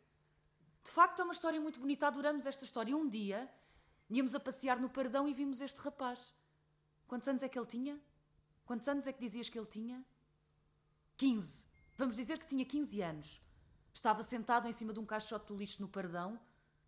De 0.83 0.89
facto, 0.89 1.21
é 1.21 1.23
uma 1.23 1.33
história 1.33 1.59
muito 1.59 1.79
bonita. 1.79 2.07
Adoramos 2.07 2.45
esta 2.45 2.63
história. 2.63 2.95
Um 2.95 3.07
dia 3.07 3.51
íamos 4.09 4.33
a 4.33 4.39
passear 4.39 4.79
no 4.79 4.89
paradão 4.89 5.27
e 5.27 5.33
vimos 5.33 5.61
este 5.61 5.79
rapaz. 5.81 6.33
Quantos 7.07 7.27
anos 7.27 7.43
é 7.43 7.49
que 7.49 7.59
ele 7.59 7.65
tinha? 7.65 8.01
Quantos 8.65 8.87
anos 8.87 9.07
é 9.07 9.13
que 9.13 9.19
dizias 9.19 9.49
que 9.49 9.57
ele 9.57 9.67
tinha? 9.67 10.03
15. 11.17 11.65
Vamos 11.95 12.15
dizer 12.15 12.37
que 12.37 12.45
tinha 12.45 12.63
15 12.63 13.01
anos. 13.01 13.41
Estava 13.91 14.21
sentado 14.21 14.67
em 14.67 14.71
cima 14.71 14.93
de 14.93 14.99
um 14.99 15.05
caixote 15.05 15.47
do 15.47 15.57
lixo 15.57 15.81
no 15.81 15.87
paradão, 15.87 16.39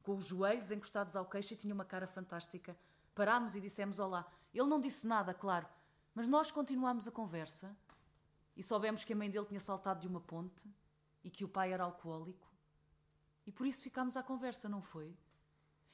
com 0.04 0.16
os 0.16 0.28
joelhos 0.28 0.70
encostados 0.70 1.16
ao 1.16 1.26
queixo 1.26 1.54
e 1.54 1.58
tinha 1.58 1.74
uma 1.74 1.84
cara 1.84 2.06
fantástica. 2.06 2.78
Parámos 3.16 3.56
e 3.56 3.62
dissemos 3.62 3.98
olá. 3.98 4.32
Ele 4.54 4.68
não 4.68 4.80
disse 4.80 5.08
nada, 5.08 5.34
claro, 5.34 5.68
mas 6.14 6.28
nós 6.28 6.52
continuámos 6.52 7.08
a 7.08 7.12
conversa 7.12 7.76
e 8.56 8.62
soubemos 8.62 9.04
que 9.04 9.14
a 9.14 9.16
mãe 9.16 9.32
dele 9.32 9.46
tinha 9.48 9.60
saltado 9.60 10.02
de 10.02 10.08
uma 10.08 10.22
ponte 10.22 10.72
e 11.24 11.30
que 11.30 11.44
o 11.44 11.50
pai 11.50 11.74
era 11.74 11.84
alcoólico. 11.84 12.48
E 13.48 13.52
por 13.52 13.66
isso 13.66 13.82
ficámos 13.82 14.16
à 14.16 14.22
conversa, 14.22 14.70
não 14.70 14.82
foi? 14.82 15.18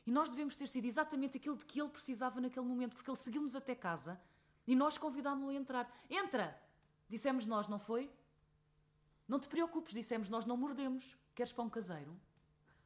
E 0.05 0.11
nós 0.11 0.29
devemos 0.29 0.55
ter 0.55 0.67
sido 0.67 0.85
exatamente 0.85 1.37
aquilo 1.37 1.57
de 1.57 1.65
que 1.65 1.79
ele 1.79 1.89
precisava 1.89 2.41
naquele 2.41 2.65
momento, 2.65 2.95
porque 2.95 3.09
ele 3.09 3.17
seguiu-nos 3.17 3.55
até 3.55 3.73
casa 3.73 4.21
e 4.67 4.75
nós 4.75 4.97
convidámos-lo 4.97 5.51
a 5.51 5.53
entrar. 5.53 5.89
Entra! 6.09 6.61
Dissemos 7.07 7.45
nós, 7.45 7.67
não 7.67 7.79
foi? 7.79 8.11
Não 9.27 9.39
te 9.39 9.47
preocupes, 9.47 9.93
dissemos 9.93 10.29
nós, 10.29 10.45
não 10.45 10.55
mordemos. 10.55 11.17
Queres 11.33 11.51
pão 11.51 11.69
caseiro? 11.69 12.19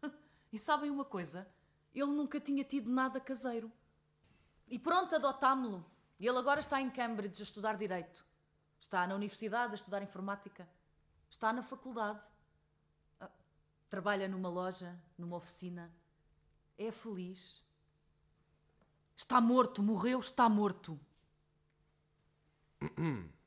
e 0.51 0.57
sabem 0.57 0.89
uma 0.89 1.05
coisa? 1.05 1.47
Ele 1.93 2.11
nunca 2.11 2.39
tinha 2.39 2.63
tido 2.63 2.89
nada 2.89 3.19
caseiro. 3.19 3.71
E 4.67 4.79
pronto, 4.79 5.15
adotámo-lo. 5.15 5.85
E 6.19 6.27
ele 6.27 6.37
agora 6.37 6.59
está 6.59 6.79
em 6.81 6.89
Cambridge 6.89 7.41
a 7.41 7.45
estudar 7.45 7.75
Direito. 7.75 8.25
Está 8.79 9.05
na 9.05 9.15
universidade 9.15 9.71
a 9.71 9.75
estudar 9.75 10.01
Informática. 10.01 10.67
Está 11.29 11.51
na 11.51 11.61
faculdade. 11.61 12.23
Ah, 13.19 13.29
Trabalha 13.89 14.27
numa 14.27 14.49
loja, 14.49 14.97
numa 15.17 15.35
oficina. 15.35 15.93
É 16.77 16.91
feliz. 16.91 17.63
Está 19.15 19.41
morto, 19.41 19.83
morreu, 19.83 20.19
está 20.19 20.47
morto. 20.47 20.99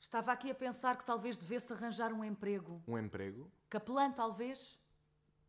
Estava 0.00 0.32
aqui 0.32 0.50
a 0.50 0.54
pensar 0.54 0.96
que 0.96 1.04
talvez 1.04 1.36
devesse 1.36 1.72
arranjar 1.72 2.12
um 2.12 2.24
emprego. 2.24 2.82
Um 2.88 2.98
emprego? 2.98 3.50
Capelã, 3.68 4.10
talvez? 4.10 4.78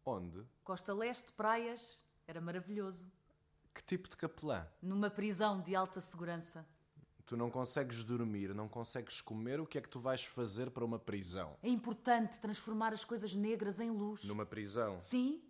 Onde? 0.05 0.45
Costa 0.63 0.93
Leste, 0.93 1.31
praias. 1.31 2.03
Era 2.27 2.41
maravilhoso. 2.41 3.09
Que 3.73 3.81
tipo 3.81 4.09
de 4.09 4.17
capelã? 4.17 4.67
Numa 4.81 5.09
prisão 5.09 5.61
de 5.61 5.73
alta 5.73 6.01
segurança. 6.01 6.67
Tu 7.25 7.37
não 7.37 7.49
consegues 7.49 8.03
dormir, 8.03 8.53
não 8.53 8.67
consegues 8.67 9.21
comer, 9.21 9.61
o 9.61 9.65
que 9.65 9.77
é 9.77 9.81
que 9.81 9.87
tu 9.87 10.01
vais 10.01 10.25
fazer 10.25 10.69
para 10.69 10.83
uma 10.83 10.99
prisão? 10.99 11.55
É 11.63 11.69
importante 11.69 12.37
transformar 12.37 12.91
as 12.93 13.05
coisas 13.05 13.33
negras 13.33 13.79
em 13.79 13.89
luz. 13.89 14.25
Numa 14.25 14.45
prisão? 14.45 14.99
Sim? 14.99 15.41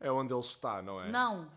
É 0.00 0.10
onde 0.10 0.32
ele 0.32 0.40
está, 0.40 0.80
não 0.80 0.98
é? 1.00 1.10
Não. 1.10 1.50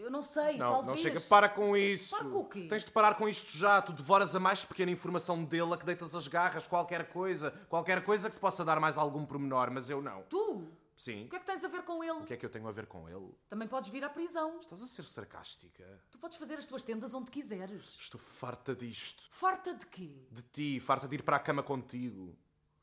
Eu 0.00 0.10
não 0.10 0.22
sei, 0.22 0.56
Não, 0.56 0.72
talvez. 0.72 0.86
não 0.86 0.96
chega. 0.96 1.20
Para 1.20 1.48
com 1.48 1.76
isso. 1.76 2.16
Para 2.16 2.28
com 2.28 2.38
o 2.38 2.44
quê? 2.48 2.66
Tens 2.68 2.84
de 2.84 2.90
parar 2.90 3.14
com 3.16 3.28
isto 3.28 3.56
já. 3.56 3.82
Tu 3.82 3.92
devoras 3.92 4.34
a 4.34 4.40
mais 4.40 4.64
pequena 4.64 4.90
informação 4.90 5.44
dele, 5.44 5.74
a 5.74 5.76
que 5.76 5.84
deitas 5.84 6.14
as 6.14 6.26
garras, 6.26 6.66
qualquer 6.66 7.08
coisa. 7.12 7.50
Qualquer 7.68 8.02
coisa 8.02 8.30
que 8.30 8.36
te 8.36 8.40
possa 8.40 8.64
dar 8.64 8.80
mais 8.80 8.96
algum 8.96 9.26
pormenor, 9.26 9.70
mas 9.70 9.90
eu 9.90 10.00
não. 10.00 10.22
Tu? 10.22 10.64
Sim. 10.96 11.24
O 11.24 11.28
que 11.28 11.36
é 11.36 11.38
que 11.38 11.46
tens 11.46 11.64
a 11.64 11.68
ver 11.68 11.82
com 11.82 12.02
ele? 12.02 12.12
O 12.12 12.24
que 12.24 12.34
é 12.34 12.36
que 12.36 12.44
eu 12.44 12.50
tenho 12.50 12.66
a 12.68 12.72
ver 12.72 12.86
com 12.86 13.08
ele? 13.08 13.30
Também 13.48 13.66
podes 13.68 13.88
vir 13.90 14.02
à 14.04 14.10
prisão. 14.10 14.58
Estás 14.58 14.82
a 14.82 14.86
ser 14.86 15.02
sarcástica? 15.04 15.84
Tu 16.10 16.18
podes 16.18 16.36
fazer 16.38 16.54
as 16.54 16.66
tuas 16.66 16.82
tendas 16.82 17.14
onde 17.14 17.30
quiseres. 17.30 17.96
Estou 17.98 18.20
farta 18.20 18.74
disto. 18.74 19.22
Farta 19.30 19.74
de 19.74 19.86
quê? 19.86 20.26
De 20.30 20.42
ti, 20.42 20.80
farta 20.80 21.06
de 21.08 21.14
ir 21.16 21.22
para 21.22 21.36
a 21.36 21.40
cama 21.40 21.62
contigo. 21.62 22.36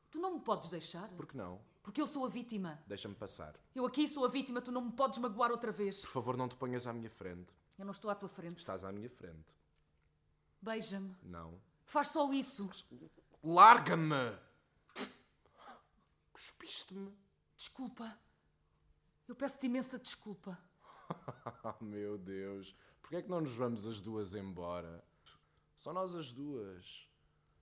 Tu 0.09 0.20
não 0.20 0.34
me 0.36 0.39
podes 0.39 0.70
deixar. 0.70 1.07
Por 1.09 1.26
que 1.28 1.36
não? 1.38 1.59
Porque 1.88 2.02
eu 2.02 2.06
sou 2.06 2.26
a 2.26 2.28
vítima. 2.28 2.84
Deixa-me 2.86 3.16
passar. 3.16 3.56
Eu 3.74 3.86
aqui 3.86 4.10
sou 4.10 4.26
a 4.26 4.28
vítima, 4.28 4.62
tu 4.62 4.74
não 4.74 4.82
me 4.82 4.92
podes 4.92 5.20
magoar 5.20 5.52
outra 5.52 5.72
vez. 5.72 6.02
Por 6.02 6.10
favor, 6.10 6.36
não 6.36 6.50
te 6.50 6.58
ponhas 6.58 6.86
à 6.86 6.92
minha 6.92 7.10
frente. 7.10 7.54
Eu 7.80 7.86
não 7.86 7.94
estou 7.94 8.12
à 8.12 8.16
tua 8.16 8.28
frente. 8.28 8.58
Estás 8.58 8.84
à 8.84 8.92
minha 8.92 9.10
frente. 9.10 9.56
Beija-me. 10.62 11.16
Não. 11.24 11.58
Faz 11.86 12.10
só 12.10 12.30
isso. 12.34 12.70
Larga-me! 13.42 14.38
Cuspiste-me. 16.34 17.18
Desculpa. 17.56 18.20
Eu 19.26 19.34
peço-te 19.34 19.68
imensa 19.68 19.98
desculpa. 19.98 20.60
Oh, 21.64 21.84
meu 21.86 22.18
Deus. 22.18 22.76
Porquê 23.02 23.16
é 23.16 23.22
que 23.22 23.30
não 23.30 23.40
nos 23.40 23.56
vamos 23.56 23.88
as 23.88 24.02
duas 24.02 24.36
embora? 24.36 25.02
Só 25.74 25.94
nós 25.94 26.14
as 26.14 26.34
duas. 26.34 27.08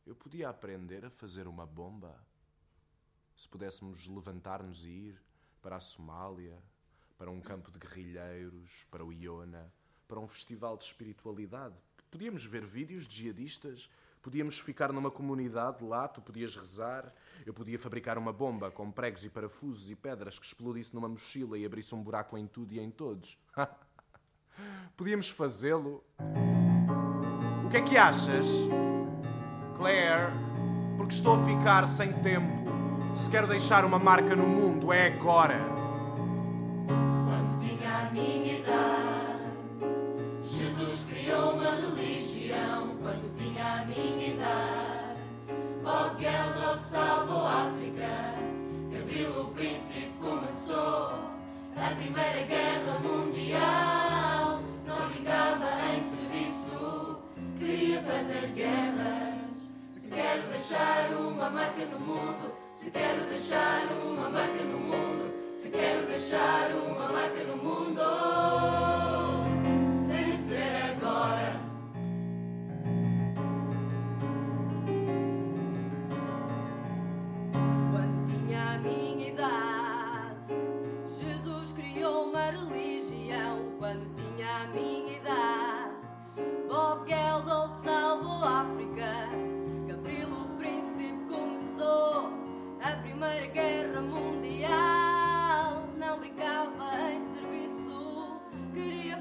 Eu 0.03 0.15
podia 0.15 0.49
aprender 0.49 1.05
a 1.05 1.11
fazer 1.11 1.47
uma 1.47 1.67
bomba. 1.67 2.19
Se 3.35 3.47
pudéssemos 3.47 4.07
levantar-nos 4.07 4.85
e 4.85 4.89
ir 4.89 5.21
para 5.61 5.75
a 5.75 5.81
Somália, 5.81 6.57
para 7.17 7.31
um 7.31 7.41
campo 7.41 7.71
de 7.71 7.79
guerrilheiros, 7.79 8.85
para 8.89 9.03
o 9.03 9.11
Iona, 9.11 9.71
para 10.07 10.19
um 10.19 10.27
festival 10.27 10.77
de 10.77 10.83
espiritualidade. 10.83 11.75
Podíamos 12.11 12.45
ver 12.45 12.65
vídeos 12.65 13.07
de 13.07 13.15
jihadistas, 13.15 13.89
podíamos 14.21 14.59
ficar 14.59 14.93
numa 14.93 15.11
comunidade 15.11 15.83
lá, 15.83 16.07
tu 16.07 16.21
podias 16.21 16.55
rezar, 16.55 17.13
eu 17.45 17.53
podia 17.53 17.77
fabricar 17.77 18.17
uma 18.17 18.31
bomba 18.31 18.71
com 18.71 18.91
pregos 18.91 19.25
e 19.25 19.29
parafusos 19.29 19.89
e 19.89 19.95
pedras 19.95 20.39
que 20.39 20.45
explodisse 20.45 20.95
numa 20.95 21.09
mochila 21.09 21.57
e 21.57 21.65
abrisse 21.65 21.93
um 21.93 22.01
buraco 22.01 22.37
em 22.37 22.47
tudo 22.47 22.73
e 22.73 22.79
em 22.79 22.89
todos. 22.89 23.37
Podíamos 24.95 25.29
fazê-lo. 25.29 26.03
O 27.65 27.69
que 27.69 27.77
é 27.77 27.81
que 27.81 27.97
achas? 27.97 28.47
Claire, 29.75 30.31
porque 30.95 31.13
estou 31.13 31.35
a 31.35 31.45
ficar 31.45 31.85
sem 31.85 32.13
tempo. 32.21 32.64
Se 33.15 33.29
quero 33.29 33.47
deixar 33.47 33.85
uma 33.85 33.97
marca 33.97 34.35
no 34.35 34.45
mundo, 34.45 34.91
é 34.91 35.07
agora. 35.07 35.55
Quando 36.85 37.59
tinha 37.61 37.97
a 37.97 38.11
minha 38.11 38.59
idade, 38.59 39.85
Jesus 40.43 41.05
criou 41.09 41.53
uma 41.53 41.75
religião. 41.75 42.89
Quando 43.01 43.33
tinha 43.37 43.63
a 43.63 43.85
minha 43.85 44.27
idade, 44.27 45.21
Bob 45.81 46.21
Geldof 46.21 46.81
salvou 46.81 47.47
a 47.47 47.67
África. 47.67 48.35
Gavrilo, 48.91 49.43
o 49.43 49.47
príncipe, 49.51 50.11
começou 50.19 51.13
a 51.77 51.95
Primeira 51.95 52.43
Guerra 52.45 52.99
Mundial. 53.01 54.61
Não 54.85 55.09
brincava 55.09 55.69
em 55.95 56.03
serviço, 56.03 57.19
queria 57.57 58.03
fazer 58.03 58.51
guerras. 58.53 59.71
Se 59.95 60.11
quero 60.11 60.41
deixar 60.49 61.09
uma 61.11 61.49
marca 61.49 61.85
no 61.85 61.99
mundo, 61.99 62.64
se 62.75 62.91
quero 62.91 63.23
deixar 63.29 63.87
uma 64.05 64.29
marca 64.29 64.63
no 64.63 64.77
mundo, 64.77 65.33
se 65.53 65.69
quero 65.69 66.05
deixar 66.07 66.71
uma 66.71 67.07
marca 67.09 67.43
no 67.45 67.55
mundo, 67.55 68.01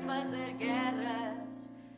fazer 0.07 0.53
guerras. 0.55 1.39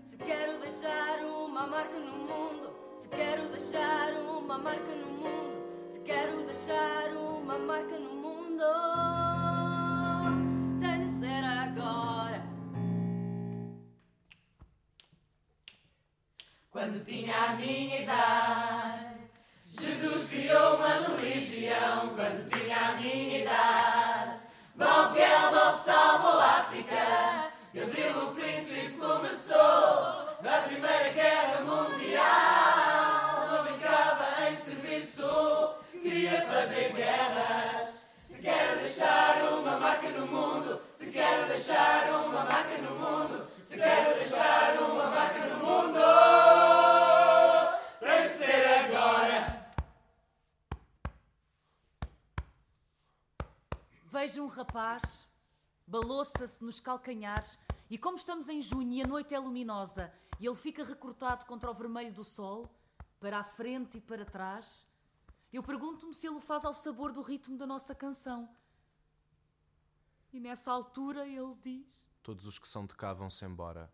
Se 0.03 0.17
quero 0.17 0.59
deixar 0.59 1.25
uma 1.25 1.67
marca 1.67 1.99
no 1.99 2.13
mundo, 2.13 2.75
se 2.97 3.09
quero 3.09 3.49
deixar 3.49 4.13
uma 4.15 4.59
marca 4.59 4.95
no 4.95 5.07
mundo. 5.07 5.87
Se 5.87 6.01
quero 6.01 6.45
deixar 6.45 7.11
uma 7.17 7.59
marca 7.59 7.99
no 7.99 8.15
mundo, 8.15 8.65
tem 10.81 11.05
de 11.05 11.11
ser 11.19 11.45
agora. 11.45 12.43
Quando 16.71 17.05
tinha 17.05 17.35
a 17.35 17.53
minha 17.55 18.03
idade, 18.03 19.31
Jesus 19.67 20.27
criou 20.29 20.77
uma 20.77 21.17
religião 21.17 22.15
quando 22.15 22.49
tinha 22.51 22.77
a 22.77 22.93
minha 22.95 23.39
idade. 23.39 24.07
Geldof 25.17 25.83
salvou 25.83 26.39
a 26.39 26.61
África. 26.61 27.36
Gabriel 27.77 28.29
o 28.29 28.35
Príncipe 28.35 28.89
começou 28.93 29.59
na 30.41 30.63
Primeira 30.65 31.11
Guerra 31.11 31.61
Mundial. 31.61 32.25
Não 33.51 33.65
brincava 33.65 34.51
em 34.51 34.57
serviço, 34.57 35.75
queria 35.93 36.47
fazer 36.47 36.95
guerras. 36.95 38.07
Se 38.25 38.41
quer 38.41 38.77
deixar 38.79 39.43
uma 39.53 39.79
marca 39.79 40.09
no 40.09 40.27
mundo, 40.27 40.81
se 40.91 41.11
quer 41.11 41.47
deixar 41.49 42.09
uma 42.15 42.45
marca 42.45 42.79
no 42.79 42.93
mundo, 42.93 43.47
se 43.63 43.77
quer 43.77 44.15
deixar 44.15 44.81
uma 44.81 45.11
marca 45.11 45.41
no 45.41 45.57
mundo, 45.59 46.01
tem 48.01 48.33
ser 48.33 48.67
agora. 48.87 49.71
Vejo 54.11 54.45
um 54.45 54.49
rapaz, 54.49 55.27
balouça-se 55.87 56.63
nos 56.65 56.81
calcanhares, 56.81 57.59
e 57.89 57.97
como 57.97 58.17
estamos 58.17 58.49
em 58.49 58.61
junho 58.61 58.93
e 58.93 59.03
a 59.03 59.07
noite 59.07 59.35
é 59.35 59.39
luminosa 59.39 60.13
e 60.39 60.47
ele 60.47 60.57
fica 60.57 60.85
recortado 60.85 61.47
contra 61.47 61.71
o 61.71 61.75
vermelho 61.75 62.13
do 62.13 62.25
sol, 62.25 62.69
para 63.19 63.39
a 63.39 63.45
frente 63.45 63.99
e 63.99 64.01
para 64.01 64.25
trás, 64.25 64.87
eu 65.53 65.63
pergunto-me 65.63 66.15
se 66.15 66.27
ele 66.27 66.37
o 66.37 66.41
faz 66.41 66.65
ao 66.65 66.75
sabor 66.75 67.13
do 67.13 67.23
ritmo 67.23 67.57
da 67.57 67.67
nossa 67.67 67.95
canção. 67.95 68.49
E 70.33 70.39
nessa 70.39 70.71
altura 70.71 71.27
ele 71.27 71.55
diz: 71.63 71.87
Todos 72.23 72.47
os 72.47 72.59
que 72.59 72.69
são 72.69 72.87
de 72.87 72.95
cá 72.95 73.15
vão-se 73.15 73.45
embora. 73.45 73.91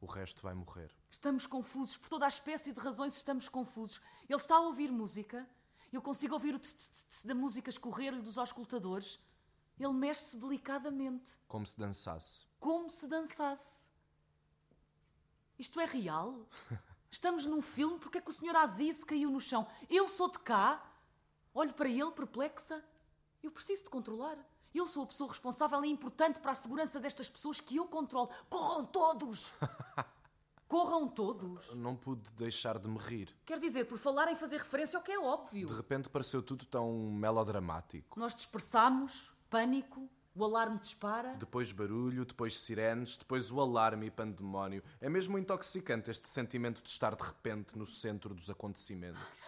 O 0.00 0.06
resto 0.06 0.42
vai 0.42 0.54
morrer. 0.54 0.94
Estamos 1.10 1.46
confusos, 1.46 1.96
por 1.96 2.08
toda 2.08 2.24
a 2.24 2.28
espécie 2.28 2.72
de 2.72 2.80
razões 2.80 3.16
estamos 3.16 3.48
confusos. 3.48 4.00
Ele 4.28 4.38
está 4.38 4.56
a 4.56 4.60
ouvir 4.60 4.90
música, 4.90 5.48
eu 5.92 6.00
consigo 6.00 6.34
ouvir 6.34 6.54
o 6.54 6.58
tss, 6.58 6.74
tss, 6.76 7.04
tss 7.06 7.26
da 7.26 7.34
música 7.34 7.68
escorrer-lhe 7.68 8.22
dos 8.22 8.38
auscultadores. 8.38 9.18
Ele 9.82 9.94
mexe-se 9.94 10.36
delicadamente, 10.36 11.38
Como 11.48 11.66
se 11.66 11.78
dançasse. 11.78 12.44
como 12.58 12.90
se 12.90 13.06
dançasse. 13.08 13.88
Isto 15.58 15.80
é 15.80 15.86
real? 15.86 16.46
Estamos 17.10 17.46
num 17.46 17.62
filme, 17.62 17.98
porque 17.98 18.18
é 18.18 18.20
que 18.20 18.28
o 18.30 18.32
Sr. 18.32 18.54
Aziz 18.56 19.02
caiu 19.02 19.30
no 19.30 19.40
chão? 19.40 19.66
Eu 19.88 20.06
sou 20.08 20.30
de 20.30 20.38
cá? 20.38 20.82
Olho 21.54 21.72
para 21.72 21.88
ele, 21.88 22.10
perplexa. 22.12 22.84
Eu 23.42 23.50
preciso 23.50 23.84
de 23.84 23.90
controlar. 23.90 24.36
Eu 24.74 24.86
sou 24.86 25.02
a 25.02 25.06
pessoa 25.06 25.28
responsável 25.30 25.82
e 25.84 25.88
importante 25.88 26.38
para 26.40 26.52
a 26.52 26.54
segurança 26.54 27.00
destas 27.00 27.28
pessoas 27.28 27.58
que 27.58 27.76
eu 27.76 27.86
controlo. 27.88 28.28
Corram 28.48 28.84
todos! 28.84 29.52
Corram 30.68 31.08
todos! 31.08 31.74
Não 31.74 31.96
pude 31.96 32.30
deixar 32.32 32.78
de 32.78 32.86
me 32.88 32.98
rir. 32.98 33.34
Quer 33.44 33.58
dizer, 33.58 33.86
por 33.86 33.98
falar 33.98 34.30
em 34.30 34.36
fazer 34.36 34.58
referência 34.58 34.96
ao 34.96 35.02
que 35.02 35.10
é 35.10 35.18
óbvio. 35.18 35.66
De 35.66 35.72
repente 35.74 36.08
pareceu 36.08 36.40
tudo 36.42 36.64
tão 36.66 36.92
melodramático. 37.10 38.20
Nós 38.20 38.34
dispersamos, 38.36 39.32
pânico, 39.50 40.08
o 40.34 40.44
alarme 40.44 40.78
dispara. 40.78 41.34
Depois 41.34 41.72
barulho, 41.72 42.24
depois 42.24 42.56
sirenes, 42.56 43.16
depois 43.16 43.50
o 43.50 43.60
alarme 43.60 44.06
e 44.06 44.10
pandemónio. 44.10 44.82
É 45.00 45.08
mesmo 45.08 45.36
intoxicante 45.36 46.10
este 46.10 46.28
sentimento 46.28 46.80
de 46.82 46.88
estar 46.88 47.14
de 47.16 47.22
repente 47.22 47.76
no 47.76 47.84
centro 47.84 48.32
dos 48.32 48.48
acontecimentos. 48.48 49.40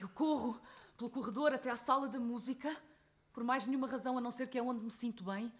Eu 0.00 0.08
corro 0.08 0.60
pelo 0.96 1.10
corredor 1.10 1.52
até 1.52 1.70
à 1.70 1.76
sala 1.76 2.08
da 2.08 2.18
música, 2.18 2.74
por 3.32 3.44
mais 3.44 3.66
nenhuma 3.66 3.86
razão 3.86 4.16
a 4.16 4.20
não 4.20 4.30
ser 4.30 4.48
que 4.48 4.58
é 4.58 4.62
onde 4.62 4.82
me 4.82 4.90
sinto 4.90 5.22
bem. 5.22 5.52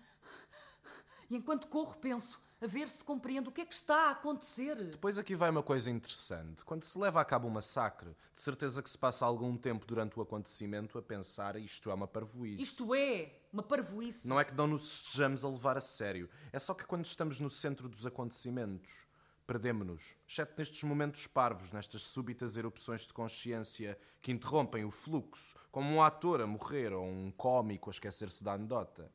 E 1.28 1.36
enquanto 1.36 1.68
corro, 1.68 1.96
penso, 1.96 2.40
a 2.60 2.66
ver 2.66 2.88
se 2.88 3.04
compreendo 3.04 3.48
o 3.48 3.52
que 3.52 3.60
é 3.60 3.66
que 3.66 3.74
está 3.74 4.08
a 4.08 4.10
acontecer. 4.12 4.76
Depois 4.76 5.18
aqui 5.18 5.34
vai 5.34 5.50
uma 5.50 5.62
coisa 5.62 5.90
interessante. 5.90 6.64
Quando 6.64 6.82
se 6.82 6.98
leva 6.98 7.20
a 7.20 7.24
cabo 7.24 7.48
um 7.48 7.50
massacre, 7.50 8.16
de 8.32 8.40
certeza 8.40 8.82
que 8.82 8.88
se 8.88 8.98
passa 8.98 9.26
algum 9.26 9.56
tempo 9.56 9.84
durante 9.86 10.18
o 10.18 10.22
acontecimento 10.22 10.98
a 10.98 11.02
pensar 11.02 11.56
isto 11.56 11.90
é 11.90 11.94
uma 11.94 12.06
parvoíce. 12.06 12.62
Isto 12.62 12.94
é 12.94 13.40
uma 13.52 13.62
parvoíce. 13.62 14.28
Não 14.28 14.40
é 14.40 14.44
que 14.44 14.54
não 14.54 14.66
nos 14.66 14.90
estejamos 14.90 15.44
a 15.44 15.48
levar 15.48 15.76
a 15.76 15.80
sério. 15.80 16.28
É 16.52 16.58
só 16.58 16.74
que 16.74 16.84
quando 16.84 17.04
estamos 17.04 17.40
no 17.40 17.50
centro 17.50 17.88
dos 17.88 18.06
acontecimentos, 18.06 19.06
perdemos-nos. 19.46 20.16
Exceto 20.26 20.54
nestes 20.56 20.82
momentos 20.84 21.26
parvos, 21.26 21.70
nestas 21.72 22.02
súbitas 22.02 22.56
erupções 22.56 23.06
de 23.06 23.12
consciência 23.12 23.98
que 24.22 24.32
interrompem 24.32 24.84
o 24.84 24.90
fluxo, 24.90 25.56
como 25.70 25.90
um 25.90 26.02
ator 26.02 26.40
a 26.40 26.46
morrer 26.46 26.92
ou 26.92 27.04
um 27.04 27.30
cómico 27.30 27.90
a 27.90 27.92
esquecer-se 27.92 28.42
da 28.42 28.54
anedota. 28.54 29.10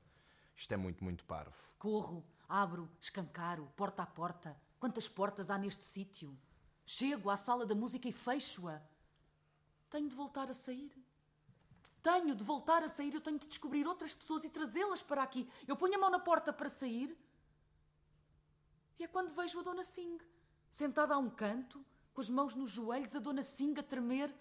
Isto 0.55 0.73
é 0.73 0.77
muito, 0.77 1.03
muito 1.03 1.25
parvo. 1.25 1.55
Corro, 1.77 2.23
abro, 2.49 2.89
escancaro, 2.99 3.71
porta 3.77 4.01
a 4.01 4.07
porta. 4.07 4.59
Quantas 4.79 5.07
portas 5.07 5.51
há 5.51 5.57
neste 5.57 5.85
sítio? 5.85 6.35
Chego 6.83 7.29
à 7.29 7.37
sala 7.37 7.65
da 7.65 7.75
música 7.75 8.09
e 8.09 8.11
fecho-a. 8.11 8.81
Tenho 9.89 10.09
de 10.09 10.15
voltar 10.15 10.49
a 10.49 10.53
sair. 10.53 10.91
Tenho 12.01 12.33
de 12.33 12.43
voltar 12.43 12.81
a 12.81 12.89
sair. 12.89 13.13
Eu 13.13 13.21
tenho 13.21 13.37
de 13.37 13.47
descobrir 13.47 13.85
outras 13.85 14.13
pessoas 14.13 14.43
e 14.43 14.49
trazê-las 14.49 15.03
para 15.03 15.21
aqui. 15.21 15.47
Eu 15.67 15.75
ponho 15.75 15.95
a 15.95 15.97
mão 15.99 16.09
na 16.09 16.19
porta 16.19 16.51
para 16.51 16.69
sair. 16.69 17.15
E 18.97 19.03
é 19.03 19.07
quando 19.07 19.33
vejo 19.33 19.59
a 19.59 19.63
Dona 19.63 19.83
Singh, 19.83 20.19
sentada 20.69 21.13
a 21.13 21.17
um 21.17 21.29
canto, 21.29 21.85
com 22.13 22.21
as 22.21 22.29
mãos 22.29 22.55
nos 22.55 22.71
joelhos, 22.71 23.15
a 23.15 23.19
Dona 23.19 23.43
Singh 23.43 23.79
a 23.79 23.83
tremer. 23.83 24.33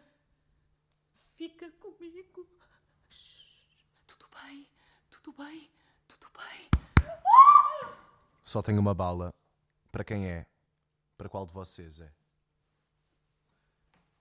Fica 1.35 1.71
comigo. 1.73 2.49
Shhh. 3.09 3.39
Tudo 4.07 4.29
bem, 4.43 4.69
tudo 5.11 5.33
bem, 5.33 5.71
tudo 6.09 6.29
bem. 6.37 6.69
Só 8.49 8.63
tenho 8.63 8.81
uma 8.81 8.95
bala. 8.95 9.35
Para 9.93 10.03
quem 10.03 10.27
é? 10.27 10.47
Para 11.19 11.29
qual 11.29 11.45
de 11.45 11.53
vocês 11.53 12.01
é? 12.01 12.11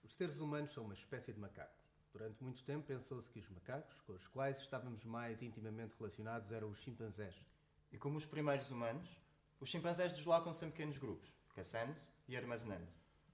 Os 0.03 0.11
seres 0.15 0.41
humanos 0.41 0.73
são 0.73 0.83
uma 0.83 0.93
espécie 0.93 1.31
de 1.31 1.39
macacos. 1.39 1.81
Durante 2.11 2.43
muito 2.43 2.61
tempo 2.65 2.85
pensou-se 2.85 3.29
que 3.29 3.39
os 3.39 3.47
macacos, 3.47 4.01
com 4.01 4.11
os 4.11 4.27
quais 4.27 4.57
estávamos 4.57 5.05
mais 5.05 5.41
intimamente 5.41 5.95
relacionados, 5.97 6.51
eram 6.51 6.69
os 6.69 6.77
chimpanzés. 6.79 7.41
E 7.89 7.97
como 7.97 8.17
os 8.17 8.25
primeiros 8.25 8.69
humanos, 8.69 9.17
os 9.61 9.69
chimpanzés 9.69 10.11
deslocam-se 10.11 10.65
em 10.65 10.71
pequenos 10.71 10.97
grupos, 10.97 11.33
caçando 11.55 11.95
e 12.27 12.35
armazenando. 12.35 12.91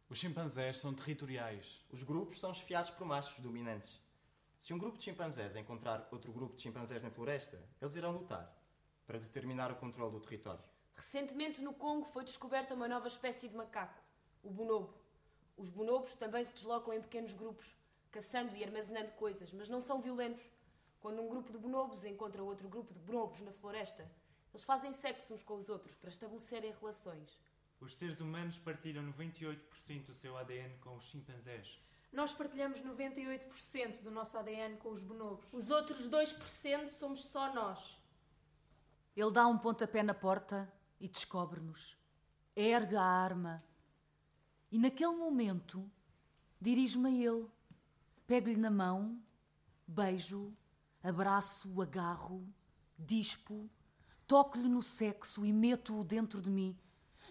Os 0.07 0.19
chimpanzés 0.19 0.77
são 0.77 0.93
territoriais. 0.93 1.83
Os 1.89 2.03
grupos 2.03 2.39
são 2.39 2.51
esfiados 2.51 2.91
por 2.91 3.07
machos 3.07 3.39
dominantes. 3.39 3.99
Se 4.59 4.75
um 4.75 4.77
grupo 4.77 4.99
de 4.99 5.05
chimpanzés 5.05 5.55
encontrar 5.55 6.07
outro 6.11 6.31
grupo 6.31 6.55
de 6.55 6.61
chimpanzés 6.61 7.01
na 7.01 7.09
floresta, 7.09 7.59
eles 7.81 7.95
irão 7.95 8.11
lutar 8.11 8.55
para 9.07 9.17
determinar 9.17 9.71
o 9.71 9.75
controle 9.75 10.11
do 10.11 10.19
território. 10.19 10.72
Recentemente 10.95 11.61
no 11.61 11.73
Congo 11.73 12.05
foi 12.05 12.23
descoberta 12.23 12.73
uma 12.73 12.87
nova 12.87 13.07
espécie 13.07 13.47
de 13.47 13.55
macaco, 13.55 14.01
o 14.43 14.49
bonobo. 14.49 14.93
Os 15.57 15.69
bonobos 15.69 16.15
também 16.15 16.43
se 16.43 16.53
deslocam 16.53 16.93
em 16.93 17.01
pequenos 17.01 17.33
grupos, 17.33 17.75
caçando 18.11 18.55
e 18.55 18.63
armazenando 18.63 19.11
coisas, 19.11 19.51
mas 19.51 19.69
não 19.69 19.81
são 19.81 20.01
violentos. 20.01 20.43
Quando 20.99 21.21
um 21.21 21.27
grupo 21.27 21.51
de 21.51 21.57
bonobos 21.57 22.05
encontra 22.05 22.43
outro 22.43 22.67
grupo 22.69 22.93
de 22.93 22.99
bonobos 22.99 23.41
na 23.41 23.51
floresta, 23.51 24.09
eles 24.53 24.63
fazem 24.63 24.93
sexo 24.93 25.33
uns 25.33 25.43
com 25.43 25.55
os 25.55 25.69
outros 25.69 25.95
para 25.95 26.09
estabelecerem 26.09 26.73
relações. 26.79 27.39
Os 27.81 27.95
seres 27.95 28.21
humanos 28.21 28.57
partilham 28.57 29.03
98% 29.11 30.05
do 30.05 30.13
seu 30.13 30.37
ADN 30.37 30.77
com 30.77 30.95
os 30.95 31.03
chimpanzés. 31.03 31.79
Nós 32.11 32.31
partilhamos 32.31 32.79
98% 32.79 34.01
do 34.01 34.11
nosso 34.11 34.37
ADN 34.37 34.77
com 34.77 34.89
os 34.89 35.03
bonobos. 35.03 35.51
Os 35.51 35.69
outros 35.71 36.07
2% 36.07 36.91
somos 36.91 37.25
só 37.25 37.51
nós. 37.53 37.97
Ele 39.15 39.31
dá 39.31 39.47
um 39.47 39.57
pontapé 39.57 40.03
na 40.03 40.13
porta 40.13 40.71
e 41.03 41.07
descobre-nos. 41.09 41.97
Ergue 42.55 42.95
a 42.95 43.03
arma. 43.03 43.61
E 44.71 44.77
naquele 44.77 45.17
momento, 45.17 45.91
dirijo-me 46.61 47.09
a 47.09 47.29
ele. 47.29 47.45
Pego-lhe 48.25 48.55
na 48.55 48.71
mão, 48.71 49.21
beijo, 49.85 50.55
abraço, 51.03 51.81
agarro, 51.81 52.47
dispo, 52.97 53.69
toco-lhe 54.25 54.69
no 54.69 54.81
sexo 54.81 55.45
e 55.45 55.51
meto-o 55.51 56.05
dentro 56.05 56.41
de 56.41 56.49
mim. 56.49 56.79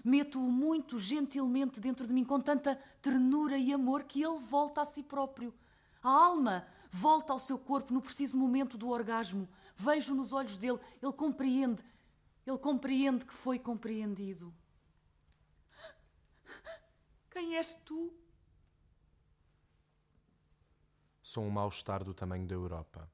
Meto-o 0.05 0.53
muito 0.53 0.99
gentilmente 0.99 1.81
dentro 1.81 2.07
de 2.07 2.13
mim, 2.13 2.25
com 2.25 2.39
tanta 2.39 2.77
ternura 3.01 3.57
e 3.57 3.73
amor 3.73 4.05
que 4.05 4.23
ele 4.23 4.39
volta 4.39 4.83
a 4.83 4.85
si 4.85 5.03
próprio. 5.03 5.55
A 6.03 6.11
alma 6.11 6.67
volta 6.91 7.33
ao 7.33 7.39
seu 7.39 7.59
corpo 7.59 7.95
no 7.95 8.03
preciso 8.03 8.37
momento 8.37 8.77
do 8.77 8.91
orgasmo. 8.91 9.49
Vejo 9.75 10.15
nos 10.15 10.31
olhos 10.31 10.59
dele, 10.59 10.79
ele 11.01 11.13
compreende, 11.13 11.83
ele 12.47 12.59
compreende 12.59 13.25
que 13.25 13.33
foi 13.35 13.59
compreendido. 13.59 14.55
Quem 17.31 17.57
és 17.57 17.75
tu? 17.75 18.13
Sou 21.23 21.45
um 21.45 21.51
mal-estar 21.51 22.05
do 22.05 22.13
tamanho 22.13 22.47
da 22.47 22.55
Europa. 22.55 23.11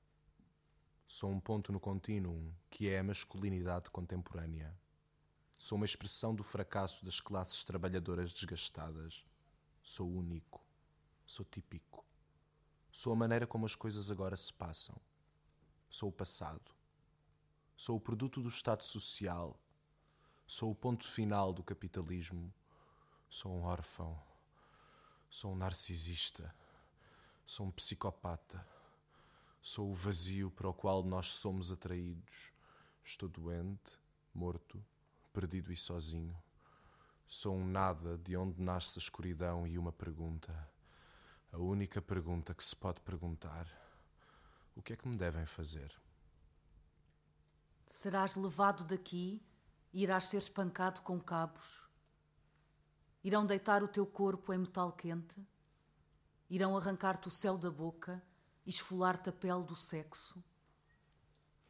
Sou 1.06 1.30
um 1.30 1.38
ponto 1.38 1.72
no 1.72 1.78
contínuo 1.78 2.54
que 2.68 2.88
é 2.88 2.98
a 2.98 3.04
masculinidade 3.04 3.90
contemporânea. 3.90 4.76
Sou 5.56 5.76
uma 5.76 5.86
expressão 5.86 6.34
do 6.34 6.42
fracasso 6.42 7.04
das 7.04 7.20
classes 7.20 7.64
trabalhadoras 7.64 8.32
desgastadas. 8.32 9.24
Sou 9.82 10.10
único. 10.10 10.64
Sou 11.26 11.44
típico. 11.44 12.04
Sou 12.90 13.12
a 13.12 13.16
maneira 13.16 13.46
como 13.46 13.66
as 13.66 13.74
coisas 13.74 14.10
agora 14.10 14.36
se 14.36 14.52
passam. 14.52 14.96
Sou 15.88 16.08
o 16.08 16.12
passado. 16.12 16.77
Sou 17.80 17.94
o 17.94 18.00
produto 18.00 18.42
do 18.42 18.48
Estado 18.48 18.82
Social. 18.82 19.56
Sou 20.48 20.72
o 20.72 20.74
ponto 20.74 21.06
final 21.06 21.52
do 21.52 21.62
capitalismo. 21.62 22.52
Sou 23.30 23.52
um 23.52 23.62
órfão. 23.62 24.20
Sou 25.30 25.52
um 25.52 25.54
narcisista. 25.54 26.52
Sou 27.46 27.66
um 27.66 27.70
psicopata. 27.70 28.66
Sou 29.62 29.92
o 29.92 29.94
vazio 29.94 30.50
para 30.50 30.68
o 30.68 30.74
qual 30.74 31.04
nós 31.04 31.28
somos 31.28 31.70
atraídos. 31.70 32.50
Estou 33.04 33.28
doente, 33.28 33.96
morto, 34.34 34.84
perdido 35.32 35.72
e 35.72 35.76
sozinho. 35.76 36.36
Sou 37.28 37.54
um 37.54 37.64
nada 37.64 38.18
de 38.18 38.36
onde 38.36 38.60
nasce 38.60 38.98
a 38.98 39.02
escuridão 39.02 39.68
e 39.68 39.78
uma 39.78 39.92
pergunta. 39.92 40.68
A 41.52 41.58
única 41.58 42.02
pergunta 42.02 42.52
que 42.54 42.64
se 42.64 42.74
pode 42.74 43.00
perguntar: 43.02 43.68
o 44.74 44.82
que 44.82 44.94
é 44.94 44.96
que 44.96 45.06
me 45.06 45.16
devem 45.16 45.46
fazer? 45.46 45.96
Serás 47.90 48.36
levado 48.36 48.84
daqui 48.84 49.42
e 49.94 50.02
irás 50.02 50.26
ser 50.26 50.36
espancado 50.36 51.00
com 51.00 51.18
cabos. 51.18 51.82
Irão 53.24 53.46
deitar 53.46 53.82
o 53.82 53.88
teu 53.88 54.06
corpo 54.06 54.52
em 54.52 54.58
metal 54.58 54.92
quente. 54.92 55.42
Irão 56.50 56.76
arrancar-te 56.76 57.28
o 57.28 57.30
céu 57.30 57.56
da 57.56 57.70
boca 57.70 58.22
e 58.66 58.70
esfolar-te 58.70 59.30
a 59.30 59.32
pele 59.32 59.64
do 59.64 59.74
sexo. 59.74 60.44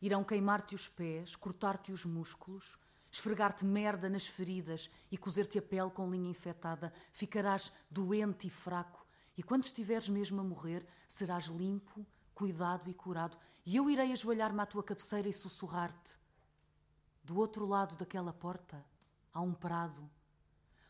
Irão 0.02 0.24
queimar-te 0.24 0.74
os 0.74 0.88
pés, 0.88 1.36
cortar-te 1.36 1.92
os 1.92 2.04
músculos, 2.04 2.76
esfregar-te 3.12 3.64
merda 3.64 4.10
nas 4.10 4.26
feridas 4.26 4.90
e 5.12 5.16
cozer-te 5.16 5.60
a 5.60 5.62
pele 5.62 5.90
com 5.90 6.10
linha 6.10 6.30
infectada. 6.30 6.92
Ficarás 7.12 7.72
doente 7.88 8.48
e 8.48 8.50
fraco, 8.50 9.06
e 9.36 9.42
quando 9.42 9.62
estiveres 9.62 10.08
mesmo 10.08 10.40
a 10.40 10.44
morrer, 10.44 10.84
serás 11.06 11.46
limpo, 11.46 12.04
cuidado 12.38 12.88
e 12.88 12.94
curado. 12.94 13.36
E 13.66 13.74
eu 13.74 13.90
irei 13.90 14.12
ajoelhar-me 14.12 14.60
à 14.60 14.64
tua 14.64 14.84
cabeceira 14.84 15.28
e 15.28 15.32
sussurrar-te. 15.32 16.16
Do 17.24 17.36
outro 17.36 17.66
lado 17.66 17.96
daquela 17.96 18.32
porta 18.32 18.86
há 19.34 19.40
um 19.40 19.52
prado. 19.52 20.08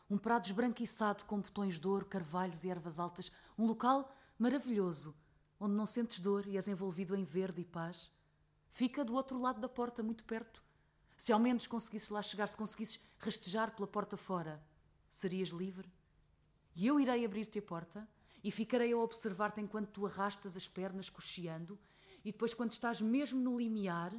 Um 0.07 0.15
prado 0.15 0.45
esbranquiçado 0.45 1.25
com 1.25 1.41
botões 1.41 1.79
de 1.79 1.87
ouro, 1.87 2.05
carvalhos 2.05 2.63
e 2.63 2.69
ervas 2.69 2.99
altas. 2.99 3.31
Um 3.57 3.65
local 3.65 4.15
maravilhoso, 4.37 5.15
onde 5.59 5.73
não 5.73 5.87
sentes 5.87 6.19
dor 6.19 6.45
e 6.45 6.55
és 6.55 6.67
envolvido 6.67 7.15
em 7.15 7.23
verde 7.23 7.61
e 7.61 7.65
paz. 7.65 8.11
Fica 8.69 9.03
do 9.03 9.15
outro 9.15 9.39
lado 9.39 9.59
da 9.59 9.67
porta, 9.67 10.03
muito 10.03 10.23
perto. 10.25 10.63
Se 11.17 11.33
ao 11.33 11.39
menos 11.39 11.65
conseguisses 11.65 12.11
lá 12.11 12.21
chegar, 12.21 12.45
se 12.45 12.55
conseguisses 12.55 12.99
rastejar 13.17 13.75
pela 13.75 13.87
porta 13.87 14.15
fora, 14.15 14.63
serias 15.09 15.49
livre. 15.49 15.91
E 16.75 16.85
eu 16.85 16.99
irei 16.99 17.25
abrir-te 17.25 17.57
a 17.57 17.61
porta 17.61 18.07
e 18.43 18.51
ficarei 18.51 18.93
a 18.93 18.97
observar-te 18.97 19.59
enquanto 19.61 19.89
tu 19.91 20.05
arrastas 20.05 20.55
as 20.55 20.67
pernas 20.67 21.09
cocheando 21.09 21.77
e 22.23 22.31
depois, 22.31 22.53
quando 22.53 22.71
estás 22.71 23.01
mesmo 23.01 23.39
no 23.39 23.57
limiar, 23.57 24.13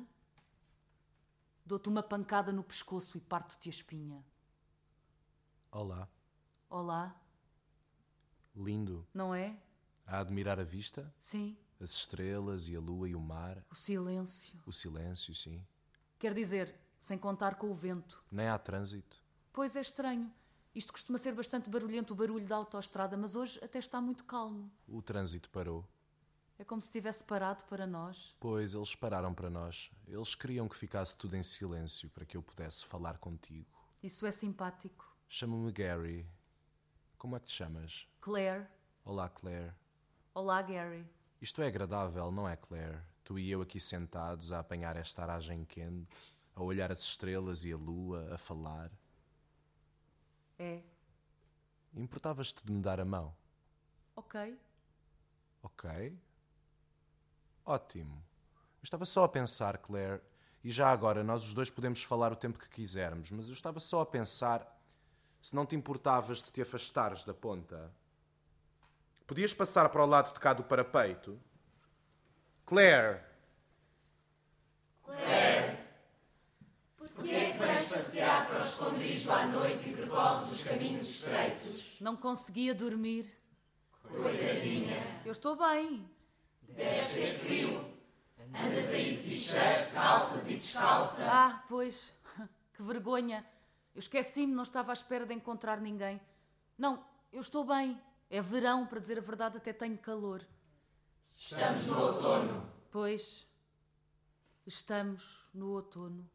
dou-te 1.64 1.88
uma 1.88 2.02
pancada 2.02 2.50
no 2.52 2.62
pescoço 2.64 3.16
e 3.16 3.20
parto-te 3.20 3.68
a 3.68 3.70
espinha. 3.70 4.24
Olá. 5.70 6.08
Olá, 6.68 7.20
Lindo. 8.56 9.06
não 9.12 9.34
é? 9.34 9.56
A 10.06 10.20
admirar 10.20 10.58
a 10.58 10.64
vista? 10.64 11.12
Sim, 11.18 11.56
As 11.80 11.92
estrelas 11.92 12.68
e 12.68 12.76
a 12.76 12.80
lua 12.80 13.08
e 13.08 13.14
o 13.14 13.20
mar. 13.20 13.64
o 13.70 13.74
silêncio. 13.74 14.60
O 14.66 14.72
silêncio, 14.72 15.34
sim. 15.34 15.64
Quer 16.18 16.34
dizer, 16.34 16.74
sem 16.98 17.16
contar 17.18 17.54
com 17.56 17.70
o 17.70 17.74
vento. 17.74 18.22
Nem 18.30 18.48
há 18.48 18.58
trânsito. 18.58 19.22
Pois 19.52 19.74
é 19.76 19.80
estranho. 19.80 20.32
Isto 20.74 20.92
costuma 20.92 21.18
ser 21.18 21.34
bastante 21.34 21.68
barulhento, 21.68 22.12
o 22.12 22.16
barulho 22.16 22.46
da 22.46 22.56
autoestrada, 22.56 23.16
mas 23.16 23.34
hoje 23.34 23.58
até 23.62 23.78
está 23.78 24.00
muito 24.00 24.24
calmo. 24.24 24.70
O 24.86 25.02
trânsito 25.02 25.50
parou. 25.50 25.84
É 26.56 26.64
como 26.64 26.80
se 26.80 26.92
tivesse 26.92 27.24
parado 27.24 27.64
para 27.64 27.86
nós. 27.86 28.36
Pois 28.38 28.74
eles 28.74 28.94
pararam 28.94 29.34
para 29.34 29.50
nós. 29.50 29.90
Eles 30.06 30.34
queriam 30.34 30.68
que 30.68 30.76
ficasse 30.76 31.16
tudo 31.16 31.34
em 31.34 31.42
silêncio 31.42 32.08
para 32.10 32.24
que 32.24 32.36
eu 32.36 32.42
pudesse 32.42 32.84
falar 32.84 33.18
contigo. 33.18 33.66
Isso 34.02 34.26
é 34.26 34.30
simpático. 34.30 35.16
Chamo-me 35.28 35.72
Gary. 35.72 36.28
Como 37.18 37.34
é 37.34 37.40
que 37.40 37.46
te 37.46 37.52
chamas? 37.52 38.06
Claire. 38.20 38.66
Olá, 39.04 39.28
Claire. 39.28 39.74
Olá, 40.34 40.62
Gary. 40.62 41.04
Isto 41.40 41.62
é 41.62 41.66
agradável, 41.66 42.30
não 42.30 42.48
é, 42.48 42.56
Claire? 42.56 43.00
Tu 43.24 43.38
e 43.38 43.50
eu 43.50 43.62
aqui 43.62 43.80
sentados 43.80 44.52
a 44.52 44.60
apanhar 44.60 44.96
esta 44.96 45.22
aragem 45.22 45.64
quente, 45.64 46.16
a 46.54 46.62
olhar 46.62 46.92
as 46.92 47.00
estrelas 47.00 47.64
e 47.64 47.72
a 47.72 47.76
lua, 47.76 48.32
a 48.32 48.38
falar. 48.38 48.92
É. 50.60 50.82
Importavas-te 51.94 52.66
de 52.66 52.70
me 52.70 52.82
dar 52.82 53.00
a 53.00 53.04
mão? 53.04 53.34
Ok. 54.14 54.60
Ok. 55.62 56.18
Ótimo. 57.64 58.22
Eu 58.76 58.84
estava 58.84 59.06
só 59.06 59.24
a 59.24 59.28
pensar, 59.28 59.78
Claire, 59.78 60.20
e 60.62 60.70
já 60.70 60.90
agora 60.90 61.24
nós 61.24 61.44
os 61.44 61.54
dois 61.54 61.70
podemos 61.70 62.02
falar 62.02 62.30
o 62.30 62.36
tempo 62.36 62.58
que 62.58 62.68
quisermos, 62.68 63.30
mas 63.30 63.48
eu 63.48 63.54
estava 63.54 63.80
só 63.80 64.02
a 64.02 64.06
pensar 64.06 64.78
se 65.40 65.56
não 65.56 65.64
te 65.64 65.74
importavas 65.74 66.42
de 66.42 66.52
te 66.52 66.60
afastares 66.60 67.24
da 67.24 67.32
ponta. 67.32 67.90
Podias 69.26 69.54
passar 69.54 69.88
para 69.88 70.04
o 70.04 70.06
lado 70.06 70.34
de 70.34 70.40
cá 70.40 70.52
do 70.52 70.62
parapeito? 70.62 71.40
Claire 72.66 73.30
porquê 77.20 77.34
é 77.34 77.52
que 77.52 77.58
vais 77.58 77.88
passear 77.88 78.46
para 78.48 78.58
o 78.58 78.66
esconderijo 78.80 79.30
à 79.30 79.46
noite 79.46 79.90
e 79.90 79.94
percorres 79.94 80.50
os 80.50 80.62
caminhos 80.62 81.02
estreitos? 81.02 81.98
Não 82.00 82.16
conseguia 82.16 82.74
dormir. 82.74 83.30
Coitadinha, 84.02 85.20
Eu 85.24 85.32
estou 85.32 85.54
bem. 85.54 86.08
deve 86.62 87.14
ter 87.14 87.38
frio. 87.38 87.84
Andas 88.54 88.88
aí 88.88 89.16
de 89.16 89.28
t-shirt, 89.28 89.92
calças 89.92 90.48
e 90.48 90.54
descalça. 90.54 91.24
Ah, 91.30 91.62
pois. 91.68 92.12
Que 92.72 92.82
vergonha. 92.86 93.44
Eu 93.94 93.98
esqueci-me, 93.98 94.54
não 94.54 94.62
estava 94.62 94.90
à 94.90 94.94
espera 94.94 95.26
de 95.26 95.34
encontrar 95.34 95.78
ninguém. 95.82 96.18
Não, 96.78 97.04
eu 97.30 97.42
estou 97.42 97.62
bem. 97.62 98.00
É 98.30 98.40
verão, 98.40 98.86
para 98.86 98.98
dizer 98.98 99.18
a 99.18 99.20
verdade, 99.20 99.58
até 99.58 99.70
tenho 99.70 99.98
calor. 99.98 100.42
Estamos 101.36 101.84
no 101.86 102.00
outono. 102.00 102.72
Pois. 102.90 103.46
Estamos 104.66 105.44
no 105.52 105.72
outono. 105.72 106.26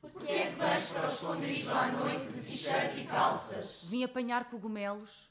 Porquê 0.00 0.32
é 0.32 0.50
que 0.52 0.56
vais 0.56 0.90
para 0.90 1.08
o 1.08 1.12
esconderijo 1.12 1.70
à 1.72 1.90
noite 1.90 2.28
de 2.28 2.42
t-shirt 2.42 2.96
e 2.98 3.04
calças? 3.04 3.82
Vim 3.84 4.04
apanhar 4.04 4.48
cogumelos. 4.48 5.28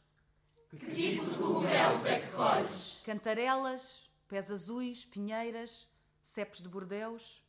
Que 0.70 0.78
tipo 0.93 1.26
de 1.26 1.38
cogumelos 1.38 2.05
é 2.05 2.20
que 2.20 2.32
colhes? 2.32 3.01
Cantarelas, 3.05 4.09
pés 4.28 4.51
azuis, 4.51 5.05
pinheiras, 5.05 5.88
cepos 6.22 6.61
de 6.61 6.68
bordeus. 6.68 7.41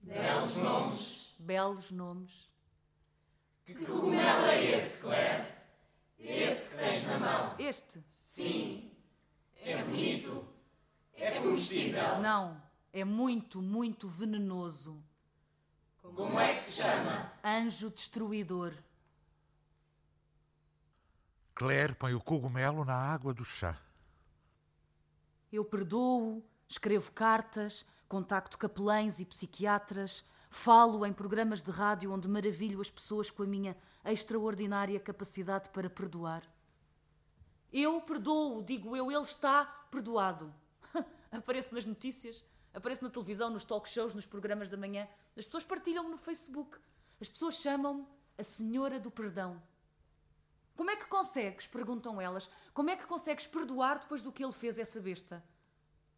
Belos 0.00 0.56
nomes. 0.56 1.34
Belos 1.38 1.90
nomes. 1.90 2.48
Que 3.64 3.74
cogumelo 3.74 4.46
é 4.46 4.76
esse, 4.76 5.00
Claire? 5.00 5.46
Esse 6.18 6.70
que 6.70 6.76
tens 6.76 7.06
na 7.06 7.18
mão. 7.18 7.56
Este? 7.58 8.04
Sim. 8.08 8.92
É 9.56 9.82
bonito. 9.82 10.46
É 11.14 11.40
comestível. 11.40 12.20
Não, 12.20 12.62
é 12.92 13.04
muito, 13.04 13.60
muito 13.60 14.06
venenoso. 14.08 15.02
Como 16.14 16.38
é 16.38 16.54
que 16.54 16.60
se 16.60 16.82
chama? 16.82 17.32
Anjo 17.42 17.90
destruidor. 17.90 18.72
Claire 21.54 21.94
põe 21.94 22.14
o 22.14 22.20
cogumelo 22.20 22.84
na 22.84 22.94
água 22.94 23.34
do 23.34 23.44
chá. 23.44 23.76
Eu 25.52 25.64
perdoo, 25.64 26.44
escrevo 26.68 27.10
cartas, 27.10 27.84
contacto 28.08 28.56
capelães 28.56 29.18
e 29.18 29.24
psiquiatras, 29.24 30.24
falo 30.48 31.04
em 31.04 31.12
programas 31.12 31.60
de 31.60 31.72
rádio 31.72 32.12
onde 32.12 32.28
maravilho 32.28 32.80
as 32.80 32.90
pessoas 32.90 33.28
com 33.28 33.42
a 33.42 33.46
minha 33.46 33.76
extraordinária 34.04 35.00
capacidade 35.00 35.68
para 35.70 35.90
perdoar. 35.90 36.44
Eu 37.72 38.00
perdoo, 38.00 38.62
digo 38.62 38.96
eu, 38.96 39.10
ele 39.10 39.22
está 39.22 39.64
perdoado. 39.90 40.54
Apareço 41.32 41.74
nas 41.74 41.84
notícias, 41.84 42.44
apareço 42.74 43.04
na 43.04 43.08
televisão, 43.08 43.48
nos 43.48 43.64
talk 43.64 43.88
shows, 43.88 44.14
nos 44.14 44.26
programas 44.26 44.68
da 44.68 44.76
manhã. 44.76 45.08
As 45.36 45.46
pessoas 45.46 45.64
partilham-me 45.64 46.10
no 46.10 46.18
Facebook. 46.18 46.76
As 47.20 47.28
pessoas 47.28 47.54
chamam-me 47.54 48.06
a 48.36 48.42
Senhora 48.42 48.98
do 48.98 49.10
Perdão. 49.10 49.62
Como 50.76 50.90
é 50.90 50.96
que 50.96 51.06
consegues, 51.06 51.68
perguntam 51.68 52.20
elas, 52.20 52.50
como 52.72 52.90
é 52.90 52.96
que 52.96 53.06
consegues 53.06 53.46
perdoar 53.46 54.00
depois 54.00 54.22
do 54.22 54.32
que 54.32 54.44
ele 54.44 54.52
fez 54.52 54.78
essa 54.78 55.00
besta? 55.00 55.42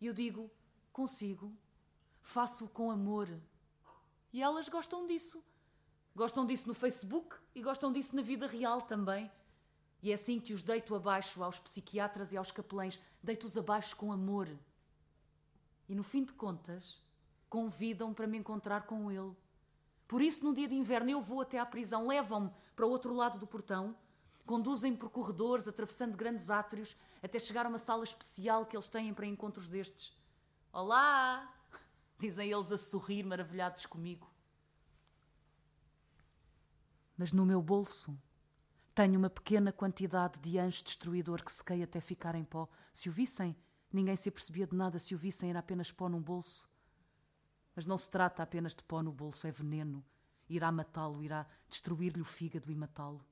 E 0.00 0.06
eu 0.06 0.14
digo, 0.14 0.50
consigo, 0.92 1.54
faço-o 2.22 2.68
com 2.68 2.90
amor. 2.90 3.28
E 4.32 4.42
elas 4.42 4.68
gostam 4.68 5.06
disso. 5.06 5.44
Gostam 6.14 6.46
disso 6.46 6.66
no 6.66 6.74
Facebook 6.74 7.36
e 7.54 7.60
gostam 7.60 7.92
disso 7.92 8.16
na 8.16 8.22
vida 8.22 8.46
real 8.46 8.80
também. 8.80 9.30
E 10.02 10.10
é 10.10 10.14
assim 10.14 10.40
que 10.40 10.54
os 10.54 10.62
deito 10.62 10.94
abaixo 10.94 11.42
aos 11.42 11.58
psiquiatras 11.58 12.32
e 12.32 12.36
aos 12.36 12.50
capelães, 12.50 12.98
deito-os 13.22 13.58
abaixo 13.58 13.94
com 13.96 14.10
amor. 14.10 14.48
E 15.88 15.94
no 15.94 16.02
fim 16.02 16.24
de 16.24 16.32
contas, 16.32 17.02
convidam 17.48 18.12
para 18.12 18.26
me 18.26 18.38
encontrar 18.38 18.82
com 18.82 19.10
ele. 19.10 19.34
Por 20.08 20.22
isso, 20.22 20.44
num 20.44 20.52
dia 20.52 20.68
de 20.68 20.74
inverno, 20.74 21.10
eu 21.10 21.20
vou 21.20 21.40
até 21.40 21.58
à 21.58 21.66
prisão, 21.66 22.06
levam-me 22.06 22.50
para 22.74 22.86
o 22.86 22.90
outro 22.90 23.14
lado 23.14 23.38
do 23.38 23.46
portão, 23.46 23.96
conduzem-me 24.44 24.96
por 24.96 25.10
corredores, 25.10 25.66
atravessando 25.66 26.16
grandes 26.16 26.50
átrios, 26.50 26.96
até 27.22 27.38
chegar 27.38 27.66
a 27.66 27.68
uma 27.68 27.78
sala 27.78 28.04
especial 28.04 28.66
que 28.66 28.76
eles 28.76 28.88
têm 28.88 29.12
para 29.12 29.26
encontros 29.26 29.68
destes. 29.68 30.12
Olá! 30.72 31.52
Dizem 32.18 32.50
eles 32.50 32.70
a 32.70 32.78
sorrir, 32.78 33.24
maravilhados 33.24 33.86
comigo. 33.86 34.30
Mas 37.16 37.32
no 37.32 37.46
meu 37.46 37.62
bolso 37.62 38.16
Tenho 38.96 39.18
uma 39.18 39.28
pequena 39.28 39.70
quantidade 39.70 40.40
de 40.40 40.58
anjo 40.58 40.82
destruidor 40.82 41.44
que 41.44 41.52
sequei 41.52 41.82
até 41.82 42.00
ficar 42.00 42.34
em 42.34 42.42
pó. 42.42 42.66
Se 42.94 43.10
o 43.10 43.12
vissem, 43.12 43.54
ninguém 43.92 44.16
se 44.16 44.28
apercebia 44.28 44.66
de 44.66 44.76
nada. 44.76 44.98
Se 44.98 45.14
o 45.14 45.18
vissem, 45.18 45.50
era 45.50 45.58
apenas 45.58 45.90
pó 45.90 46.08
num 46.08 46.22
bolso. 46.22 46.68
Mas 47.74 47.86
não 47.86 47.98
se 47.98 48.10
trata 48.10 48.42
apenas 48.42 48.74
de 48.74 48.82
pó 48.82 49.02
no 49.02 49.12
bolso, 49.12 49.46
é 49.46 49.50
veneno. 49.50 50.04
Irá 50.48 50.70
matá-lo, 50.70 51.22
irá 51.22 51.46
destruir-lhe 51.68 52.20
o 52.20 52.24
fígado 52.24 52.70
e 52.70 52.74
matá-lo. 52.74 53.24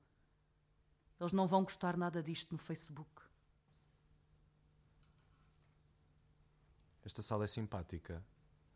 Eles 1.19 1.33
não 1.33 1.47
vão 1.47 1.63
gostar 1.63 1.95
nada 1.95 2.21
disto 2.21 2.51
no 2.51 2.57
Facebook. 2.57 3.23
Esta 7.03 7.21
sala 7.21 7.45
é 7.45 7.47
simpática. 7.47 8.23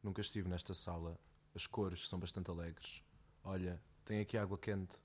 Nunca 0.02 0.22
estive 0.22 0.48
nesta 0.48 0.74
sala. 0.74 1.20
As 1.54 1.68
cores 1.68 2.08
são 2.08 2.20
bastante 2.20 2.50
alegres. 2.50 3.04
Olha, 3.44 3.82
tem 4.06 4.22
aqui 4.22 4.38
água 4.38 4.58
quente. 4.58 4.98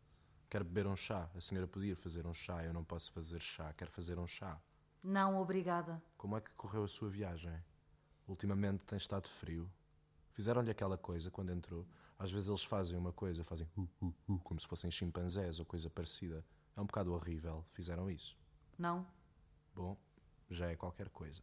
Quero 0.48 0.64
beber 0.64 0.86
um 0.86 0.94
chá. 0.94 1.28
A 1.34 1.40
senhora 1.40 1.66
podia 1.66 1.96
fazer 1.96 2.26
um 2.26 2.34
chá. 2.34 2.62
Eu 2.62 2.72
não 2.72 2.84
posso 2.84 3.10
fazer 3.10 3.40
chá. 3.40 3.72
Quero 3.72 3.90
fazer 3.90 4.18
um 4.18 4.26
chá. 4.26 4.60
Não, 5.04 5.36
obrigada. 5.36 6.02
Como 6.16 6.34
é 6.34 6.40
que 6.40 6.50
correu 6.52 6.82
a 6.82 6.88
sua 6.88 7.10
viagem? 7.10 7.54
Ultimamente 8.26 8.86
tem 8.86 8.96
estado 8.96 9.28
frio. 9.28 9.70
Fizeram-lhe 10.32 10.70
aquela 10.70 10.96
coisa 10.96 11.30
quando 11.30 11.52
entrou. 11.52 11.86
Às 12.18 12.32
vezes 12.32 12.48
eles 12.48 12.64
fazem 12.64 12.96
uma 12.96 13.12
coisa, 13.12 13.44
fazem 13.44 13.68
uh, 13.76 13.88
uh, 14.00 14.14
uh, 14.28 14.38
como 14.38 14.58
se 14.58 14.66
fossem 14.66 14.90
chimpanzés 14.90 15.60
ou 15.60 15.66
coisa 15.66 15.90
parecida. 15.90 16.42
É 16.74 16.80
um 16.80 16.86
bocado 16.86 17.12
horrível. 17.12 17.62
Fizeram 17.74 18.10
isso. 18.10 18.34
Não. 18.78 19.06
Bom, 19.74 19.94
já 20.48 20.70
é 20.70 20.74
qualquer 20.74 21.10
coisa. 21.10 21.42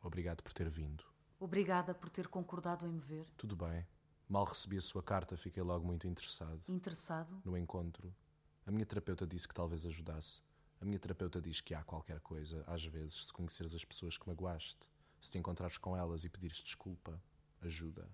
Obrigado 0.00 0.40
por 0.40 0.52
ter 0.52 0.70
vindo. 0.70 1.04
Obrigada 1.40 1.92
por 1.92 2.08
ter 2.08 2.28
concordado 2.28 2.86
em 2.86 2.90
me 2.90 3.00
ver. 3.00 3.26
Tudo 3.36 3.56
bem. 3.56 3.84
Mal 4.28 4.44
recebi 4.44 4.76
a 4.76 4.80
sua 4.80 5.02
carta, 5.02 5.36
fiquei 5.36 5.62
logo 5.62 5.84
muito 5.84 6.06
interessado. 6.06 6.62
Interessado? 6.68 7.42
No 7.44 7.58
encontro. 7.58 8.14
A 8.64 8.70
minha 8.70 8.86
terapeuta 8.86 9.26
disse 9.26 9.48
que 9.48 9.54
talvez 9.54 9.84
ajudasse. 9.84 10.40
A 10.80 10.84
minha 10.84 10.98
terapeuta 10.98 11.40
diz 11.40 11.60
que 11.60 11.74
há 11.74 11.82
qualquer 11.82 12.20
coisa, 12.20 12.62
às 12.66 12.84
vezes, 12.84 13.26
se 13.26 13.32
conheceres 13.32 13.74
as 13.74 13.84
pessoas 13.84 14.16
que 14.16 14.28
magoaste, 14.28 14.88
se 15.20 15.32
te 15.32 15.38
encontrares 15.38 15.78
com 15.78 15.96
elas 15.96 16.24
e 16.24 16.28
pedires 16.28 16.58
desculpa, 16.58 17.20
ajuda. 17.60 18.08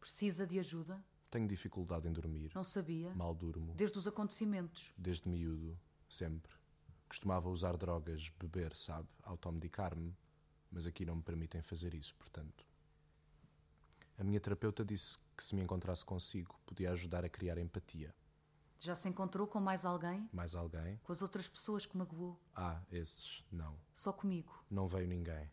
Precisa 0.00 0.46
de 0.46 0.58
ajuda? 0.58 1.02
Tenho 1.30 1.46
dificuldade 1.46 2.08
em 2.08 2.12
dormir. 2.12 2.50
Não 2.54 2.64
sabia. 2.64 3.14
Mal 3.14 3.34
durmo. 3.34 3.74
Desde 3.74 3.96
os 3.98 4.06
acontecimentos. 4.06 4.92
Desde 4.98 5.28
miúdo, 5.28 5.78
sempre. 6.08 6.52
Costumava 7.08 7.48
usar 7.48 7.76
drogas, 7.76 8.28
beber, 8.30 8.74
sabe, 8.74 9.08
automedicar-me, 9.22 10.16
mas 10.70 10.86
aqui 10.86 11.04
não 11.04 11.16
me 11.16 11.22
permitem 11.22 11.62
fazer 11.62 11.94
isso, 11.94 12.14
portanto. 12.16 12.66
A 14.18 14.24
minha 14.24 14.40
terapeuta 14.40 14.84
disse 14.84 15.18
que 15.36 15.44
se 15.44 15.54
me 15.54 15.62
encontrasse 15.62 16.04
consigo, 16.04 16.58
podia 16.66 16.90
ajudar 16.90 17.24
a 17.24 17.28
criar 17.28 17.58
empatia. 17.58 18.14
Já 18.82 18.96
se 18.96 19.08
encontrou 19.08 19.46
com 19.46 19.60
mais 19.60 19.84
alguém? 19.84 20.28
Mais 20.32 20.56
alguém? 20.56 20.96
Com 21.04 21.12
as 21.12 21.22
outras 21.22 21.48
pessoas 21.48 21.86
que 21.86 21.96
magoou? 21.96 22.36
Ah, 22.52 22.82
esses, 22.90 23.44
não. 23.48 23.78
Só 23.94 24.12
comigo? 24.12 24.52
Não 24.68 24.88
veio 24.88 25.06
ninguém. 25.06 25.48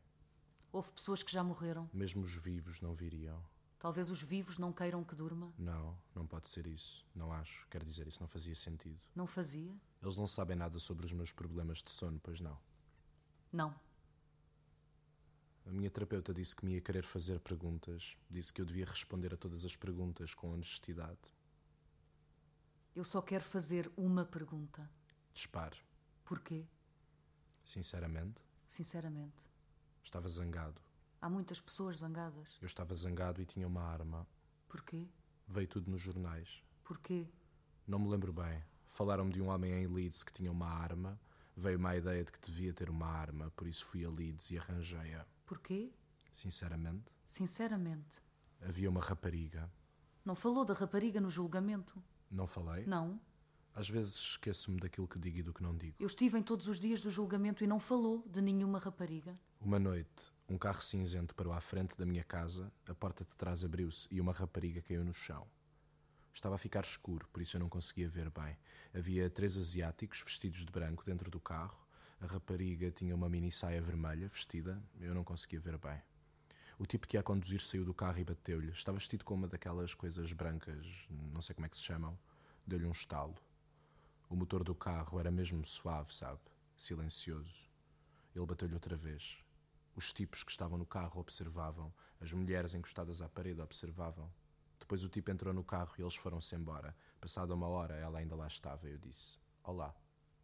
Houve 0.71 0.91
pessoas 0.93 1.21
que 1.21 1.31
já 1.31 1.43
morreram? 1.43 1.87
Mesmo 1.93 2.23
os 2.23 2.35
vivos 2.35 2.81
não 2.81 2.95
viriam. 2.95 3.39
Talvez 3.77 4.09
os 4.09 4.19
vivos 4.19 4.57
não 4.57 4.73
queiram 4.73 5.03
que 5.03 5.13
durma? 5.13 5.53
Não, 5.59 5.95
não 6.15 6.25
pode 6.25 6.47
ser 6.47 6.65
isso. 6.65 7.05
Não 7.13 7.31
acho. 7.31 7.67
Quer 7.67 7.83
dizer, 7.83 8.07
isso 8.07 8.19
não 8.19 8.27
fazia 8.27 8.55
sentido. 8.55 8.99
Não 9.13 9.27
fazia? 9.27 9.79
Eles 10.01 10.17
não 10.17 10.25
sabem 10.25 10.57
nada 10.57 10.79
sobre 10.79 11.05
os 11.05 11.13
meus 11.13 11.31
problemas 11.31 11.83
de 11.83 11.91
sono, 11.91 12.19
pois 12.23 12.39
não? 12.39 12.57
Não. 13.53 13.79
A 15.67 15.71
minha 15.71 15.91
terapeuta 15.91 16.33
disse 16.33 16.55
que 16.55 16.65
me 16.65 16.73
ia 16.73 16.81
querer 16.81 17.03
fazer 17.03 17.39
perguntas. 17.41 18.17
Disse 18.27 18.51
que 18.51 18.59
eu 18.59 18.65
devia 18.65 18.85
responder 18.85 19.35
a 19.35 19.37
todas 19.37 19.63
as 19.65 19.75
perguntas 19.75 20.33
com 20.33 20.51
honestidade. 20.51 21.19
Eu 22.95 23.03
só 23.03 23.21
quero 23.21 23.43
fazer 23.43 23.91
uma 23.95 24.25
pergunta. 24.25 24.89
Dispare. 25.33 25.77
Porquê? 26.25 26.67
Sinceramente? 27.63 28.43
Sinceramente. 28.67 29.43
Estava 30.03 30.27
zangado. 30.27 30.81
Há 31.21 31.29
muitas 31.29 31.61
pessoas 31.61 31.99
zangadas. 31.99 32.57
Eu 32.61 32.65
estava 32.65 32.93
zangado 32.93 33.41
e 33.41 33.45
tinha 33.45 33.67
uma 33.67 33.83
arma. 33.83 34.27
Porquê? 34.67 35.07
Veio 35.47 35.67
tudo 35.67 35.89
nos 35.91 36.01
jornais. 36.01 36.63
Porquê? 36.83 37.27
Não 37.87 37.99
me 37.99 38.09
lembro 38.09 38.33
bem. 38.33 38.63
Falaram-me 38.87 39.31
de 39.31 39.41
um 39.41 39.49
homem 39.49 39.71
em 39.71 39.87
Leeds 39.87 40.23
que 40.23 40.33
tinha 40.33 40.51
uma 40.51 40.67
arma. 40.67 41.19
Veio-me 41.55 41.87
a 41.87 41.97
ideia 41.97 42.23
de 42.23 42.31
que 42.31 42.39
devia 42.39 42.73
ter 42.73 42.89
uma 42.89 43.07
arma, 43.07 43.51
por 43.51 43.67
isso 43.67 43.85
fui 43.85 44.05
a 44.05 44.09
Leeds 44.09 44.51
e 44.51 44.57
arranjei-a. 44.57 45.25
Porquê? 45.45 45.93
Sinceramente? 46.31 47.13
Sinceramente. 47.25 48.21
Havia 48.61 48.89
uma 48.89 49.01
rapariga. 49.01 49.71
Não 50.23 50.35
falou 50.35 50.63
da 50.63 50.73
rapariga 50.73 51.19
no 51.19 51.29
julgamento? 51.29 52.01
Não 52.29 52.45
falei? 52.45 52.85
Não. 52.85 53.19
Às 53.73 53.89
vezes 53.89 54.15
esqueço-me 54.15 54.79
daquilo 54.79 55.07
que 55.07 55.19
digo 55.19 55.37
e 55.39 55.43
do 55.43 55.53
que 55.53 55.63
não 55.63 55.75
digo. 55.75 55.95
Eu 55.99 56.07
estive 56.07 56.37
em 56.37 56.43
todos 56.43 56.67
os 56.67 56.79
dias 56.79 57.01
do 57.01 57.09
julgamento 57.09 57.63
e 57.63 57.67
não 57.67 57.79
falou 57.79 58.23
de 58.27 58.41
nenhuma 58.41 58.79
rapariga. 58.79 59.33
Uma 59.61 59.79
noite, 59.79 60.31
um 60.49 60.57
carro 60.57 60.81
cinzento 60.81 61.33
parou 61.35 61.53
à 61.53 61.61
frente 61.61 61.97
da 61.97 62.05
minha 62.05 62.23
casa, 62.23 62.71
a 62.87 62.93
porta 62.93 63.23
de 63.23 63.35
trás 63.35 63.63
abriu-se 63.63 64.07
e 64.11 64.19
uma 64.19 64.33
rapariga 64.33 64.81
caiu 64.81 65.03
no 65.05 65.13
chão. 65.13 65.47
Estava 66.33 66.55
a 66.55 66.57
ficar 66.57 66.81
escuro, 66.81 67.27
por 67.31 67.41
isso 67.41 67.57
eu 67.57 67.59
não 67.59 67.69
conseguia 67.69 68.07
ver 68.09 68.29
bem. 68.29 68.57
Havia 68.93 69.29
três 69.29 69.57
asiáticos 69.57 70.21
vestidos 70.21 70.65
de 70.65 70.71
branco 70.71 71.03
dentro 71.05 71.29
do 71.29 71.39
carro. 71.39 71.77
A 72.21 72.25
rapariga 72.25 72.91
tinha 72.91 73.15
uma 73.15 73.29
mini 73.29 73.51
saia 73.51 73.81
vermelha 73.81 74.27
vestida, 74.27 74.81
eu 74.99 75.13
não 75.13 75.23
conseguia 75.23 75.59
ver 75.59 75.77
bem. 75.77 76.01
O 76.79 76.85
tipo 76.85 77.05
que 77.05 77.17
ia 77.17 77.21
conduzir 77.21 77.59
saiu 77.59 77.83
do 77.83 77.93
carro 77.93 78.19
e 78.19 78.23
bateu-lhe. 78.23 78.71
Estava 78.71 78.97
vestido 78.97 79.25
com 79.25 79.33
uma 79.33 79.49
daquelas 79.49 79.93
coisas 79.93 80.31
brancas, 80.31 81.05
não 81.09 81.41
sei 81.41 81.53
como 81.53 81.65
é 81.65 81.69
que 81.69 81.75
se 81.75 81.83
chamam. 81.83 82.17
Deu-lhe 82.65 82.85
um 82.85 82.91
estalo. 82.91 83.35
O 84.29 84.35
motor 84.35 84.63
do 84.63 84.73
carro 84.73 85.19
era 85.19 85.29
mesmo 85.29 85.65
suave, 85.65 86.15
sabe? 86.15 86.39
Silencioso. 86.77 87.69
Ele 88.33 88.45
bateu-lhe 88.45 88.73
outra 88.73 88.95
vez. 88.95 89.43
Os 89.93 90.13
tipos 90.13 90.41
que 90.41 90.51
estavam 90.51 90.77
no 90.77 90.85
carro 90.85 91.19
observavam. 91.19 91.93
As 92.21 92.31
mulheres 92.31 92.73
encostadas 92.73 93.21
à 93.21 93.27
parede 93.27 93.59
observavam. 93.59 94.31
Depois 94.79 95.03
o 95.03 95.09
tipo 95.09 95.29
entrou 95.31 95.53
no 95.53 95.65
carro 95.65 95.93
e 95.97 96.01
eles 96.01 96.15
foram-se 96.15 96.55
embora. 96.55 96.95
Passada 97.19 97.53
uma 97.53 97.67
hora, 97.67 97.95
ela 97.95 98.19
ainda 98.19 98.37
lá 98.37 98.47
estava. 98.47 98.87
Eu 98.87 98.97
disse: 98.97 99.37
Olá, 99.65 99.93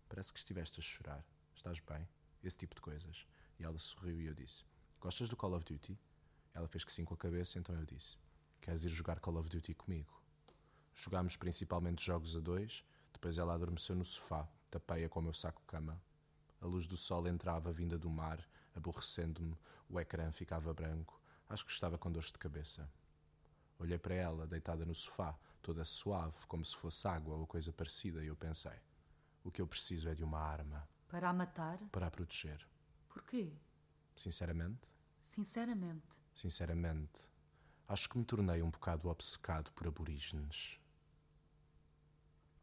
parece 0.10 0.34
que 0.34 0.40
estiveste 0.40 0.82
a 0.82 0.84
chorar. 0.84 1.26
Estás 1.56 1.80
bem? 1.80 2.06
Esse 2.44 2.58
tipo 2.58 2.76
de 2.76 2.82
coisas. 2.82 3.26
E 3.58 3.64
ela 3.64 3.80
sorriu 3.80 4.20
e 4.20 4.26
eu 4.26 4.34
disse: 4.34 4.66
Gostas 5.00 5.30
do 5.30 5.38
Call 5.38 5.56
of 5.56 5.64
Duty? 5.64 5.98
Ela 6.56 6.68
fez 6.70 6.86
que 6.86 6.92
sim 6.92 7.04
com 7.04 7.14
a 7.14 7.18
cabeça, 7.18 7.60
então 7.60 7.76
eu 7.76 7.86
disse: 7.86 8.18
Queres 8.62 8.84
ir 8.84 8.90
jogar 8.90 9.20
Call 9.20 9.38
of 9.38 9.50
Duty 9.50 9.76
comigo? 9.76 10.20
Jogámos 10.94 11.36
principalmente 11.36 12.04
jogos 12.04 12.36
a 12.36 12.40
dois. 12.40 12.84
Depois 13.12 13.38
ela 13.38 13.54
adormeceu 13.54 13.96
no 13.96 14.06
sofá, 14.06 14.48
tapei-a 14.72 15.10
com 15.10 15.20
o 15.20 15.24
meu 15.24 15.34
saco-cama. 15.34 16.02
A 16.62 16.66
luz 16.66 16.88
do 16.88 16.96
sol 16.96 17.28
entrava 17.28 17.72
vinda 17.72 17.98
do 17.98 18.10
mar, 18.10 18.40
aborrecendo-me. 18.74 19.58
O 19.90 20.00
ecrã 20.00 20.32
ficava 20.32 20.74
branco. 20.74 21.22
Acho 21.50 21.66
que 21.66 21.72
estava 21.72 21.98
com 21.98 22.12
dores 22.12 22.32
de 22.32 22.40
cabeça. 22.40 22.90
Olhei 23.78 24.00
para 24.00 24.16
ela, 24.16 24.48
deitada 24.48 24.86
no 24.86 24.96
sofá, 24.96 25.38
toda 25.62 25.84
suave, 25.84 26.48
como 26.48 26.64
se 26.64 26.76
fosse 26.76 27.08
água 27.08 27.36
ou 27.36 27.46
coisa 27.46 27.74
parecida, 27.74 28.24
e 28.24 28.28
eu 28.28 28.36
pensei: 28.36 28.80
o 29.44 29.52
que 29.52 29.62
eu 29.62 29.68
preciso 29.68 30.08
é 30.08 30.16
de 30.16 30.24
uma 30.24 30.40
arma. 30.40 30.88
Para 31.08 31.30
a 31.30 31.34
matar? 31.34 31.78
Para 31.92 32.08
a 32.08 32.12
proteger. 32.12 32.66
Porquê? 33.10 33.54
Sinceramente? 34.16 34.92
Sinceramente. 35.22 36.25
Sinceramente, 36.36 37.30
acho 37.88 38.10
que 38.10 38.18
me 38.18 38.26
tornei 38.26 38.62
um 38.62 38.70
bocado 38.70 39.08
obcecado 39.08 39.72
por 39.72 39.88
aborígenes. 39.88 40.80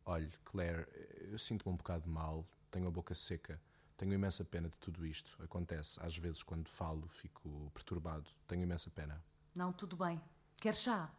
Olhe, 0.04 0.30
Claire, 0.44 0.86
eu 1.30 1.38
sinto-me 1.38 1.72
um 1.72 1.76
bocado 1.76 2.08
mal, 2.08 2.46
tenho 2.70 2.86
a 2.86 2.90
boca 2.90 3.14
seca, 3.14 3.58
tenho 3.96 4.12
imensa 4.12 4.44
pena 4.44 4.68
de 4.68 4.76
tudo 4.76 5.06
isto. 5.06 5.42
Acontece, 5.42 5.98
às 6.04 6.18
vezes, 6.18 6.42
quando 6.42 6.68
falo, 6.68 7.08
fico 7.08 7.70
perturbado. 7.72 8.28
Tenho 8.46 8.62
imensa 8.62 8.90
pena. 8.90 9.24
Não, 9.54 9.72
tudo 9.72 9.96
bem. 9.96 10.20
Quer 10.56 10.74
chá? 10.74 11.10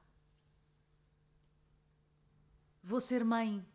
Vou 2.84 3.00
ser 3.02 3.24
mãe. 3.24 3.66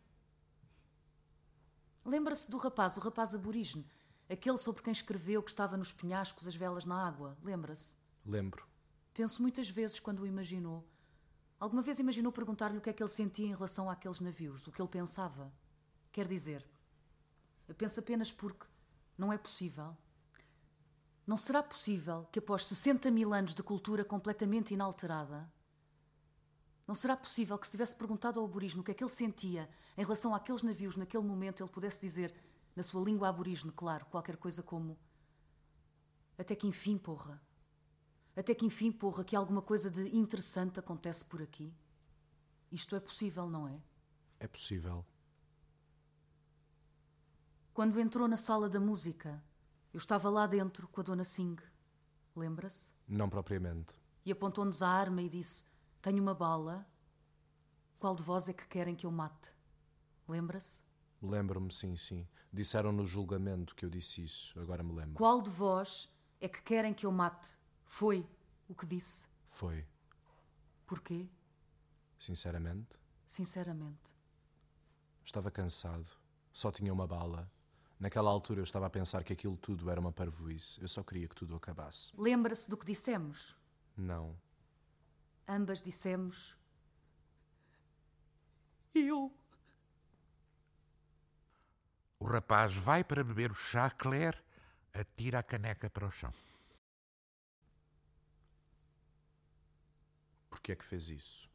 Lembra-se 2.05 2.51
do 2.51 2.59
rapaz, 2.59 2.97
o 2.97 3.01
rapaz 3.01 3.35
aborígene, 3.35 3.87
aquele 4.29 4.59
sobre 4.59 4.83
quem 4.83 4.93
escreveu 4.93 5.43
que 5.43 5.51
estava 5.51 5.77
nos 5.77 5.93
penhascos 5.93 6.47
as 6.47 6.55
velas 6.55 6.85
na 6.85 7.07
água. 7.07 7.37
Lembra-se? 7.43 7.97
Lembro. 8.25 8.68
Penso 9.19 9.43
muitas 9.43 9.69
vezes 9.69 9.99
quando 9.99 10.21
o 10.21 10.27
imaginou. 10.29 10.87
Alguma 11.59 11.83
vez 11.83 11.99
imaginou 11.99 12.31
perguntar-lhe 12.31 12.79
o 12.79 12.81
que 12.81 12.89
é 12.89 12.93
que 12.93 13.03
ele 13.03 13.11
sentia 13.11 13.47
em 13.47 13.53
relação 13.53 13.91
àqueles 13.91 14.21
navios, 14.21 14.65
o 14.65 14.71
que 14.71 14.81
ele 14.81 14.89
pensava? 14.89 15.53
Quer 16.13 16.29
dizer, 16.29 16.65
penso 17.77 17.99
apenas 17.99 18.31
porque 18.31 18.65
não 19.19 19.33
é 19.33 19.37
possível. 19.37 19.97
Não 21.27 21.37
será 21.37 21.65
possível 21.65 22.29
que 22.31 22.39
após 22.39 22.65
60 22.67 23.11
mil 23.11 23.35
anos 23.35 23.55
de 23.55 23.63
cultura 23.65 24.05
completamente 24.05 24.73
inalterada, 24.73 25.53
não 26.87 26.95
será 26.95 27.17
possível 27.17 27.59
que 27.59 27.67
se 27.67 27.73
tivesse 27.73 27.97
perguntado 27.97 28.39
ao 28.39 28.47
aborígene 28.47 28.83
o 28.83 28.85
que 28.85 28.93
é 28.93 28.95
que 28.95 29.03
ele 29.03 29.11
sentia 29.11 29.69
em 29.97 30.03
relação 30.05 30.33
àqueles 30.33 30.63
navios 30.63 30.97
naquele 30.97 31.25
momento, 31.25 31.61
ele 31.61 31.73
pudesse 31.73 32.01
dizer, 32.01 32.33
na 32.77 32.85
sua 32.85 33.03
língua 33.03 33.31
aborígene, 33.31 33.73
claro, 33.73 34.07
qualquer 34.07 34.37
coisa 34.37 34.63
como 34.63 34.97
até 36.39 36.55
que 36.55 36.69
enfim, 36.69 36.97
porra. 36.97 37.48
Até 38.39 38.55
que 38.55 38.65
enfim, 38.65 38.93
porra, 38.93 39.25
que 39.25 39.35
alguma 39.35 39.61
coisa 39.61 39.91
de 39.91 40.17
interessante 40.17 40.79
acontece 40.79 41.25
por 41.25 41.43
aqui. 41.43 41.75
Isto 42.71 42.95
é 42.95 43.01
possível, 43.01 43.51
não 43.51 43.67
é? 43.67 43.83
É 44.39 44.47
possível. 44.47 45.05
Quando 47.75 47.99
entrou 47.99 48.29
na 48.29 48.37
sala 48.37 48.69
da 48.69 48.79
música, 48.79 49.43
eu 49.93 49.99
estava 49.99 50.31
lá 50.31 50.47
dentro 50.47 50.87
com 50.87 51.01
a 51.01 51.03
Dona 51.03 51.25
Singh. 51.25 51.61
Lembra-se? 52.37 52.93
Não 53.09 53.29
propriamente. 53.29 53.93
E 54.25 54.31
apontou-nos 54.31 54.83
a 54.83 54.89
arma 54.89 55.21
e 55.21 55.29
disse: 55.29 55.65
Tenho 56.01 56.23
uma 56.23 56.33
bala. 56.33 56.87
Qual 57.99 58.15
de 58.15 58.23
vós 58.23 58.49
é 58.49 58.53
que 58.53 58.69
querem 58.69 58.95
que 58.95 59.05
eu 59.05 59.11
mate? 59.11 59.51
Lembra-se? 60.29 60.81
Lembro-me, 61.21 61.73
sim, 61.73 61.97
sim. 61.97 62.25
Disseram 62.53 62.93
no 62.93 63.05
julgamento 63.05 63.75
que 63.75 63.85
eu 63.85 63.91
disse 63.91 64.23
isso, 64.23 64.57
agora 64.61 64.85
me 64.85 64.93
lembro. 64.93 65.15
Qual 65.15 65.43
de 65.43 65.51
vós 65.51 66.09
é 66.41 66.49
que 66.49 66.63
querem 66.63 66.95
que 66.95 67.05
eu 67.05 67.11
mate? 67.11 67.58
Foi 67.89 68.29
o 68.69 68.75
que 68.75 68.87
disse. 68.87 69.27
Foi. 69.49 69.85
Porquê? 70.87 71.27
Sinceramente, 72.19 72.97
Sinceramente. 73.27 74.15
estava 75.25 75.51
cansado. 75.51 76.07
Só 76.53 76.71
tinha 76.71 76.93
uma 76.93 77.07
bala. 77.07 77.51
Naquela 77.99 78.31
altura 78.31 78.61
eu 78.61 78.65
estava 78.65 78.87
a 78.87 78.91
pensar 78.91 79.25
que 79.25 79.33
aquilo 79.33 79.57
tudo 79.57 79.91
era 79.91 79.99
uma 79.99 80.13
parvoíce. 80.13 80.81
Eu 80.81 80.89
só 80.89 81.03
queria 81.03 81.27
que 81.29 81.35
tudo 81.35 81.57
acabasse. 81.57 82.13
Lembra-se 82.17 82.69
do 82.69 82.77
que 82.77 82.87
dissemos? 82.87 83.57
Não. 83.97 84.39
Ambas 85.49 85.83
dissemos. 85.83 86.57
Eu. 88.95 89.33
O 92.21 92.25
rapaz 92.27 92.75
vai 92.75 93.03
para 93.03 93.25
beber 93.25 93.51
o 93.51 93.55
chá, 93.55 93.91
Claire 93.91 94.39
atira 94.93 95.39
a 95.39 95.43
caneca 95.43 95.89
para 95.89 96.07
o 96.07 96.11
chão. 96.11 96.33
Por 100.49 100.61
que 100.61 100.73
é 100.73 100.77
que 100.77 100.85
fez 100.85 101.09
isso? 101.09 101.49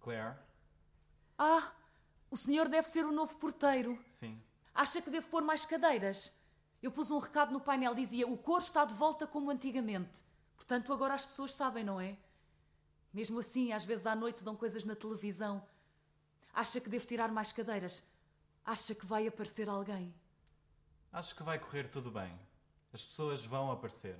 Claire? 0.00 0.36
Ah, 1.38 1.72
o 2.30 2.36
senhor 2.36 2.68
deve 2.68 2.88
ser 2.88 3.04
o 3.04 3.12
novo 3.12 3.36
porteiro. 3.36 3.98
Sim. 4.08 4.40
Acha 4.74 5.00
que 5.02 5.10
devo 5.10 5.28
pôr 5.28 5.42
mais 5.42 5.64
cadeiras? 5.64 6.32
Eu 6.82 6.90
pus 6.90 7.10
um 7.10 7.18
recado 7.18 7.52
no 7.52 7.60
painel, 7.60 7.94
dizia: 7.94 8.26
o 8.26 8.36
coro 8.36 8.62
está 8.62 8.84
de 8.84 8.94
volta 8.94 9.26
como 9.26 9.50
antigamente. 9.50 10.24
Portanto, 10.56 10.92
agora 10.92 11.14
as 11.14 11.24
pessoas 11.24 11.54
sabem, 11.54 11.84
não 11.84 12.00
é? 12.00 12.16
Mesmo 13.12 13.38
assim, 13.38 13.72
às 13.72 13.84
vezes 13.84 14.06
à 14.06 14.14
noite 14.14 14.42
dão 14.42 14.56
coisas 14.56 14.84
na 14.84 14.96
televisão. 14.96 15.66
Acha 16.52 16.80
que 16.80 16.88
devo 16.88 17.06
tirar 17.06 17.30
mais 17.30 17.52
cadeiras? 17.52 18.02
Acha 18.64 18.94
que 18.94 19.04
vai 19.06 19.26
aparecer 19.26 19.68
alguém? 19.68 20.14
Acho 21.12 21.34
que 21.34 21.42
vai 21.42 21.58
correr 21.58 21.88
tudo 21.88 22.10
bem. 22.10 22.38
As 22.92 23.04
pessoas 23.04 23.44
vão 23.44 23.70
aparecer. 23.70 24.16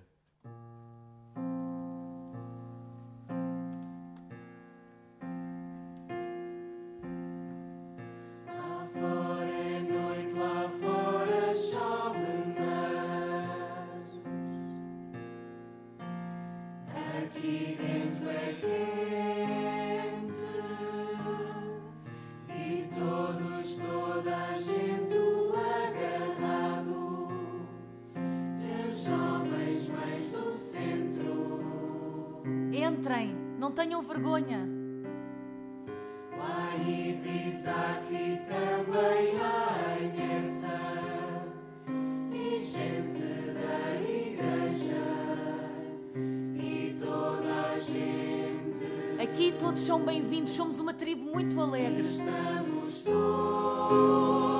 Aqui 49.32 49.50
todos 49.50 49.80
são 49.80 49.98
bem-vindos, 50.04 50.52
somos 50.52 50.78
uma 50.78 50.92
tribo 50.92 51.24
muito 51.24 51.58
alegre. 51.58 52.02
Estamos 52.02 53.00
todos 53.00 54.51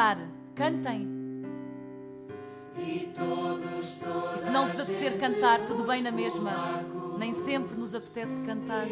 cantar, 0.00 0.16
cantem. 0.54 1.06
E 2.78 3.10
se 4.38 4.48
não 4.50 4.64
vos 4.64 4.80
apetecer 4.80 5.18
cantar, 5.18 5.62
tudo 5.66 5.84
bem 5.84 6.02
na 6.02 6.10
mesma. 6.10 6.82
Nem 7.18 7.34
sempre 7.34 7.76
nos 7.76 7.94
apetece 7.94 8.40
cantar. 8.40 8.86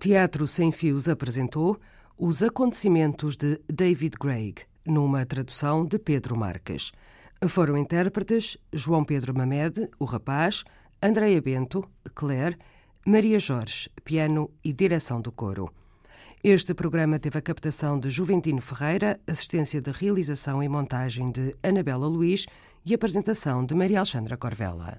Teatro 0.00 0.46
Sem 0.46 0.72
Fios 0.72 1.10
apresentou 1.10 1.78
Os 2.16 2.42
Acontecimentos 2.42 3.36
de 3.36 3.60
David 3.70 4.16
Greig, 4.18 4.62
numa 4.86 5.26
tradução 5.26 5.84
de 5.84 5.98
Pedro 5.98 6.38
Marques. 6.38 6.90
Foram 7.46 7.76
intérpretes 7.76 8.56
João 8.72 9.04
Pedro 9.04 9.36
Mamed, 9.36 9.90
o 9.98 10.06
rapaz, 10.06 10.64
Andreia 11.02 11.42
Bento, 11.42 11.86
Claire, 12.14 12.56
Maria 13.06 13.38
Jorge, 13.38 13.90
piano 14.02 14.50
e 14.64 14.72
direção 14.72 15.20
do 15.20 15.30
coro. 15.30 15.70
Este 16.42 16.72
programa 16.72 17.18
teve 17.18 17.36
a 17.36 17.42
captação 17.42 18.00
de 18.00 18.08
Juventino 18.08 18.62
Ferreira, 18.62 19.20
assistência 19.26 19.82
de 19.82 19.90
realização 19.90 20.62
e 20.62 20.68
montagem 20.68 21.30
de 21.30 21.54
Anabela 21.62 22.06
Luiz 22.06 22.46
e 22.86 22.94
apresentação 22.94 23.66
de 23.66 23.74
Maria 23.74 23.98
Alexandra 23.98 24.38
Corvella. 24.38 24.98